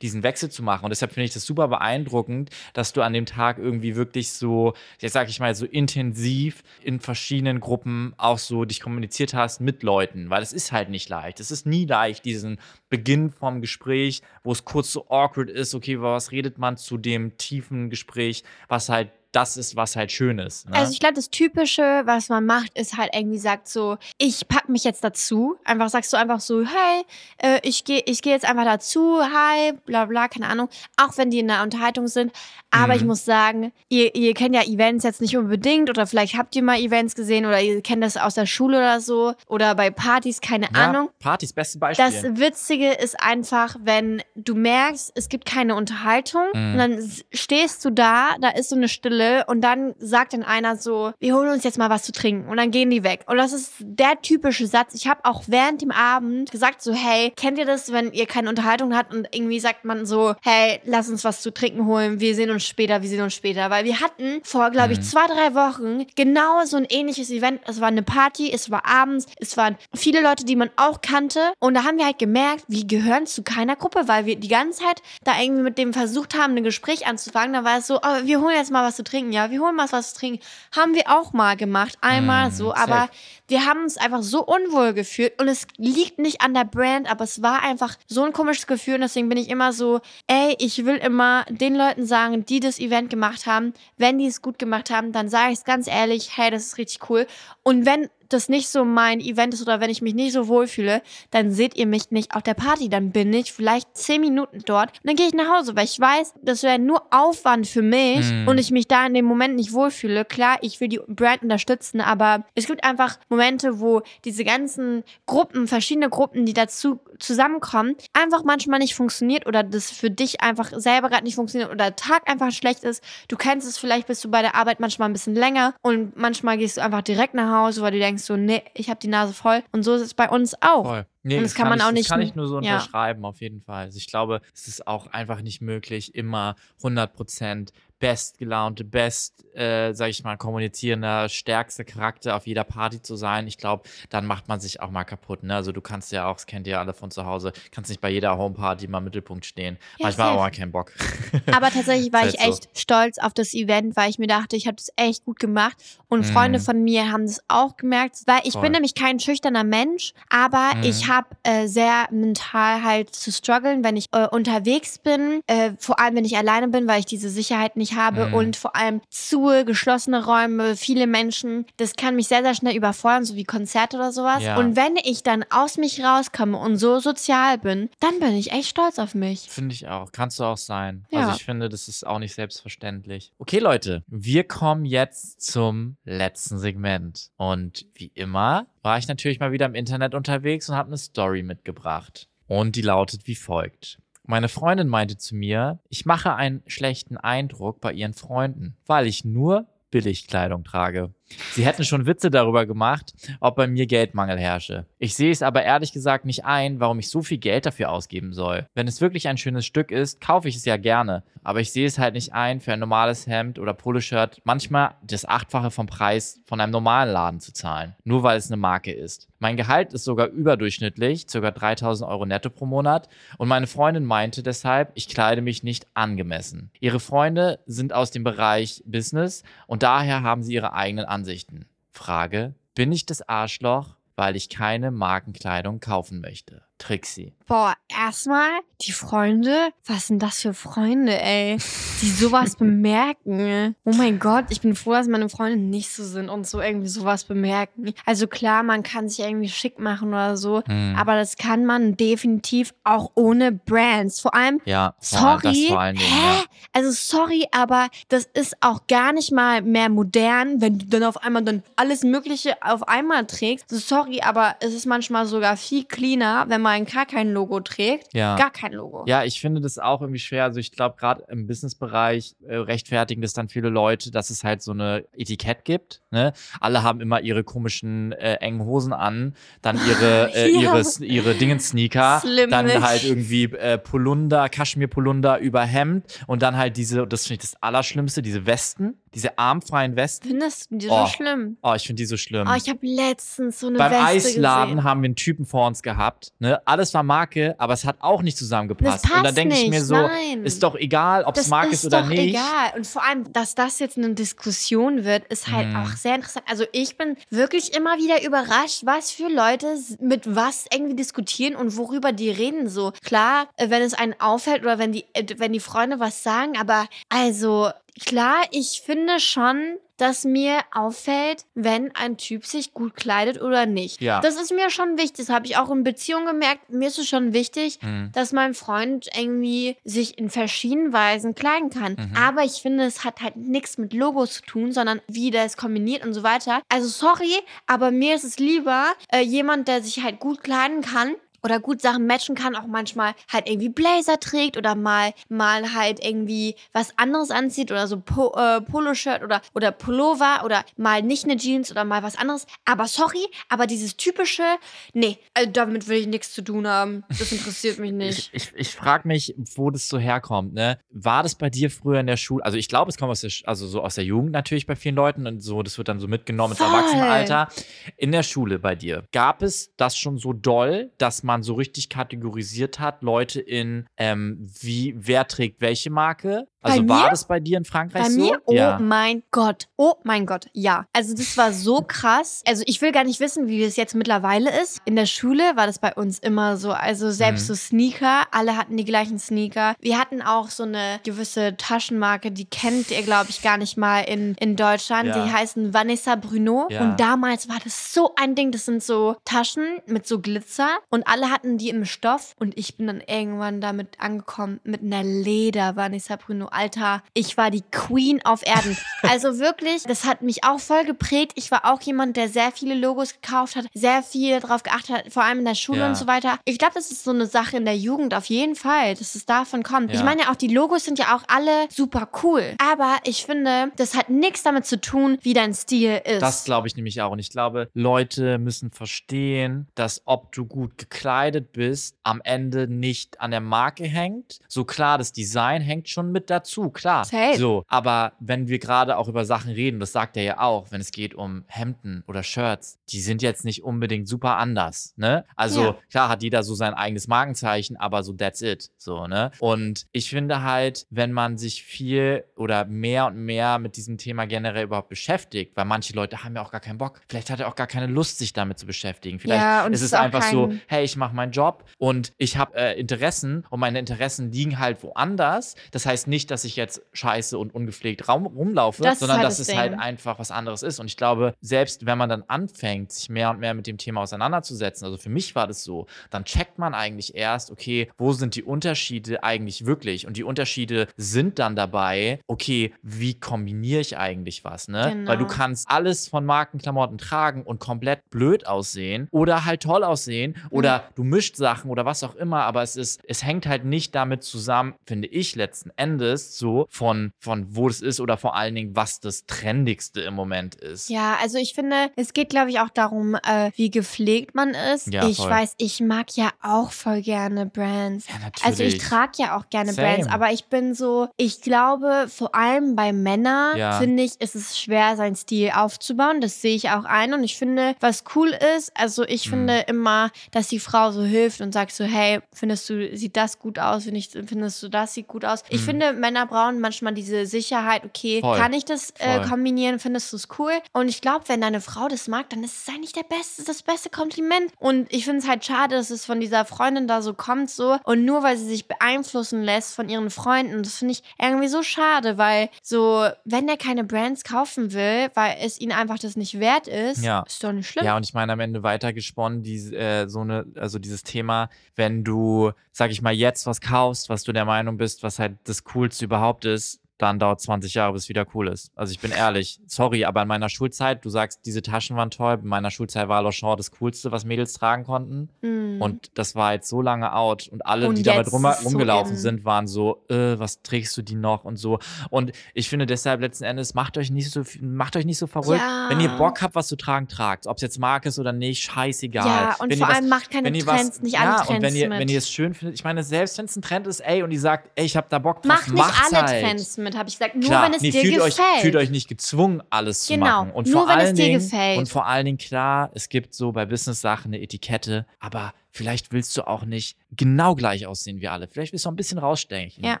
diesen 0.00 0.22
Wechsel 0.22 0.50
zu 0.50 0.62
machen. 0.62 0.84
Und 0.84 0.90
deshalb 0.90 1.12
finde 1.12 1.24
ich 1.24 1.34
das 1.34 1.44
super 1.44 1.68
beeindruckend, 1.68 2.50
dass 2.72 2.92
du 2.92 3.02
an 3.02 3.12
dem 3.12 3.26
Tag 3.26 3.58
irgendwie 3.58 3.96
wirklich 3.96 4.32
so, 4.32 4.74
jetzt 4.98 5.12
sag 5.12 5.28
ich 5.28 5.40
mal, 5.40 5.54
so 5.54 5.66
intensiv 5.66 6.62
in 6.82 7.00
verschiedenen 7.00 7.60
Gruppen 7.60 8.14
auch 8.16 8.38
so 8.38 8.64
dich 8.64 8.80
kommuniziert 8.80 9.34
hast 9.34 9.60
mit 9.60 9.82
Leuten. 9.82 10.30
Weil 10.30 10.42
es 10.42 10.52
ist 10.52 10.72
halt 10.72 10.90
nicht 10.90 11.08
leicht. 11.08 11.40
Es 11.40 11.50
ist 11.50 11.66
nie 11.66 11.86
leicht, 11.86 12.24
diesen 12.24 12.58
Beginn 12.88 13.30
vom 13.30 13.60
Gespräch, 13.60 14.22
wo 14.44 14.52
es 14.52 14.64
kurz 14.64 14.92
so 14.92 15.08
awkward 15.08 15.50
ist, 15.50 15.74
okay, 15.74 15.92
über 15.92 16.14
was 16.14 16.32
redet 16.32 16.58
man 16.58 16.76
zu 16.76 16.98
dem 16.98 17.36
tiefen 17.38 17.90
Gespräch, 17.90 18.44
was 18.68 18.88
halt 18.88 19.10
das 19.32 19.56
ist, 19.56 19.76
was 19.76 19.96
halt 19.96 20.12
schön 20.12 20.38
ist. 20.38 20.68
Ne? 20.68 20.76
Also 20.76 20.92
ich 20.92 21.00
glaube, 21.00 21.14
das 21.14 21.30
Typische, 21.30 22.02
was 22.04 22.28
man 22.28 22.44
macht, 22.44 22.76
ist 22.78 22.96
halt 22.96 23.10
irgendwie 23.14 23.38
sagt 23.38 23.66
so, 23.66 23.96
ich 24.18 24.46
pack 24.46 24.68
mich 24.68 24.84
jetzt 24.84 25.02
dazu. 25.02 25.56
Einfach 25.64 25.88
sagst 25.88 26.12
du 26.12 26.16
einfach 26.18 26.40
so, 26.40 26.60
hey, 26.64 27.02
äh, 27.38 27.58
ich 27.62 27.84
gehe 27.84 28.02
ich 28.06 28.20
geh 28.22 28.30
jetzt 28.30 28.44
einfach 28.44 28.64
dazu, 28.64 29.20
hi, 29.22 29.72
bla 29.86 30.04
bla, 30.04 30.28
keine 30.28 30.48
Ahnung. 30.48 30.68
Auch 30.96 31.16
wenn 31.16 31.30
die 31.30 31.38
in 31.38 31.50
einer 31.50 31.62
Unterhaltung 31.62 32.08
sind. 32.08 32.32
Aber 32.70 32.92
Mhm. 32.94 32.98
ich 32.98 33.04
muss 33.06 33.24
sagen, 33.24 33.72
ihr, 33.88 34.14
ihr 34.14 34.34
kennt 34.34 34.54
ja 34.54 34.62
Events 34.62 35.04
jetzt 35.04 35.20
nicht 35.20 35.36
unbedingt 35.36 35.88
oder 35.90 36.06
vielleicht 36.06 36.36
habt 36.36 36.54
ihr 36.56 36.62
mal 36.62 36.78
Events 36.78 37.14
gesehen 37.14 37.46
oder 37.46 37.60
ihr 37.60 37.80
kennt 37.82 38.02
das 38.02 38.16
aus 38.16 38.34
der 38.34 38.46
Schule 38.46 38.78
oder 38.78 39.00
so 39.00 39.34
oder 39.46 39.74
bei 39.74 39.90
Partys, 39.90 40.40
keine 40.40 40.66
ja, 40.74 40.88
Ahnung. 40.88 41.08
Partys, 41.20 41.52
beste 41.52 41.78
Beispiel. 41.78 42.04
Das 42.04 42.22
Witzige 42.38 42.90
ist 42.92 43.18
einfach, 43.20 43.76
wenn 43.82 44.22
du 44.34 44.54
merkst, 44.54 45.12
es 45.14 45.28
gibt 45.28 45.46
keine 45.46 45.74
Unterhaltung 45.74 46.42
Mhm. 46.54 46.72
und 46.72 46.78
dann 46.78 47.12
stehst 47.32 47.84
du 47.84 47.90
da, 47.90 48.30
da 48.40 48.48
ist 48.50 48.68
so 48.70 48.76
eine 48.76 48.88
Stille 48.88 49.21
und 49.46 49.60
dann 49.60 49.94
sagt 49.98 50.32
dann 50.32 50.42
einer 50.42 50.76
so, 50.76 51.12
wir 51.18 51.34
holen 51.34 51.50
uns 51.50 51.64
jetzt 51.64 51.78
mal 51.78 51.90
was 51.90 52.02
zu 52.04 52.12
trinken 52.12 52.48
und 52.48 52.56
dann 52.56 52.70
gehen 52.70 52.90
die 52.90 53.04
weg. 53.04 53.24
Und 53.26 53.36
das 53.36 53.52
ist 53.52 53.72
der 53.80 54.20
typische 54.22 54.66
Satz. 54.66 54.94
Ich 54.94 55.06
habe 55.08 55.20
auch 55.24 55.42
während 55.46 55.82
dem 55.82 55.90
Abend 55.90 56.50
gesagt 56.50 56.82
so, 56.82 56.92
hey, 56.92 57.32
kennt 57.36 57.58
ihr 57.58 57.66
das, 57.66 57.92
wenn 57.92 58.12
ihr 58.12 58.26
keine 58.26 58.48
Unterhaltung 58.48 58.96
habt 58.96 59.14
und 59.14 59.28
irgendwie 59.32 59.60
sagt 59.60 59.84
man 59.84 60.06
so, 60.06 60.34
hey, 60.42 60.80
lass 60.84 61.08
uns 61.08 61.24
was 61.24 61.42
zu 61.42 61.52
trinken 61.52 61.86
holen, 61.86 62.20
wir 62.20 62.34
sehen 62.34 62.50
uns 62.50 62.64
später, 62.66 63.02
wir 63.02 63.08
sehen 63.08 63.22
uns 63.22 63.34
später. 63.34 63.70
Weil 63.70 63.84
wir 63.84 64.00
hatten 64.00 64.40
vor, 64.44 64.70
glaube 64.70 64.92
ich, 64.92 64.98
Mhm. 64.98 65.02
zwei, 65.02 65.26
drei 65.26 65.54
Wochen 65.54 66.06
genau 66.16 66.64
so 66.64 66.76
ein 66.76 66.86
ähnliches 66.88 67.30
Event. 67.30 67.60
Es 67.66 67.80
war 67.80 67.88
eine 67.88 68.02
Party, 68.02 68.50
es 68.52 68.70
war 68.70 68.86
abends, 68.86 69.26
es 69.40 69.56
waren 69.56 69.76
viele 69.94 70.20
Leute, 70.22 70.44
die 70.44 70.56
man 70.56 70.70
auch 70.76 71.00
kannte. 71.00 71.40
Und 71.58 71.74
da 71.74 71.84
haben 71.84 71.98
wir 71.98 72.04
halt 72.06 72.18
gemerkt, 72.18 72.64
wir 72.68 72.84
gehören 72.86 73.26
zu 73.26 73.42
keiner 73.42 73.76
Gruppe, 73.76 74.04
weil 74.06 74.26
wir 74.26 74.36
die 74.36 74.48
ganze 74.48 74.80
Zeit 74.80 75.02
da 75.24 75.40
irgendwie 75.40 75.62
mit 75.62 75.78
dem 75.78 75.92
versucht 75.92 76.36
haben, 76.38 76.56
ein 76.56 76.64
Gespräch 76.64 77.06
anzufangen. 77.06 77.52
Da 77.52 77.64
war 77.64 77.78
es 77.78 77.86
so, 77.86 77.96
oh, 77.98 78.24
wir 78.24 78.40
holen 78.40 78.56
jetzt 78.56 78.70
mal 78.70 78.86
was 78.86 78.96
zu 78.96 79.04
trinken. 79.04 79.11
Ja, 79.32 79.50
wir 79.50 79.60
holen 79.60 79.76
mal 79.76 79.90
was 79.90 80.14
zu 80.14 80.20
trinken. 80.20 80.44
Haben 80.74 80.94
wir 80.94 81.04
auch 81.08 81.32
mal 81.32 81.56
gemacht, 81.56 81.98
einmal 82.00 82.48
Mhm, 82.48 82.54
so. 82.54 82.68
safe. 82.70 82.80
Aber 82.80 83.08
wir 83.48 83.66
haben 83.66 83.82
uns 83.82 83.96
einfach 83.98 84.22
so 84.22 84.44
unwohl 84.44 84.94
gefühlt. 84.94 85.38
Und 85.40 85.48
es 85.48 85.66
liegt 85.76 86.18
nicht 86.18 86.40
an 86.40 86.54
der 86.54 86.64
Brand, 86.64 87.10
aber 87.10 87.24
es 87.24 87.42
war 87.42 87.62
einfach 87.62 87.96
so 88.06 88.22
ein 88.24 88.32
komisches 88.32 88.66
Gefühl. 88.66 88.94
Und 88.96 89.00
deswegen 89.02 89.28
bin 89.28 89.38
ich 89.38 89.50
immer 89.50 89.72
so, 89.72 90.00
ey, 90.26 90.56
ich 90.58 90.84
will 90.84 90.96
immer 90.96 91.44
den 91.50 91.74
Leuten 91.74 92.06
sagen, 92.06 92.46
die 92.46 92.60
das 92.60 92.78
Event 92.78 93.10
gemacht 93.10 93.46
haben, 93.46 93.74
wenn 93.98 94.18
die 94.18 94.26
es 94.26 94.40
gut 94.42 94.58
gemacht 94.58 94.90
haben, 94.90 95.12
dann 95.12 95.28
sage 95.28 95.52
ich 95.52 95.58
es 95.58 95.64
ganz 95.64 95.86
ehrlich, 95.86 96.36
hey, 96.36 96.50
das 96.50 96.66
ist 96.66 96.78
richtig 96.78 97.10
cool. 97.10 97.26
Und 97.62 97.84
wenn 97.86 98.08
das 98.32 98.48
nicht 98.48 98.68
so 98.68 98.84
mein 98.84 99.20
Event 99.20 99.54
ist 99.54 99.62
oder 99.62 99.80
wenn 99.80 99.90
ich 99.90 100.02
mich 100.02 100.14
nicht 100.14 100.32
so 100.32 100.48
wohlfühle, 100.48 101.02
dann 101.30 101.50
seht 101.52 101.76
ihr 101.76 101.86
mich 101.86 102.10
nicht 102.10 102.34
auf 102.34 102.42
der 102.42 102.54
Party. 102.54 102.88
Dann 102.88 103.10
bin 103.10 103.32
ich 103.32 103.52
vielleicht 103.52 103.96
zehn 103.96 104.20
Minuten 104.20 104.60
dort 104.66 104.92
und 105.02 105.06
dann 105.08 105.16
gehe 105.16 105.26
ich 105.26 105.34
nach 105.34 105.58
Hause, 105.58 105.76
weil 105.76 105.84
ich 105.84 105.98
weiß, 105.98 106.34
das 106.42 106.62
wäre 106.62 106.78
nur 106.78 107.02
Aufwand 107.10 107.66
für 107.66 107.82
mich 107.82 108.02
Mm. 108.30 108.48
und 108.48 108.58
ich 108.58 108.70
mich 108.70 108.88
da 108.88 109.06
in 109.06 109.14
dem 109.14 109.24
Moment 109.24 109.56
nicht 109.56 109.72
wohlfühle. 109.72 110.24
Klar, 110.24 110.58
ich 110.62 110.80
will 110.80 110.88
die 110.88 111.00
Brand 111.08 111.42
unterstützen, 111.42 112.00
aber 112.00 112.44
es 112.54 112.66
gibt 112.66 112.84
einfach 112.84 113.18
Momente, 113.28 113.80
wo 113.80 114.02
diese 114.24 114.44
ganzen 114.44 115.02
Gruppen, 115.26 115.66
verschiedene 115.66 116.08
Gruppen, 116.08 116.46
die 116.46 116.52
dazu 116.54 117.00
zusammenkommen, 117.18 117.96
einfach 118.12 118.44
manchmal 118.44 118.78
nicht 118.78 118.94
funktioniert 118.94 119.46
oder 119.46 119.62
das 119.62 119.90
für 119.90 120.10
dich 120.10 120.40
einfach 120.40 120.70
selber 120.74 121.08
gerade 121.08 121.24
nicht 121.24 121.34
funktioniert 121.36 121.70
oder 121.70 121.84
der 121.86 121.96
Tag 121.96 122.28
einfach 122.30 122.50
schlecht 122.52 122.84
ist. 122.84 123.02
Du 123.28 123.36
kennst 123.36 123.66
es 123.68 123.78
vielleicht, 123.78 124.06
bist 124.06 124.24
du 124.24 124.30
bei 124.30 124.42
der 124.42 124.54
Arbeit 124.54 124.80
manchmal 124.80 125.08
ein 125.08 125.12
bisschen 125.12 125.34
länger 125.34 125.74
und 125.82 126.16
manchmal 126.16 126.58
gehst 126.58 126.76
du 126.76 126.82
einfach 126.82 127.02
direkt 127.02 127.34
nach 127.34 127.60
Hause, 127.60 127.82
weil 127.82 127.92
du 127.92 127.98
denkst 127.98 128.21
so, 128.26 128.36
nee, 128.36 128.62
ich 128.74 128.90
habe 128.90 129.00
die 129.00 129.08
Nase 129.08 129.32
voll. 129.32 129.62
Und 129.72 129.82
so 129.82 129.94
ist 129.94 130.02
es 130.02 130.14
bei 130.14 130.28
uns 130.28 130.54
auch. 130.60 130.84
Voll. 130.84 131.06
Nee, 131.24 131.36
Und 131.36 131.44
das 131.44 131.54
kann 131.54 131.68
man 131.68 131.78
ich, 131.78 131.84
auch 131.84 131.88
das 131.88 131.94
nicht 131.94 132.08
kann 132.08 132.20
n- 132.20 132.26
ich 132.26 132.34
nur 132.34 132.48
so 132.48 132.60
ja. 132.60 132.74
unterschreiben, 132.74 133.24
auf 133.24 133.40
jeden 133.40 133.60
Fall. 133.60 133.84
Also 133.84 133.98
ich 133.98 134.08
glaube, 134.08 134.40
es 134.54 134.66
ist 134.66 134.86
auch 134.86 135.06
einfach 135.06 135.40
nicht 135.40 135.60
möglich, 135.60 136.14
immer 136.14 136.56
100% 136.82 137.68
bestgelaunte, 137.98 138.82
best, 138.84 139.44
äh, 139.54 139.92
sag 139.94 140.08
ich 140.10 140.24
mal, 140.24 140.36
kommunizierender, 140.36 141.28
stärkste 141.28 141.84
Charakter 141.84 142.34
auf 142.34 142.48
jeder 142.48 142.64
Party 142.64 143.00
zu 143.00 143.14
sein. 143.14 143.46
Ich 143.46 143.58
glaube, 143.58 143.88
dann 144.10 144.26
macht 144.26 144.48
man 144.48 144.58
sich 144.58 144.80
auch 144.80 144.90
mal 144.90 145.04
kaputt. 145.04 145.44
Ne? 145.44 145.54
Also 145.54 145.70
du 145.70 145.80
kannst 145.80 146.10
ja 146.10 146.26
auch, 146.26 146.34
das 146.34 146.46
kennt 146.46 146.66
ihr 146.66 146.80
alle 146.80 146.94
von 146.94 147.12
zu 147.12 147.24
Hause, 147.26 147.52
kannst 147.70 147.90
nicht 147.90 148.00
bei 148.00 148.10
jeder 148.10 148.36
Homeparty 148.36 148.88
mal 148.88 148.98
im 148.98 149.04
Mittelpunkt 149.04 149.46
stehen. 149.46 149.78
Ja, 149.98 150.06
Manchmal 150.06 150.30
auch 150.30 150.36
mal 150.40 150.50
keinen 150.50 150.72
Bock. 150.72 150.92
Aber 151.54 151.70
tatsächlich 151.70 152.12
war 152.12 152.26
ich 152.26 152.40
halt 152.40 152.48
echt 152.64 152.68
stolz 152.76 153.18
auf 153.18 153.34
das 153.34 153.54
Event, 153.54 153.94
weil 153.96 154.10
ich 154.10 154.18
mir 154.18 154.26
dachte, 154.26 154.56
ich 154.56 154.66
habe 154.66 154.76
das 154.76 154.88
echt 154.96 155.24
gut 155.24 155.38
gemacht. 155.38 155.76
Und 156.08 156.20
Mhm. 156.26 156.32
Freunde 156.32 156.58
von 156.58 156.82
mir 156.82 157.12
haben 157.12 157.24
das 157.26 157.40
auch 157.46 157.76
gemerkt, 157.76 158.16
weil 158.26 158.40
ich 158.42 158.54
Voll. 158.54 158.62
bin 158.62 158.72
nämlich 158.72 158.96
kein 158.96 159.20
schüchterner 159.20 159.62
Mensch, 159.64 160.12
aber 160.28 160.72
Mhm. 160.76 160.82
ich 160.82 161.06
habe 161.08 161.11
äh, 161.42 161.66
sehr 161.66 162.08
mental 162.10 162.82
halt 162.82 163.14
zu 163.14 163.30
strugglen, 163.32 163.84
wenn 163.84 163.96
ich 163.96 164.06
äh, 164.12 164.26
unterwegs 164.28 164.98
bin, 164.98 165.40
äh, 165.46 165.72
vor 165.78 165.98
allem 166.00 166.16
wenn 166.16 166.24
ich 166.24 166.36
alleine 166.36 166.68
bin, 166.68 166.86
weil 166.86 167.00
ich 167.00 167.06
diese 167.06 167.28
Sicherheit 167.28 167.76
nicht 167.76 167.94
habe 167.96 168.26
Mhm. 168.26 168.34
und 168.34 168.56
vor 168.56 168.76
allem 168.76 169.00
zu 169.10 169.50
geschlossene 169.66 170.24
Räume, 170.24 170.76
viele 170.76 171.06
Menschen, 171.06 171.66
das 171.76 171.94
kann 171.96 172.16
mich 172.16 172.28
sehr, 172.28 172.42
sehr 172.42 172.54
schnell 172.54 172.76
überfordern, 172.76 173.24
so 173.24 173.36
wie 173.36 173.44
Konzerte 173.44 173.96
oder 173.96 174.12
sowas. 174.12 174.42
Ja. 174.42 174.56
Und 174.56 174.76
wenn 174.76 174.96
ich 174.96 175.22
dann 175.22 175.44
aus 175.50 175.76
mich 175.76 176.02
rauskomme 176.02 176.56
und 176.58 176.76
so 176.76 177.00
sozial 177.00 177.58
bin, 177.58 177.90
dann 178.00 178.18
bin 178.20 178.32
ich 178.34 178.52
echt 178.52 178.68
stolz 178.68 178.98
auf 178.98 179.14
mich. 179.14 179.48
Finde 179.50 179.74
ich 179.74 179.88
auch. 179.88 180.12
Kannst 180.12 180.38
du 180.40 180.44
auch 180.44 180.56
sein. 180.56 181.04
Ja. 181.10 181.20
Also 181.20 181.36
ich 181.36 181.44
finde, 181.44 181.68
das 181.68 181.88
ist 181.88 182.06
auch 182.06 182.18
nicht 182.18 182.34
selbstverständlich. 182.34 183.32
Okay, 183.38 183.58
Leute, 183.58 184.02
wir 184.06 184.44
kommen 184.44 184.84
jetzt 184.84 185.40
zum 185.42 185.96
letzten 186.04 186.58
Segment. 186.58 187.30
Und 187.36 187.86
wie 187.94 188.10
immer 188.14 188.66
war 188.82 188.98
ich 188.98 189.08
natürlich 189.08 189.40
mal 189.40 189.52
wieder 189.52 189.66
im 189.66 189.74
Internet 189.74 190.14
unterwegs 190.14 190.68
und 190.68 190.76
habe 190.76 190.88
eine 190.88 190.98
Story 190.98 191.42
mitgebracht. 191.42 192.28
Und 192.46 192.76
die 192.76 192.82
lautet 192.82 193.26
wie 193.26 193.34
folgt. 193.34 193.98
Meine 194.24 194.48
Freundin 194.48 194.88
meinte 194.88 195.16
zu 195.16 195.34
mir, 195.34 195.80
ich 195.88 196.06
mache 196.06 196.34
einen 196.34 196.62
schlechten 196.66 197.16
Eindruck 197.16 197.80
bei 197.80 197.92
ihren 197.92 198.14
Freunden, 198.14 198.76
weil 198.86 199.06
ich 199.06 199.24
nur 199.24 199.66
Billigkleidung 199.90 200.64
trage. 200.64 201.14
Sie 201.52 201.64
hätten 201.66 201.84
schon 201.84 202.06
Witze 202.06 202.30
darüber 202.30 202.66
gemacht, 202.66 203.12
ob 203.40 203.56
bei 203.56 203.66
mir 203.66 203.86
Geldmangel 203.86 204.38
herrsche. 204.38 204.86
Ich 204.98 205.14
sehe 205.14 205.30
es 205.30 205.42
aber 205.42 205.62
ehrlich 205.62 205.92
gesagt 205.92 206.24
nicht 206.24 206.44
ein, 206.44 206.80
warum 206.80 206.98
ich 206.98 207.08
so 207.08 207.22
viel 207.22 207.38
Geld 207.38 207.66
dafür 207.66 207.90
ausgeben 207.90 208.32
soll. 208.32 208.66
Wenn 208.74 208.88
es 208.88 209.00
wirklich 209.00 209.28
ein 209.28 209.38
schönes 209.38 209.66
Stück 209.66 209.90
ist, 209.90 210.20
kaufe 210.20 210.48
ich 210.48 210.56
es 210.56 210.64
ja 210.64 210.76
gerne. 210.76 211.22
Aber 211.44 211.60
ich 211.60 211.72
sehe 211.72 211.86
es 211.86 211.98
halt 211.98 212.14
nicht 212.14 212.32
ein, 212.32 212.60
für 212.60 212.72
ein 212.72 212.78
normales 212.78 213.26
Hemd 213.26 213.58
oder 213.58 213.74
Poloshirt 213.74 214.40
manchmal 214.44 214.94
das 215.02 215.28
Achtfache 215.28 215.70
vom 215.70 215.86
Preis 215.86 216.40
von 216.46 216.60
einem 216.60 216.72
normalen 216.72 217.12
Laden 217.12 217.40
zu 217.40 217.52
zahlen. 217.52 217.96
Nur 218.04 218.22
weil 218.22 218.38
es 218.38 218.50
eine 218.50 218.56
Marke 218.56 218.92
ist. 218.92 219.28
Mein 219.40 219.56
Gehalt 219.56 219.92
ist 219.92 220.04
sogar 220.04 220.28
überdurchschnittlich, 220.28 221.26
ca. 221.26 221.50
3000 221.50 222.08
Euro 222.08 222.26
netto 222.26 222.48
pro 222.48 222.64
Monat. 222.64 223.08
Und 223.38 223.48
meine 223.48 223.66
Freundin 223.66 224.04
meinte 224.04 224.44
deshalb, 224.44 224.92
ich 224.94 225.08
kleide 225.08 225.42
mich 225.42 225.64
nicht 225.64 225.88
angemessen. 225.94 226.70
Ihre 226.78 227.00
Freunde 227.00 227.58
sind 227.66 227.92
aus 227.92 228.12
dem 228.12 228.22
Bereich 228.22 228.84
Business 228.86 229.42
und 229.66 229.82
daher 229.82 230.22
haben 230.22 230.44
sie 230.44 230.54
ihre 230.54 230.74
eigenen 230.74 231.06
Ansichten. 231.22 231.66
Frage, 231.92 232.56
bin 232.74 232.90
ich 232.90 233.06
das 233.06 233.22
Arschloch, 233.28 233.94
weil 234.16 234.34
ich 234.34 234.48
keine 234.48 234.90
Markenkleidung 234.90 235.78
kaufen 235.78 236.20
möchte? 236.20 236.62
Trixie. 236.78 237.32
Boah, 237.46 237.76
erstmal 237.88 238.50
die 238.86 238.92
Freunde. 238.92 239.70
Was 239.86 240.06
sind 240.08 240.22
das 240.22 240.40
für 240.40 240.54
Freunde, 240.54 241.20
ey? 241.20 241.56
Die 242.02 242.10
sowas 242.10 242.56
bemerken. 242.58 243.74
Oh 243.84 243.92
mein 243.94 244.18
Gott, 244.18 244.46
ich 244.50 244.60
bin 244.60 244.74
froh, 244.74 244.92
dass 244.92 245.08
meine 245.08 245.28
Freunde 245.28 245.56
nicht 245.58 245.90
so 245.92 246.04
sind 246.04 246.28
und 246.28 246.46
so 246.46 246.60
irgendwie 246.60 246.88
sowas 246.88 247.24
bemerken. 247.24 247.92
Also 248.06 248.26
klar, 248.26 248.62
man 248.62 248.82
kann 248.82 249.08
sich 249.08 249.20
irgendwie 249.20 249.48
schick 249.48 249.78
machen 249.78 250.08
oder 250.08 250.36
so, 250.36 250.62
Hm. 250.66 250.94
aber 250.98 251.16
das 251.16 251.36
kann 251.36 251.64
man 251.64 251.96
definitiv 251.96 252.74
auch 252.84 253.10
ohne 253.14 253.52
Brands. 253.52 254.20
Vor 254.20 254.34
allem, 254.34 254.60
ja, 254.64 254.86
allem- 254.86 254.94
sorry, 255.00 255.66
vor 255.68 255.80
allen 255.80 255.96
Dingen, 255.96 256.08
hä? 256.10 256.36
ja. 256.36 256.44
Also 256.72 256.90
sorry, 256.92 257.46
aber 257.52 257.88
das 258.08 258.24
ist 258.34 258.56
auch 258.60 258.86
gar 258.86 259.12
nicht 259.12 259.32
mal 259.32 259.62
mehr 259.62 259.88
modern, 259.88 260.60
wenn 260.60 260.78
du 260.78 260.86
dann 260.86 261.04
auf 261.04 261.18
einmal 261.22 261.42
dann 261.42 261.62
alles 261.76 262.02
Mögliche 262.02 262.54
auf 262.62 262.86
einmal 262.88 263.26
trägst. 263.26 263.68
So, 263.68 263.76
sorry, 263.78 264.20
aber 264.22 264.56
es 264.60 264.72
ist 264.74 264.86
manchmal 264.86 265.26
sogar 265.26 265.56
viel 265.56 265.84
cleaner, 265.84 266.46
wenn 266.48 266.60
man 266.62 266.84
gar 266.86 267.06
kein 267.06 267.32
Logo 267.32 267.60
trägt. 267.60 268.12
Ja. 268.14 268.36
Gar 268.36 268.50
kein 268.50 268.71
Logo. 268.72 269.04
Ja, 269.06 269.24
ich 269.24 269.40
finde 269.40 269.60
das 269.60 269.78
auch 269.78 270.00
irgendwie 270.00 270.18
schwer. 270.18 270.44
Also 270.44 270.58
ich 270.60 270.72
glaube, 270.72 270.96
gerade 270.98 271.24
im 271.28 271.46
Businessbereich 271.46 272.34
äh, 272.46 272.56
rechtfertigen 272.56 273.22
das 273.22 273.32
dann 273.32 273.48
viele 273.48 273.68
Leute, 273.68 274.10
dass 274.10 274.30
es 274.30 274.44
halt 274.44 274.62
so 274.62 274.72
eine 274.72 275.04
Etikett 275.16 275.64
gibt. 275.64 276.02
Ne? 276.10 276.32
Alle 276.60 276.82
haben 276.82 277.00
immer 277.00 277.20
ihre 277.20 277.44
komischen 277.44 278.12
äh, 278.12 278.34
engen 278.34 278.64
Hosen 278.64 278.92
an, 278.92 279.34
dann 279.62 279.78
ihre, 279.88 280.30
äh, 280.34 280.50
Ja. 280.50 280.60
ihre, 280.76 281.04
ihre 281.04 281.34
Dingen-Sneaker, 281.34 282.22
dann 282.50 282.82
halt 282.82 283.04
irgendwie 283.04 283.44
äh, 283.44 283.78
Polunder, 283.78 284.48
Kaschmir-Polunder 284.48 285.38
über 285.38 285.62
Hemd 285.62 286.20
und 286.26 286.42
dann 286.42 286.56
halt 286.56 286.76
diese, 286.76 287.06
das 287.06 287.26
finde 287.26 287.34
ich 287.44 287.50
das 287.50 287.62
Allerschlimmste, 287.62 288.22
diese 288.22 288.46
Westen, 288.46 288.94
diese 289.14 289.38
armfreien 289.38 289.96
Westen. 289.96 290.28
Findest 290.28 290.70
du 290.70 290.78
die 290.78 290.88
Oh. 290.88 291.04
so 291.06 291.12
schlimm? 291.12 291.56
Oh, 291.62 291.74
ich 291.74 291.86
finde 291.86 292.00
die 292.02 292.06
so 292.06 292.16
schlimm. 292.16 292.48
Oh, 292.50 292.54
ich 292.56 292.68
habe 292.68 292.78
letztens 292.82 293.60
so 293.60 293.68
eine 293.68 293.78
Beim 293.78 293.90
Weste 293.92 294.04
Eisladen 294.06 294.76
gesehen. 294.76 294.84
haben 294.84 295.02
wir 295.02 295.06
einen 295.06 295.16
Typen 295.16 295.46
vor 295.46 295.66
uns 295.66 295.82
gehabt. 295.82 296.32
Ne? 296.38 296.60
Alles 296.66 296.92
war 296.94 297.02
Marke, 297.02 297.54
aber 297.58 297.72
es 297.74 297.84
hat 297.84 297.96
auch 298.00 298.22
nicht 298.22 298.38
Das 298.38 298.48
zusammengepasst. 298.52 299.02
passt 299.04 299.14
Und 299.16 299.24
da 299.24 299.32
denke 299.32 299.56
ich 299.56 299.68
mir 299.68 299.82
so, 299.84 299.94
nein. 299.94 300.44
ist 300.44 300.62
doch 300.62 300.74
egal, 300.76 301.24
ob 301.24 301.36
es 301.36 301.48
Marke 301.48 301.72
ist 301.72 301.80
ist 301.84 301.86
oder 301.86 302.02
doch 302.02 302.08
nicht. 302.08 302.18
egal. 302.20 302.72
Und 302.76 302.86
vor 302.86 303.02
allem, 303.04 303.32
dass 303.32 303.54
das 303.54 303.78
jetzt 303.78 303.96
eine 303.96 304.14
Diskussion 304.14 305.04
wird, 305.04 305.24
ist 305.26 305.48
halt 305.48 305.68
Mhm. 305.68 305.76
auch 305.76 305.90
sehr 305.96 306.14
interessant. 306.14 306.44
Also 306.48 306.64
ich 306.72 306.96
bin 306.96 307.16
wirklich 307.30 307.74
immer 307.76 307.96
wieder 307.98 308.24
überrascht, 308.24 308.82
was 308.84 309.10
für 309.10 309.28
Leute 309.28 309.76
mit 310.00 310.34
was 310.34 310.66
irgendwie 310.72 310.96
diskutieren 310.96 311.56
und 311.56 311.76
worüber 311.76 312.12
die 312.12 312.30
reden. 312.30 312.68
So 312.68 312.92
klar, 313.04 313.48
äh, 313.56 313.70
wenn 313.70 313.82
es 313.82 313.94
einen 313.94 314.14
auffällt 314.20 314.62
oder 314.62 314.78
wenn 314.78 314.92
die, 314.92 315.04
äh, 315.14 315.24
wenn 315.38 315.52
die 315.52 315.60
Freunde 315.60 316.00
was 316.00 316.22
sagen, 316.22 316.56
aber 316.58 316.86
also 317.08 317.70
klar, 318.00 318.42
ich 318.50 318.82
finde 318.84 319.20
schon, 319.20 319.76
dass 319.98 320.24
mir 320.24 320.58
auffällt, 320.74 321.44
wenn 321.54 321.94
ein 321.94 322.16
Typ 322.16 322.44
sich 322.44 322.72
gut 322.74 322.96
kleidet 322.96 323.40
oder 323.40 323.66
nicht. 323.66 324.00
Ja. 324.00 324.20
Das 324.20 324.34
ist 324.40 324.50
mir 324.52 324.68
schon 324.68 324.98
wichtig. 324.98 325.26
Das 325.26 325.28
habe 325.28 325.46
ich 325.46 325.56
auch 325.58 325.70
in 325.70 325.84
Beziehungen 325.84 326.26
gemerkt. 326.26 326.70
Mir 326.70 326.88
ist 326.88 326.98
es 326.98 327.08
schon 327.08 327.32
wichtig, 327.32 327.78
Mhm. 327.82 328.10
dass 328.12 328.32
mein 328.32 328.54
Freund 328.54 329.08
irgendwie 329.16 329.76
sich 329.84 330.18
in 330.18 330.28
verschiedenen 330.28 330.92
Weisen 330.92 331.36
kleiden 331.36 331.70
kann. 331.70 331.92
Mhm. 331.92 332.16
Aber 332.16 332.42
ich 332.42 332.62
finde, 332.62 332.84
es 332.84 333.04
hat 333.04 333.20
halt 333.20 333.36
nichts 333.36 333.78
mit 333.78 333.92
Logos 333.92 334.34
zu 334.34 334.42
tun, 334.42 334.72
sondern 334.72 335.00
wie 335.06 335.30
das 335.30 335.56
kombiniert 335.56 336.04
und 336.04 336.14
so 336.14 336.24
weiter. 336.24 336.62
Also 336.68 336.88
sorry, 336.88 337.36
aber 337.68 337.92
mir 337.92 338.16
ist 338.16 338.24
es 338.24 338.38
lieber 338.38 338.86
äh, 339.12 339.20
jemand, 339.20 339.68
der 339.68 339.82
sich 339.82 340.02
halt 340.02 340.18
gut 340.18 340.42
kleiden 340.42 340.80
kann. 340.80 341.14
Oder 341.42 341.60
gut 341.60 341.80
Sachen 341.80 342.06
matchen 342.06 342.34
kann, 342.34 342.54
auch 342.56 342.66
manchmal 342.66 343.14
halt 343.30 343.48
irgendwie 343.48 343.68
Blazer 343.68 344.20
trägt 344.20 344.56
oder 344.56 344.74
mal, 344.74 345.12
mal 345.28 345.74
halt 345.74 346.04
irgendwie 346.04 346.54
was 346.72 346.96
anderes 346.98 347.30
anzieht 347.30 347.70
oder 347.70 347.86
so 347.86 348.00
po, 348.00 348.32
äh, 348.36 348.60
Poloshirt 348.60 349.22
oder, 349.22 349.40
oder 349.54 349.72
Pullover 349.72 350.42
oder 350.44 350.64
mal 350.76 351.02
nicht 351.02 351.24
eine 351.24 351.36
Jeans 351.36 351.70
oder 351.70 351.84
mal 351.84 352.02
was 352.02 352.16
anderes. 352.16 352.46
Aber 352.64 352.86
sorry, 352.86 353.26
aber 353.48 353.66
dieses 353.66 353.96
typische, 353.96 354.44
nee, 354.92 355.18
also 355.34 355.50
damit 355.50 355.88
will 355.88 355.98
ich 355.98 356.06
nichts 356.06 356.32
zu 356.32 356.42
tun 356.42 356.66
haben. 356.66 357.04
Das 357.08 357.32
interessiert 357.32 357.78
mich 357.78 357.92
nicht. 357.92 358.30
Ich, 358.32 358.50
ich, 358.50 358.52
ich 358.54 358.68
frage 358.68 359.08
mich, 359.08 359.34
wo 359.54 359.70
das 359.70 359.88
so 359.88 359.98
herkommt. 359.98 360.54
Ne? 360.54 360.78
War 360.90 361.22
das 361.22 361.34
bei 361.34 361.50
dir 361.50 361.70
früher 361.70 362.00
in 362.00 362.06
der 362.06 362.16
Schule? 362.16 362.44
Also 362.44 362.58
ich 362.58 362.68
glaube, 362.68 362.90
es 362.90 362.96
kommt 362.96 363.10
aus 363.10 363.20
der, 363.20 363.30
also 363.44 363.66
so 363.66 363.82
aus 363.82 363.94
der 363.94 364.04
Jugend 364.04 364.32
natürlich 364.32 364.66
bei 364.66 364.76
vielen 364.76 364.94
Leuten 364.94 365.26
und 365.26 365.40
so, 365.40 365.62
das 365.62 365.78
wird 365.78 365.88
dann 365.88 366.00
so 366.00 366.08
mitgenommen 366.08 366.52
ins 366.52 366.58
Voll. 366.58 366.68
Erwachsenenalter. 366.68 367.48
In 367.96 368.12
der 368.12 368.22
Schule 368.22 368.58
bei 368.58 368.74
dir 368.74 369.04
gab 369.12 369.42
es 369.42 369.72
das 369.76 369.96
schon 369.96 370.18
so 370.18 370.32
doll, 370.32 370.92
dass 370.98 371.22
man 371.22 371.31
so 371.42 371.54
richtig 371.54 371.88
kategorisiert 371.88 372.78
hat, 372.80 373.02
Leute 373.02 373.40
in 373.40 373.86
ähm, 373.96 374.46
wie 374.60 374.94
wer 374.96 375.26
trägt 375.28 375.60
welche 375.60 375.90
Marke? 375.90 376.46
Also 376.64 376.82
Bei 376.84 376.88
war 376.94 377.10
das 377.10 377.26
bei 377.26 377.40
dir 377.40 377.58
in 377.58 377.64
Frankreich 377.64 378.04
Bei 378.04 378.08
so? 378.10 378.20
mir, 378.20 378.40
oh 378.44 378.52
ja. 378.54 378.78
mein 378.78 379.24
Gott, 379.32 379.66
oh 379.76 379.94
mein 380.04 380.26
Gott, 380.26 380.46
ja. 380.52 380.86
Also 380.92 381.12
das 381.12 381.36
war 381.36 381.52
so 381.52 381.82
krass. 381.82 382.42
Also 382.46 382.62
ich 382.66 382.80
will 382.80 382.92
gar 382.92 383.02
nicht 383.02 383.18
wissen, 383.18 383.48
wie 383.48 383.64
das 383.64 383.74
jetzt 383.74 383.96
mittlerweile 383.96 384.48
ist. 384.62 384.80
In 384.84 384.94
der 384.94 385.06
Schule 385.06 385.42
war 385.56 385.66
das 385.66 385.80
bei 385.80 385.92
uns 385.92 386.20
immer 386.20 386.56
so. 386.56 386.70
Also 386.70 387.10
selbst 387.10 387.42
Mhm. 387.42 387.46
so 387.46 387.54
Sneaker, 387.56 388.22
alle 388.30 388.56
hatten 388.56 388.76
die 388.76 388.84
gleichen 388.84 389.18
Sneaker. 389.18 389.74
Wir 389.80 389.98
hatten 389.98 390.22
auch 390.22 390.50
so 390.50 390.62
eine 390.62 391.00
gewisse 391.04 391.56
Taschenmarke, 391.56 392.30
die 392.30 392.44
kennt 392.44 392.92
ihr, 392.92 393.02
glaube 393.02 393.30
ich, 393.30 393.42
gar 393.42 393.56
nicht 393.56 393.76
mal 393.76 394.02
in, 394.02 394.36
in 394.38 394.54
Deutschland. 394.54 395.08
Ja. 395.08 395.24
Die 395.24 395.32
heißen 395.32 395.74
Vanessa 395.74 396.14
Bruno. 396.14 396.68
Ja. 396.70 396.82
Und 396.82 397.00
damals 397.00 397.48
war 397.48 397.58
das 397.64 397.92
so 397.92 398.12
ein 398.14 398.36
Ding. 398.36 398.52
Das 398.52 398.66
sind 398.66 398.84
so 398.84 399.16
Taschen 399.24 399.80
mit 399.86 400.06
so 400.06 400.20
Glitzer. 400.20 400.68
Und 400.90 401.08
alle 401.08 401.21
hatten 401.30 401.58
die 401.58 401.68
im 401.68 401.84
Stoff. 401.84 402.34
Und 402.38 402.56
ich 402.58 402.76
bin 402.76 402.86
dann 402.86 403.00
irgendwann 403.00 403.60
damit 403.60 404.00
angekommen 404.00 404.60
mit 404.64 404.82
einer 404.82 405.02
Leder 405.02 405.76
Vanessa 405.76 406.16
Bruno. 406.16 406.46
Alter, 406.46 407.02
ich 407.14 407.36
war 407.36 407.50
die 407.50 407.62
Queen 407.70 408.24
auf 408.24 408.44
Erden. 408.46 408.76
Also 409.04 409.38
wirklich, 409.40 409.82
das 409.82 410.04
hat 410.04 410.22
mich 410.22 410.44
auch 410.44 410.60
voll 410.60 410.84
geprägt. 410.84 411.32
Ich 411.34 411.50
war 411.50 411.64
auch 411.70 411.80
jemand, 411.82 412.16
der 412.16 412.28
sehr 412.28 412.52
viele 412.52 412.74
Logos 412.74 413.14
gekauft 413.20 413.56
hat, 413.56 413.66
sehr 413.74 414.02
viel 414.02 414.38
darauf 414.40 414.62
geachtet 414.62 414.96
hat, 414.96 415.12
vor 415.12 415.24
allem 415.24 415.40
in 415.40 415.44
der 415.44 415.54
Schule 415.56 415.80
Ja. 415.80 415.88
und 415.88 415.96
so 415.96 416.06
weiter. 416.06 416.38
Ich 416.44 416.56
glaube, 416.58 416.74
das 416.74 416.90
ist 416.92 417.02
so 417.04 417.10
eine 417.10 417.26
Sache 417.26 417.56
in 417.56 417.64
der 417.64 417.76
Jugend 417.76 418.14
auf 418.14 418.26
jeden 418.26 418.54
Fall, 418.54 418.94
dass 418.94 419.14
es 419.16 419.26
davon 419.26 419.62
kommt. 419.64 419.90
Ja. 419.90 419.98
Ich 419.98 420.04
meine 420.04 420.22
ja 420.22 420.30
auch, 420.30 420.36
die 420.36 420.48
Logos 420.48 420.84
sind 420.84 420.98
ja 421.00 421.16
auch 421.16 421.22
alle 421.26 421.66
super 421.68 422.08
cool. 422.22 422.54
Aber 422.58 422.96
ich 423.04 423.26
finde, 423.26 423.72
das 423.76 423.96
hat 423.96 424.08
nichts 424.08 424.44
damit 424.44 424.66
zu 424.66 424.80
tun, 424.80 425.18
wie 425.22 425.34
dein 425.34 425.52
Stil 425.52 426.00
ist. 426.04 426.22
Das 426.22 426.44
glaube 426.44 426.68
ich 426.68 426.76
nämlich 426.76 427.02
auch. 427.02 427.10
Und 427.10 427.18
ich 427.18 427.30
glaube, 427.30 427.68
Leute 427.74 428.38
müssen 428.38 428.70
verstehen, 428.70 429.66
dass 429.74 430.02
ob 430.04 430.32
du 430.32 430.46
gut 430.46 430.78
gekleidet 430.78 431.11
bist, 431.52 431.96
am 432.02 432.20
Ende 432.24 432.68
nicht 432.68 433.20
an 433.20 433.30
der 433.30 433.40
Marke 433.40 433.84
hängt. 433.84 434.38
So 434.48 434.64
klar, 434.64 434.98
das 434.98 435.12
Design 435.12 435.62
hängt 435.62 435.88
schon 435.88 436.10
mit 436.12 436.30
dazu, 436.30 436.70
klar. 436.70 437.04
Safe. 437.04 437.36
So, 437.36 437.64
aber 437.68 438.12
wenn 438.20 438.48
wir 438.48 438.58
gerade 438.58 438.96
auch 438.96 439.08
über 439.08 439.24
Sachen 439.24 439.52
reden, 439.52 439.80
das 439.80 439.92
sagt 439.92 440.16
er 440.16 440.22
ja 440.22 440.40
auch, 440.40 440.70
wenn 440.70 440.80
es 440.80 440.90
geht 440.90 441.14
um 441.14 441.44
Hemden 441.48 442.02
oder 442.06 442.22
Shirts, 442.22 442.78
die 442.88 443.00
sind 443.00 443.22
jetzt 443.22 443.44
nicht 443.44 443.62
unbedingt 443.64 444.08
super 444.08 444.36
anders, 444.36 444.94
ne? 444.96 445.24
Also 445.36 445.60
Ja. 445.62 445.76
klar 445.90 446.08
hat 446.08 446.22
jeder 446.22 446.42
so 446.42 446.54
sein 446.54 446.74
eigenes 446.74 447.08
Markenzeichen, 447.08 447.76
aber 447.76 448.02
so 448.02 448.12
that's 448.12 448.42
it, 448.42 448.70
so, 448.76 449.06
ne? 449.06 449.30
Und 449.38 449.86
ich 449.92 450.10
finde 450.10 450.42
halt, 450.42 450.86
wenn 450.90 451.12
man 451.12 451.38
sich 451.38 451.62
viel 451.62 452.24
oder 452.36 452.64
mehr 452.64 453.06
und 453.06 453.16
mehr 453.16 453.58
mit 453.58 453.76
diesem 453.76 453.98
Thema 453.98 454.26
generell 454.26 454.64
überhaupt 454.64 454.88
beschäftigt, 454.88 455.52
weil 455.56 455.64
manche 455.64 455.92
Leute 455.94 456.24
haben 456.24 456.34
ja 456.36 456.42
auch 456.42 456.50
gar 456.52 456.60
keinen 456.60 456.78
Bock, 456.78 457.00
vielleicht 457.08 457.30
hat 457.30 457.40
er 457.40 457.48
auch 457.48 457.54
gar 457.54 457.66
keine 457.66 457.86
Lust, 457.86 458.18
sich 458.18 458.32
damit 458.32 458.58
zu 458.58 458.66
beschäftigen. 458.66 459.18
Vielleicht 459.18 459.42
Ja, 459.42 459.66
ist 459.66 459.80
es 459.80 459.82
ist 459.82 459.94
einfach 459.94 460.22
so, 460.22 460.52
hey, 460.68 460.84
ich 460.84 460.91
mache 460.96 461.14
meinen 461.14 461.32
Job 461.32 461.64
und 461.78 462.12
ich 462.18 462.36
habe 462.36 462.54
äh, 462.56 462.78
Interessen 462.80 463.44
und 463.50 463.60
meine 463.60 463.78
Interessen 463.78 464.32
liegen 464.32 464.58
halt 464.58 464.82
woanders. 464.82 465.54
Das 465.70 465.86
heißt 465.86 466.08
nicht, 466.08 466.30
dass 466.30 466.44
ich 466.44 466.56
jetzt 466.56 466.82
scheiße 466.92 467.38
und 467.38 467.54
ungepflegt 467.54 468.08
raum, 468.08 468.26
rumlaufe, 468.26 468.82
Das 468.82 468.98
sondern 469.00 469.18
halt 469.18 469.26
dass 469.26 469.38
das 469.38 469.48
es 469.48 469.54
halt 469.54 469.78
einfach 469.78 470.18
was 470.18 470.30
anderes 470.30 470.62
ist. 470.62 470.78
Und 470.80 470.86
ich 470.86 470.96
glaube, 470.96 471.34
selbst 471.40 471.86
wenn 471.86 471.98
man 471.98 472.08
dann 472.08 472.24
anfängt, 472.28 472.92
sich 472.92 473.08
mehr 473.08 473.30
und 473.30 473.40
mehr 473.40 473.54
mit 473.54 473.66
dem 473.66 473.78
Thema 473.78 474.02
auseinanderzusetzen, 474.02 474.84
also 474.84 474.96
für 474.98 475.08
mich 475.10 475.34
war 475.34 475.46
das 475.46 475.64
so, 475.64 475.86
dann 476.10 476.24
checkt 476.24 476.58
man 476.58 476.74
eigentlich 476.74 477.14
erst, 477.14 477.50
okay, 477.50 477.90
wo 477.98 478.12
sind 478.12 478.34
die 478.34 478.42
Unterschiede 478.42 479.22
eigentlich 479.22 479.66
wirklich? 479.66 480.06
Und 480.06 480.16
die 480.16 480.24
Unterschiede 480.24 480.88
sind 480.96 481.38
dann 481.38 481.56
dabei, 481.56 482.20
okay, 482.26 482.72
wie 482.82 483.14
kombiniere 483.18 483.80
ich 483.80 483.98
eigentlich 483.98 484.44
was, 484.44 484.68
ne? 484.68 485.02
Weil 485.06 485.18
du 485.18 485.24
Genau. 485.24 485.34
kannst 485.36 485.70
alles 485.70 486.08
von 486.08 486.24
Markenklamotten 486.24 486.98
tragen 486.98 487.42
und 487.42 487.60
komplett 487.60 488.08
blöd 488.10 488.46
aussehen 488.46 489.08
oder 489.10 489.44
halt 489.44 489.62
toll 489.62 489.84
aussehen 489.84 490.36
oder 490.50 490.81
du 490.94 491.04
mischt 491.04 491.36
Sachen 491.36 491.70
oder 491.70 491.84
was 491.84 492.02
auch 492.04 492.14
immer, 492.14 492.42
aber 492.44 492.62
es 492.62 492.76
ist, 492.76 493.00
es 493.06 493.24
hängt 493.24 493.46
halt 493.46 493.64
nicht 493.64 493.94
damit 493.94 494.22
zusammen, 494.22 494.74
finde 494.86 495.08
ich 495.08 495.34
letzten 495.36 495.70
Endes 495.76 496.36
so 496.38 496.66
von, 496.70 497.12
von 497.18 497.46
wo 497.54 497.68
es 497.68 497.80
ist 497.80 498.00
oder 498.00 498.16
vor 498.16 498.36
allen 498.36 498.54
Dingen, 498.54 498.76
was 498.76 499.00
das 499.00 499.24
Trendigste 499.26 500.00
im 500.02 500.14
Moment 500.14 500.54
ist. 500.56 500.88
Ja, 500.88 501.16
also 501.20 501.38
ich 501.38 501.54
finde, 501.54 501.90
es 501.96 502.12
geht, 502.12 502.30
glaube 502.30 502.50
ich, 502.50 502.60
auch 502.60 502.70
darum, 502.70 503.14
äh, 503.26 503.50
wie 503.56 503.70
gepflegt 503.70 504.34
man 504.34 504.50
ist. 504.50 504.92
Ja, 504.92 505.06
ich 505.08 505.16
voll. 505.18 505.30
weiß, 505.30 505.54
ich 505.58 505.80
mag 505.80 506.16
ja 506.16 506.30
auch 506.42 506.72
voll 506.72 507.02
gerne 507.02 507.46
Brands. 507.46 508.06
Ja, 508.08 508.14
natürlich. 508.18 508.44
Also 508.44 508.62
ich 508.64 508.78
trage 508.78 509.12
ja 509.18 509.36
auch 509.36 509.48
gerne 509.50 509.72
Same. 509.72 509.88
Brands, 509.88 510.08
aber 510.08 510.32
ich 510.32 510.46
bin 510.46 510.74
so, 510.74 511.08
ich 511.16 511.40
glaube, 511.40 512.06
vor 512.08 512.34
allem 512.34 512.76
bei 512.76 512.92
Männern, 512.92 513.56
Ja. 513.56 513.78
finde 513.78 514.02
ich, 514.02 514.20
ist 514.20 514.34
es 514.34 514.58
schwer, 514.60 514.96
seinen 514.96 515.16
Stil 515.16 515.50
aufzubauen. 515.54 516.20
Das 516.20 516.40
sehe 516.40 516.54
ich 516.54 516.70
auch 516.70 516.84
ein. 516.84 517.14
Und 517.14 517.24
ich 517.24 517.36
finde, 517.36 517.74
was 517.80 518.04
cool 518.14 518.34
ist, 518.56 518.72
also 518.76 519.04
ich 519.04 519.26
Mhm. 519.26 519.30
finde 519.30 519.58
immer, 519.68 520.10
dass 520.30 520.48
die 520.48 520.58
Frau 520.72 520.90
so 520.90 521.02
hilft 521.02 521.42
und 521.42 521.52
sagt 521.52 521.72
so, 521.72 521.84
hey, 521.84 522.20
findest 522.32 522.68
du, 522.70 522.96
sieht 522.96 523.14
das 523.16 523.38
gut 523.38 523.58
aus? 523.58 523.84
Findest 523.84 524.62
du, 524.62 524.68
das 524.70 524.94
sieht 524.94 525.06
gut 525.06 525.22
aus? 525.24 525.42
Ich 525.50 525.60
Mhm. 525.60 525.64
finde, 525.66 525.92
Männer 525.92 526.24
brauchen 526.26 526.60
manchmal 526.60 526.94
diese 526.94 527.26
Sicherheit, 527.26 527.84
okay, 527.84 528.20
Voll. 528.20 528.38
kann 528.38 528.54
ich 528.54 528.64
das 528.64 528.94
äh, 528.98 529.20
kombinieren? 529.28 529.78
Findest 529.78 530.10
du 530.12 530.16
es 530.16 530.28
cool? 530.38 530.52
Und 530.72 530.88
ich 530.88 531.02
glaube, 531.02 531.28
wenn 531.28 531.42
deine 531.42 531.60
Frau 531.60 531.88
das 531.88 532.08
mag, 532.08 532.30
dann 532.30 532.42
ist 532.42 532.62
es 532.66 532.74
eigentlich 532.74 532.94
der 532.94 533.02
beste, 533.02 533.44
das 533.44 533.62
beste 533.62 533.90
Kompliment. 533.90 534.50
Und 534.58 534.90
ich 534.90 535.04
finde 535.04 535.18
es 535.20 535.28
halt 535.28 535.44
schade, 535.44 535.76
dass 535.76 535.90
es 535.90 536.06
von 536.06 536.20
dieser 536.20 536.46
Freundin 536.46 536.86
da 536.88 537.02
so 537.02 537.12
kommt, 537.12 537.50
so. 537.50 537.76
Und 537.84 538.06
nur 538.06 538.22
weil 538.22 538.38
sie 538.38 538.46
sich 538.46 538.66
beeinflussen 538.66 539.42
lässt 539.42 539.74
von 539.74 539.90
ihren 539.90 540.08
Freunden, 540.08 540.62
das 540.62 540.76
finde 540.78 540.92
ich 540.92 541.02
irgendwie 541.20 541.48
so 541.48 541.62
schade, 541.62 542.16
weil 542.16 542.48
so, 542.62 543.06
wenn 543.26 543.46
er 543.46 543.58
keine 543.58 543.84
Brands 543.84 544.24
kaufen 544.24 544.72
will, 544.72 545.10
weil 545.12 545.36
es 545.42 545.60
ihnen 545.60 545.72
einfach 545.72 545.98
das 545.98 546.16
nicht 546.16 546.40
wert 546.40 546.66
ist, 546.66 547.04
Ja. 547.04 547.24
ist 547.26 547.44
doch 547.44 547.52
nicht 547.52 547.68
schlimm. 547.68 547.84
Ja, 547.84 547.94
und 547.96 548.06
ich 548.06 548.14
meine 548.14 548.32
am 548.32 548.40
Ende 548.40 548.62
weitergesponnen, 548.62 549.42
die, 549.42 549.56
äh, 549.74 550.08
so 550.08 550.20
eine, 550.20 550.46
also 550.62 550.78
dieses 550.78 551.02
Thema, 551.02 551.50
wenn 551.74 552.04
du, 552.04 552.52
sag 552.70 552.90
ich 552.90 553.02
mal, 553.02 553.12
jetzt 553.12 553.46
was 553.46 553.60
kaufst, 553.60 554.08
was 554.08 554.24
du 554.24 554.32
der 554.32 554.44
Meinung 554.44 554.76
bist, 554.76 555.02
was 555.02 555.18
halt 555.18 555.36
das 555.44 555.64
Coolste 555.64 556.04
überhaupt 556.04 556.44
ist, 556.44 556.81
dann 557.02 557.18
dauert 557.18 557.40
20 557.40 557.74
Jahre, 557.74 557.92
bis 557.92 558.04
es 558.04 558.08
wieder 558.08 558.26
cool 558.34 558.48
ist. 558.48 558.70
Also 558.76 558.92
ich 558.92 559.00
bin 559.00 559.10
ehrlich, 559.10 559.60
sorry, 559.66 560.04
aber 560.04 560.22
in 560.22 560.28
meiner 560.28 560.48
Schulzeit, 560.48 561.04
du 561.04 561.10
sagst, 561.10 561.40
diese 561.44 561.62
Taschen 561.62 561.96
waren 561.96 562.10
toll, 562.10 562.38
in 562.42 562.48
meiner 562.48 562.70
Schulzeit 562.70 563.08
war 563.08 563.22
Longchamp 563.22 563.56
das 563.56 563.70
Coolste, 563.72 564.12
was 564.12 564.24
Mädels 564.24 564.54
tragen 564.54 564.84
konnten. 564.84 565.28
Mm. 565.40 565.82
Und 565.82 566.10
das 566.14 566.34
war 566.34 566.52
jetzt 566.52 566.68
so 566.68 566.80
lange 566.80 567.14
out 567.14 567.48
und 567.48 567.66
alle, 567.66 567.88
Und 567.88 567.98
die 567.98 568.02
damit 568.02 568.32
rum, 568.32 568.42
so 568.42 568.68
rumgelaufen 568.68 569.14
in. 569.14 569.18
sind, 569.18 569.44
waren 569.44 569.66
so, 569.66 570.04
äh, 570.08 570.38
was 570.38 570.62
trägst 570.62 570.96
du 570.96 571.02
die 571.02 571.14
noch 571.14 571.44
und 571.44 571.56
so. 571.56 571.78
Und 572.10 572.32
ich 572.54 572.68
finde 572.68 572.86
deshalb 572.86 573.20
letzten 573.20 573.44
Endes, 573.44 573.74
macht 573.74 573.98
euch 573.98 574.10
nicht 574.10 574.30
so, 574.30 574.42
macht 574.60 574.96
euch 574.96 575.04
nicht 575.04 575.18
so 575.18 575.26
verrückt. 575.26 575.60
Ja. 575.60 575.86
Wenn 575.88 576.00
ihr 576.00 576.10
Bock 576.10 576.40
habt, 576.42 576.54
was 576.54 576.68
zu 576.68 576.76
tragen, 576.76 577.08
tragt. 577.08 577.46
Ob 577.46 577.56
es 577.56 577.62
jetzt 577.62 577.78
Marke 577.78 578.08
ist 578.08 578.18
oder 578.18 578.32
nicht, 578.32 578.62
scheißegal. 578.62 579.26
ja, 579.26 579.56
und 579.58 579.70
wenn 579.70 579.78
vor 579.78 579.88
ihr 579.88 579.90
was, 579.90 579.96
allem 579.98 580.08
macht 580.08 580.30
keine 580.30 580.52
Trends, 580.52 580.66
was, 580.66 581.02
nicht 581.02 581.14
ja, 581.14 581.20
alle 581.20 581.36
Trends 581.36 581.50
und 581.50 581.62
wenn 581.62 581.76
ihr, 581.76 581.88
mit. 581.88 581.98
wenn 581.98 582.08
ihr 582.08 582.18
es 582.18 582.30
schön 582.30 582.54
findet, 582.54 582.78
ich 582.78 582.84
meine, 582.84 583.02
selbst 583.02 583.38
wenn 583.38 583.46
es 583.46 583.56
ein 583.56 583.62
Trend 583.62 583.86
ist, 583.86 584.00
ey, 584.00 584.22
und 584.22 584.30
ihr 584.30 584.40
sagt, 584.40 584.70
ey, 584.76 584.84
ich 584.84 584.96
hab 584.96 585.08
da 585.08 585.18
Bock 585.18 585.42
drauf, 585.42 585.46
Mach 585.46 585.66
nicht 585.66 585.76
macht's 585.76 586.12
alle 586.12 586.26
halt. 586.26 586.44
Trends 586.44 586.76
mit, 586.76 586.91
habe 586.96 587.08
ich 587.08 587.16
gesagt. 587.18 587.34
Nur 587.34 587.44
Klar, 587.44 587.66
wenn 587.66 587.74
es 587.74 587.82
nee, 587.82 587.90
dir 587.90 588.00
fühlt 588.02 588.14
gefällt. 588.16 588.38
euch, 588.38 588.60
fühlt 588.62 588.76
euch 588.76 588.90
nicht 588.90 589.08
gezwungen, 589.08 589.62
alles 589.70 590.04
zu 590.04 590.14
Genau, 590.14 590.26
machen. 590.26 590.50
Und 590.52 590.68
nur 590.68 590.80
vor 590.80 590.88
wenn 590.88 590.98
es 590.98 591.04
allen 591.06 591.16
dir 591.16 591.24
Dingen, 591.24 591.40
gefällt. 591.40 591.78
Und 591.78 591.88
vor 591.88 592.06
allen 592.06 592.24
Dingen, 592.26 592.38
klar, 592.38 592.90
es 592.94 593.08
gibt 593.08 593.34
so 593.34 593.52
bei 593.52 593.66
Business-Sachen 593.66 594.32
eine 594.32 594.42
Etikette, 594.42 595.06
aber 595.20 595.54
vielleicht 595.70 596.12
willst 596.12 596.36
du 596.36 596.46
auch 596.46 596.64
nicht 596.64 596.96
genau 597.16 597.54
gleich 597.54 597.86
aussehen 597.86 598.20
wie 598.20 598.28
alle. 598.28 598.48
Vielleicht 598.48 598.72
willst 598.72 598.84
du 598.86 598.90
ein 598.90 598.96
bisschen 598.96 599.18
rausstechen. 599.18 599.84
Ja. 599.84 600.00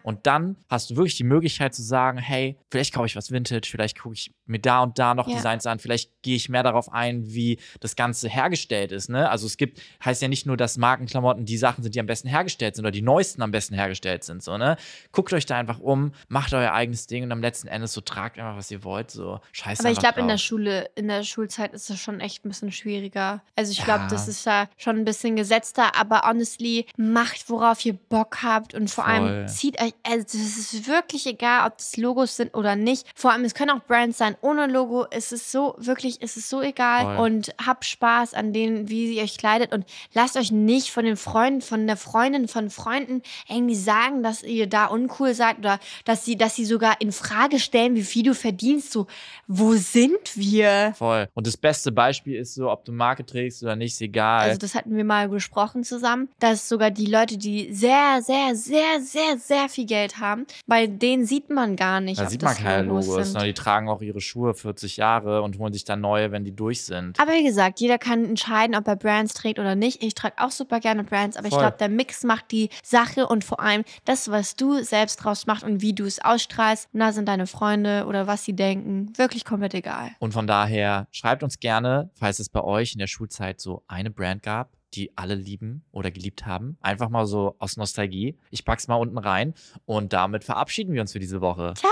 Und 0.02 0.26
dann 0.26 0.56
hast 0.68 0.90
du 0.90 0.96
wirklich 0.96 1.16
die 1.16 1.24
Möglichkeit 1.24 1.74
zu 1.74 1.82
sagen, 1.82 2.18
hey, 2.18 2.56
vielleicht 2.70 2.94
kaufe 2.94 3.06
ich 3.06 3.16
was 3.16 3.30
Vintage, 3.30 3.68
vielleicht 3.70 3.98
gucke 4.00 4.14
ich 4.14 4.32
mir 4.46 4.58
da 4.58 4.82
und 4.82 4.98
da 4.98 5.14
noch 5.14 5.28
Ja. 5.28 5.36
Designs 5.36 5.66
an, 5.66 5.78
vielleicht 5.78 6.10
gehe 6.22 6.36
ich 6.36 6.48
mehr 6.48 6.62
darauf 6.62 6.92
ein, 6.92 7.32
wie 7.32 7.58
das 7.80 7.96
Ganze 7.96 8.28
hergestellt 8.28 8.92
ist. 8.92 9.08
Ne? 9.10 9.28
Also 9.28 9.46
es 9.46 9.56
gibt, 9.56 9.80
heißt 10.04 10.22
ja 10.22 10.28
nicht 10.28 10.46
nur, 10.46 10.56
dass 10.56 10.78
Markenklamotten 10.78 11.44
die 11.44 11.56
Sachen 11.58 11.82
sind, 11.82 11.94
die 11.94 12.00
am 12.00 12.06
besten 12.06 12.28
hergestellt 12.28 12.76
sind 12.76 12.84
oder 12.84 12.90
die 12.92 13.02
neuesten 13.02 13.42
am 13.42 13.50
besten 13.50 13.74
hergestellt 13.74 14.24
sind. 14.24 14.42
So, 14.42 14.56
ne? 14.56 14.76
Guckt 15.12 15.32
euch 15.32 15.46
da 15.46 15.56
einfach 15.56 15.80
um, 15.80 16.12
macht 16.28 16.54
euer 16.54 16.72
eigenes 16.72 17.06
Ding 17.06 17.24
und 17.24 17.32
am 17.32 17.40
letzten 17.40 17.68
Endes 17.68 17.92
so 17.92 18.00
tragt 18.00 18.38
einfach, 18.38 18.56
was 18.56 18.70
ihr 18.70 18.84
wollt. 18.84 19.10
So 19.10 19.40
scheiß 19.52 19.80
Aber 19.80 19.90
ich 19.90 19.98
glaube, 19.98 20.20
in 20.20 20.28
der. 20.28 20.38
Schule, 20.38 20.90
in 20.96 21.08
der 21.08 21.22
Schulzeit 21.22 21.72
ist 21.74 21.88
das 21.90 22.00
schon 22.00 22.20
echt 22.20 22.44
ein 22.44 22.48
bisschen 22.48 22.72
schwieriger. 22.72 23.42
Also 23.54 23.70
ich 23.72 23.78
Ja. 23.78 23.84
glaube, 23.84 24.06
das 24.10 24.28
ist 24.28 24.46
da 24.46 24.68
schon 24.76 24.96
ein 24.96 25.04
bisschen 25.04 25.36
gesetzter, 25.36 25.94
aber 25.96 26.22
honestly, 26.28 26.86
macht, 27.02 27.48
worauf 27.48 27.84
ihr 27.84 27.94
Bock 27.94 28.42
habt 28.42 28.74
und 28.74 28.90
vor 28.90 29.04
Voll. 29.04 29.12
allem 29.14 29.48
zieht 29.48 29.80
euch, 29.80 29.92
also 30.02 30.22
es 30.22 30.72
ist 30.72 30.88
wirklich 30.88 31.26
egal, 31.26 31.66
ob 31.66 31.78
das 31.78 31.96
Logos 31.96 32.36
sind 32.36 32.54
oder 32.54 32.76
nicht. 32.76 33.06
Vor 33.14 33.32
allem, 33.32 33.44
es 33.44 33.54
können 33.54 33.70
auch 33.70 33.84
Brands 33.84 34.18
sein 34.18 34.36
ohne 34.40 34.66
Logo. 34.66 35.06
Es 35.10 35.32
ist 35.32 35.50
so, 35.50 35.74
wirklich, 35.78 36.18
es 36.20 36.36
ist 36.36 36.48
so 36.48 36.62
egal 36.62 37.16
Voll. 37.16 37.26
und 37.26 37.54
habt 37.64 37.84
Spaß 37.84 38.34
an 38.34 38.52
denen, 38.52 38.88
wie 38.88 39.14
ihr 39.14 39.22
euch 39.22 39.36
kleidet 39.36 39.72
und 39.72 39.84
lasst 40.12 40.36
euch 40.36 40.52
nicht 40.52 40.90
von 40.90 41.04
den 41.04 41.16
Freunden, 41.16 41.60
von 41.60 41.86
der 41.86 41.96
Freundin, 41.96 42.48
von 42.48 42.70
Freunden 42.70 43.22
irgendwie 43.48 43.74
sagen, 43.74 44.22
dass 44.22 44.42
ihr 44.42 44.68
da 44.68 44.86
uncool 44.86 45.34
seid 45.34 45.58
oder 45.58 45.78
dass 46.04 46.24
sie, 46.24 46.36
dass 46.36 46.56
sie 46.56 46.64
sogar 46.64 47.00
in 47.00 47.12
Frage 47.12 47.58
stellen, 47.58 47.96
wie 47.96 48.02
viel 48.02 48.22
du 48.22 48.34
verdienst. 48.34 48.92
So, 48.92 49.06
wo 49.46 49.74
sind 49.74 50.36
wir? 50.36 50.94
Voll. 50.96 51.28
Und 51.34 51.46
das 51.46 51.56
beste 51.56 51.90
Beispiel 51.92 52.36
ist 52.36 52.54
so, 52.54 52.70
ob 52.70 52.84
du 52.84 52.92
Marke 52.92 53.26
trägst 53.26 53.62
oder 53.62 53.76
nicht, 53.76 53.94
ist 53.94 54.00
egal. 54.00 54.42
Also 54.42 54.58
das 54.58 54.74
hatten 54.74 54.96
wir 54.96 55.04
mal 55.04 55.28
besprochen 55.28 55.84
zusammen, 55.84 56.28
dass 56.38 56.68
sogar 56.68 56.91
die 56.92 57.06
Leute, 57.06 57.38
die 57.38 57.72
sehr, 57.72 58.20
sehr, 58.22 58.54
sehr, 58.54 59.00
sehr, 59.00 59.38
sehr 59.38 59.68
viel 59.68 59.86
Geld 59.86 60.18
haben, 60.18 60.46
bei 60.66 60.86
denen 60.86 61.26
sieht 61.26 61.50
man 61.50 61.76
gar 61.76 62.00
nicht, 62.00 62.20
da 62.20 62.28
sieht 62.28 62.42
man 62.42 62.56
keine 62.56 62.82
Logos 62.82 63.06
Logos, 63.06 63.32
sondern 63.32 63.46
die 63.46 63.54
tragen 63.54 63.88
auch 63.88 64.02
ihre 64.02 64.20
Schuhe 64.20 64.54
40 64.54 64.96
Jahre 64.96 65.42
und 65.42 65.58
holen 65.58 65.72
sich 65.72 65.84
dann 65.84 66.00
neue, 66.00 66.32
wenn 66.32 66.44
die 66.44 66.54
durch 66.54 66.84
sind. 66.84 67.18
Aber 67.20 67.32
wie 67.32 67.44
gesagt, 67.44 67.80
jeder 67.80 67.98
kann 67.98 68.24
entscheiden, 68.24 68.76
ob 68.76 68.86
er 68.86 68.96
Brands 68.96 69.34
trägt 69.34 69.58
oder 69.58 69.74
nicht. 69.74 70.02
Ich 70.02 70.14
trage 70.14 70.36
auch 70.38 70.50
super 70.50 70.80
gerne 70.80 71.04
Brands, 71.04 71.36
aber 71.36 71.46
ich 71.46 71.54
Voll. 71.54 71.62
glaube, 71.62 71.76
der 71.78 71.88
Mix 71.88 72.24
macht 72.24 72.50
die 72.50 72.70
Sache 72.82 73.26
und 73.26 73.44
vor 73.44 73.60
allem 73.60 73.84
das, 74.04 74.30
was 74.30 74.56
du 74.56 74.82
selbst 74.82 75.16
draus 75.16 75.46
machst 75.46 75.64
und 75.64 75.80
wie 75.80 75.92
du 75.92 76.04
es 76.04 76.22
ausstrahlst. 76.22 76.88
Und 76.92 77.00
da 77.00 77.12
sind 77.12 77.28
deine 77.28 77.46
Freunde 77.46 78.06
oder 78.06 78.26
was 78.26 78.44
sie 78.44 78.54
denken, 78.54 79.12
wirklich 79.16 79.44
komplett 79.44 79.74
egal. 79.74 80.10
Und 80.18 80.32
von 80.32 80.46
daher 80.46 81.08
schreibt 81.10 81.42
uns 81.42 81.58
gerne, 81.60 82.10
falls 82.14 82.38
es 82.38 82.48
bei 82.48 82.62
euch 82.62 82.92
in 82.92 82.98
der 82.98 83.06
Schulzeit 83.06 83.60
so 83.60 83.82
eine 83.86 84.10
Brand 84.10 84.42
gab, 84.42 84.70
die 84.94 85.16
alle 85.16 85.34
lieben 85.34 85.84
oder 85.92 86.10
geliebt 86.10 86.46
haben. 86.46 86.76
Einfach 86.80 87.08
mal 87.08 87.26
so 87.26 87.56
aus 87.58 87.76
Nostalgie. 87.76 88.36
Ich 88.50 88.64
pack's 88.64 88.88
mal 88.88 88.96
unten 88.96 89.18
rein 89.18 89.54
und 89.84 90.12
damit 90.12 90.44
verabschieden 90.44 90.92
wir 90.92 91.00
uns 91.00 91.12
für 91.12 91.20
diese 91.20 91.40
Woche. 91.40 91.74
Ciao! 91.76 91.90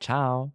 Ciao. 0.00 0.52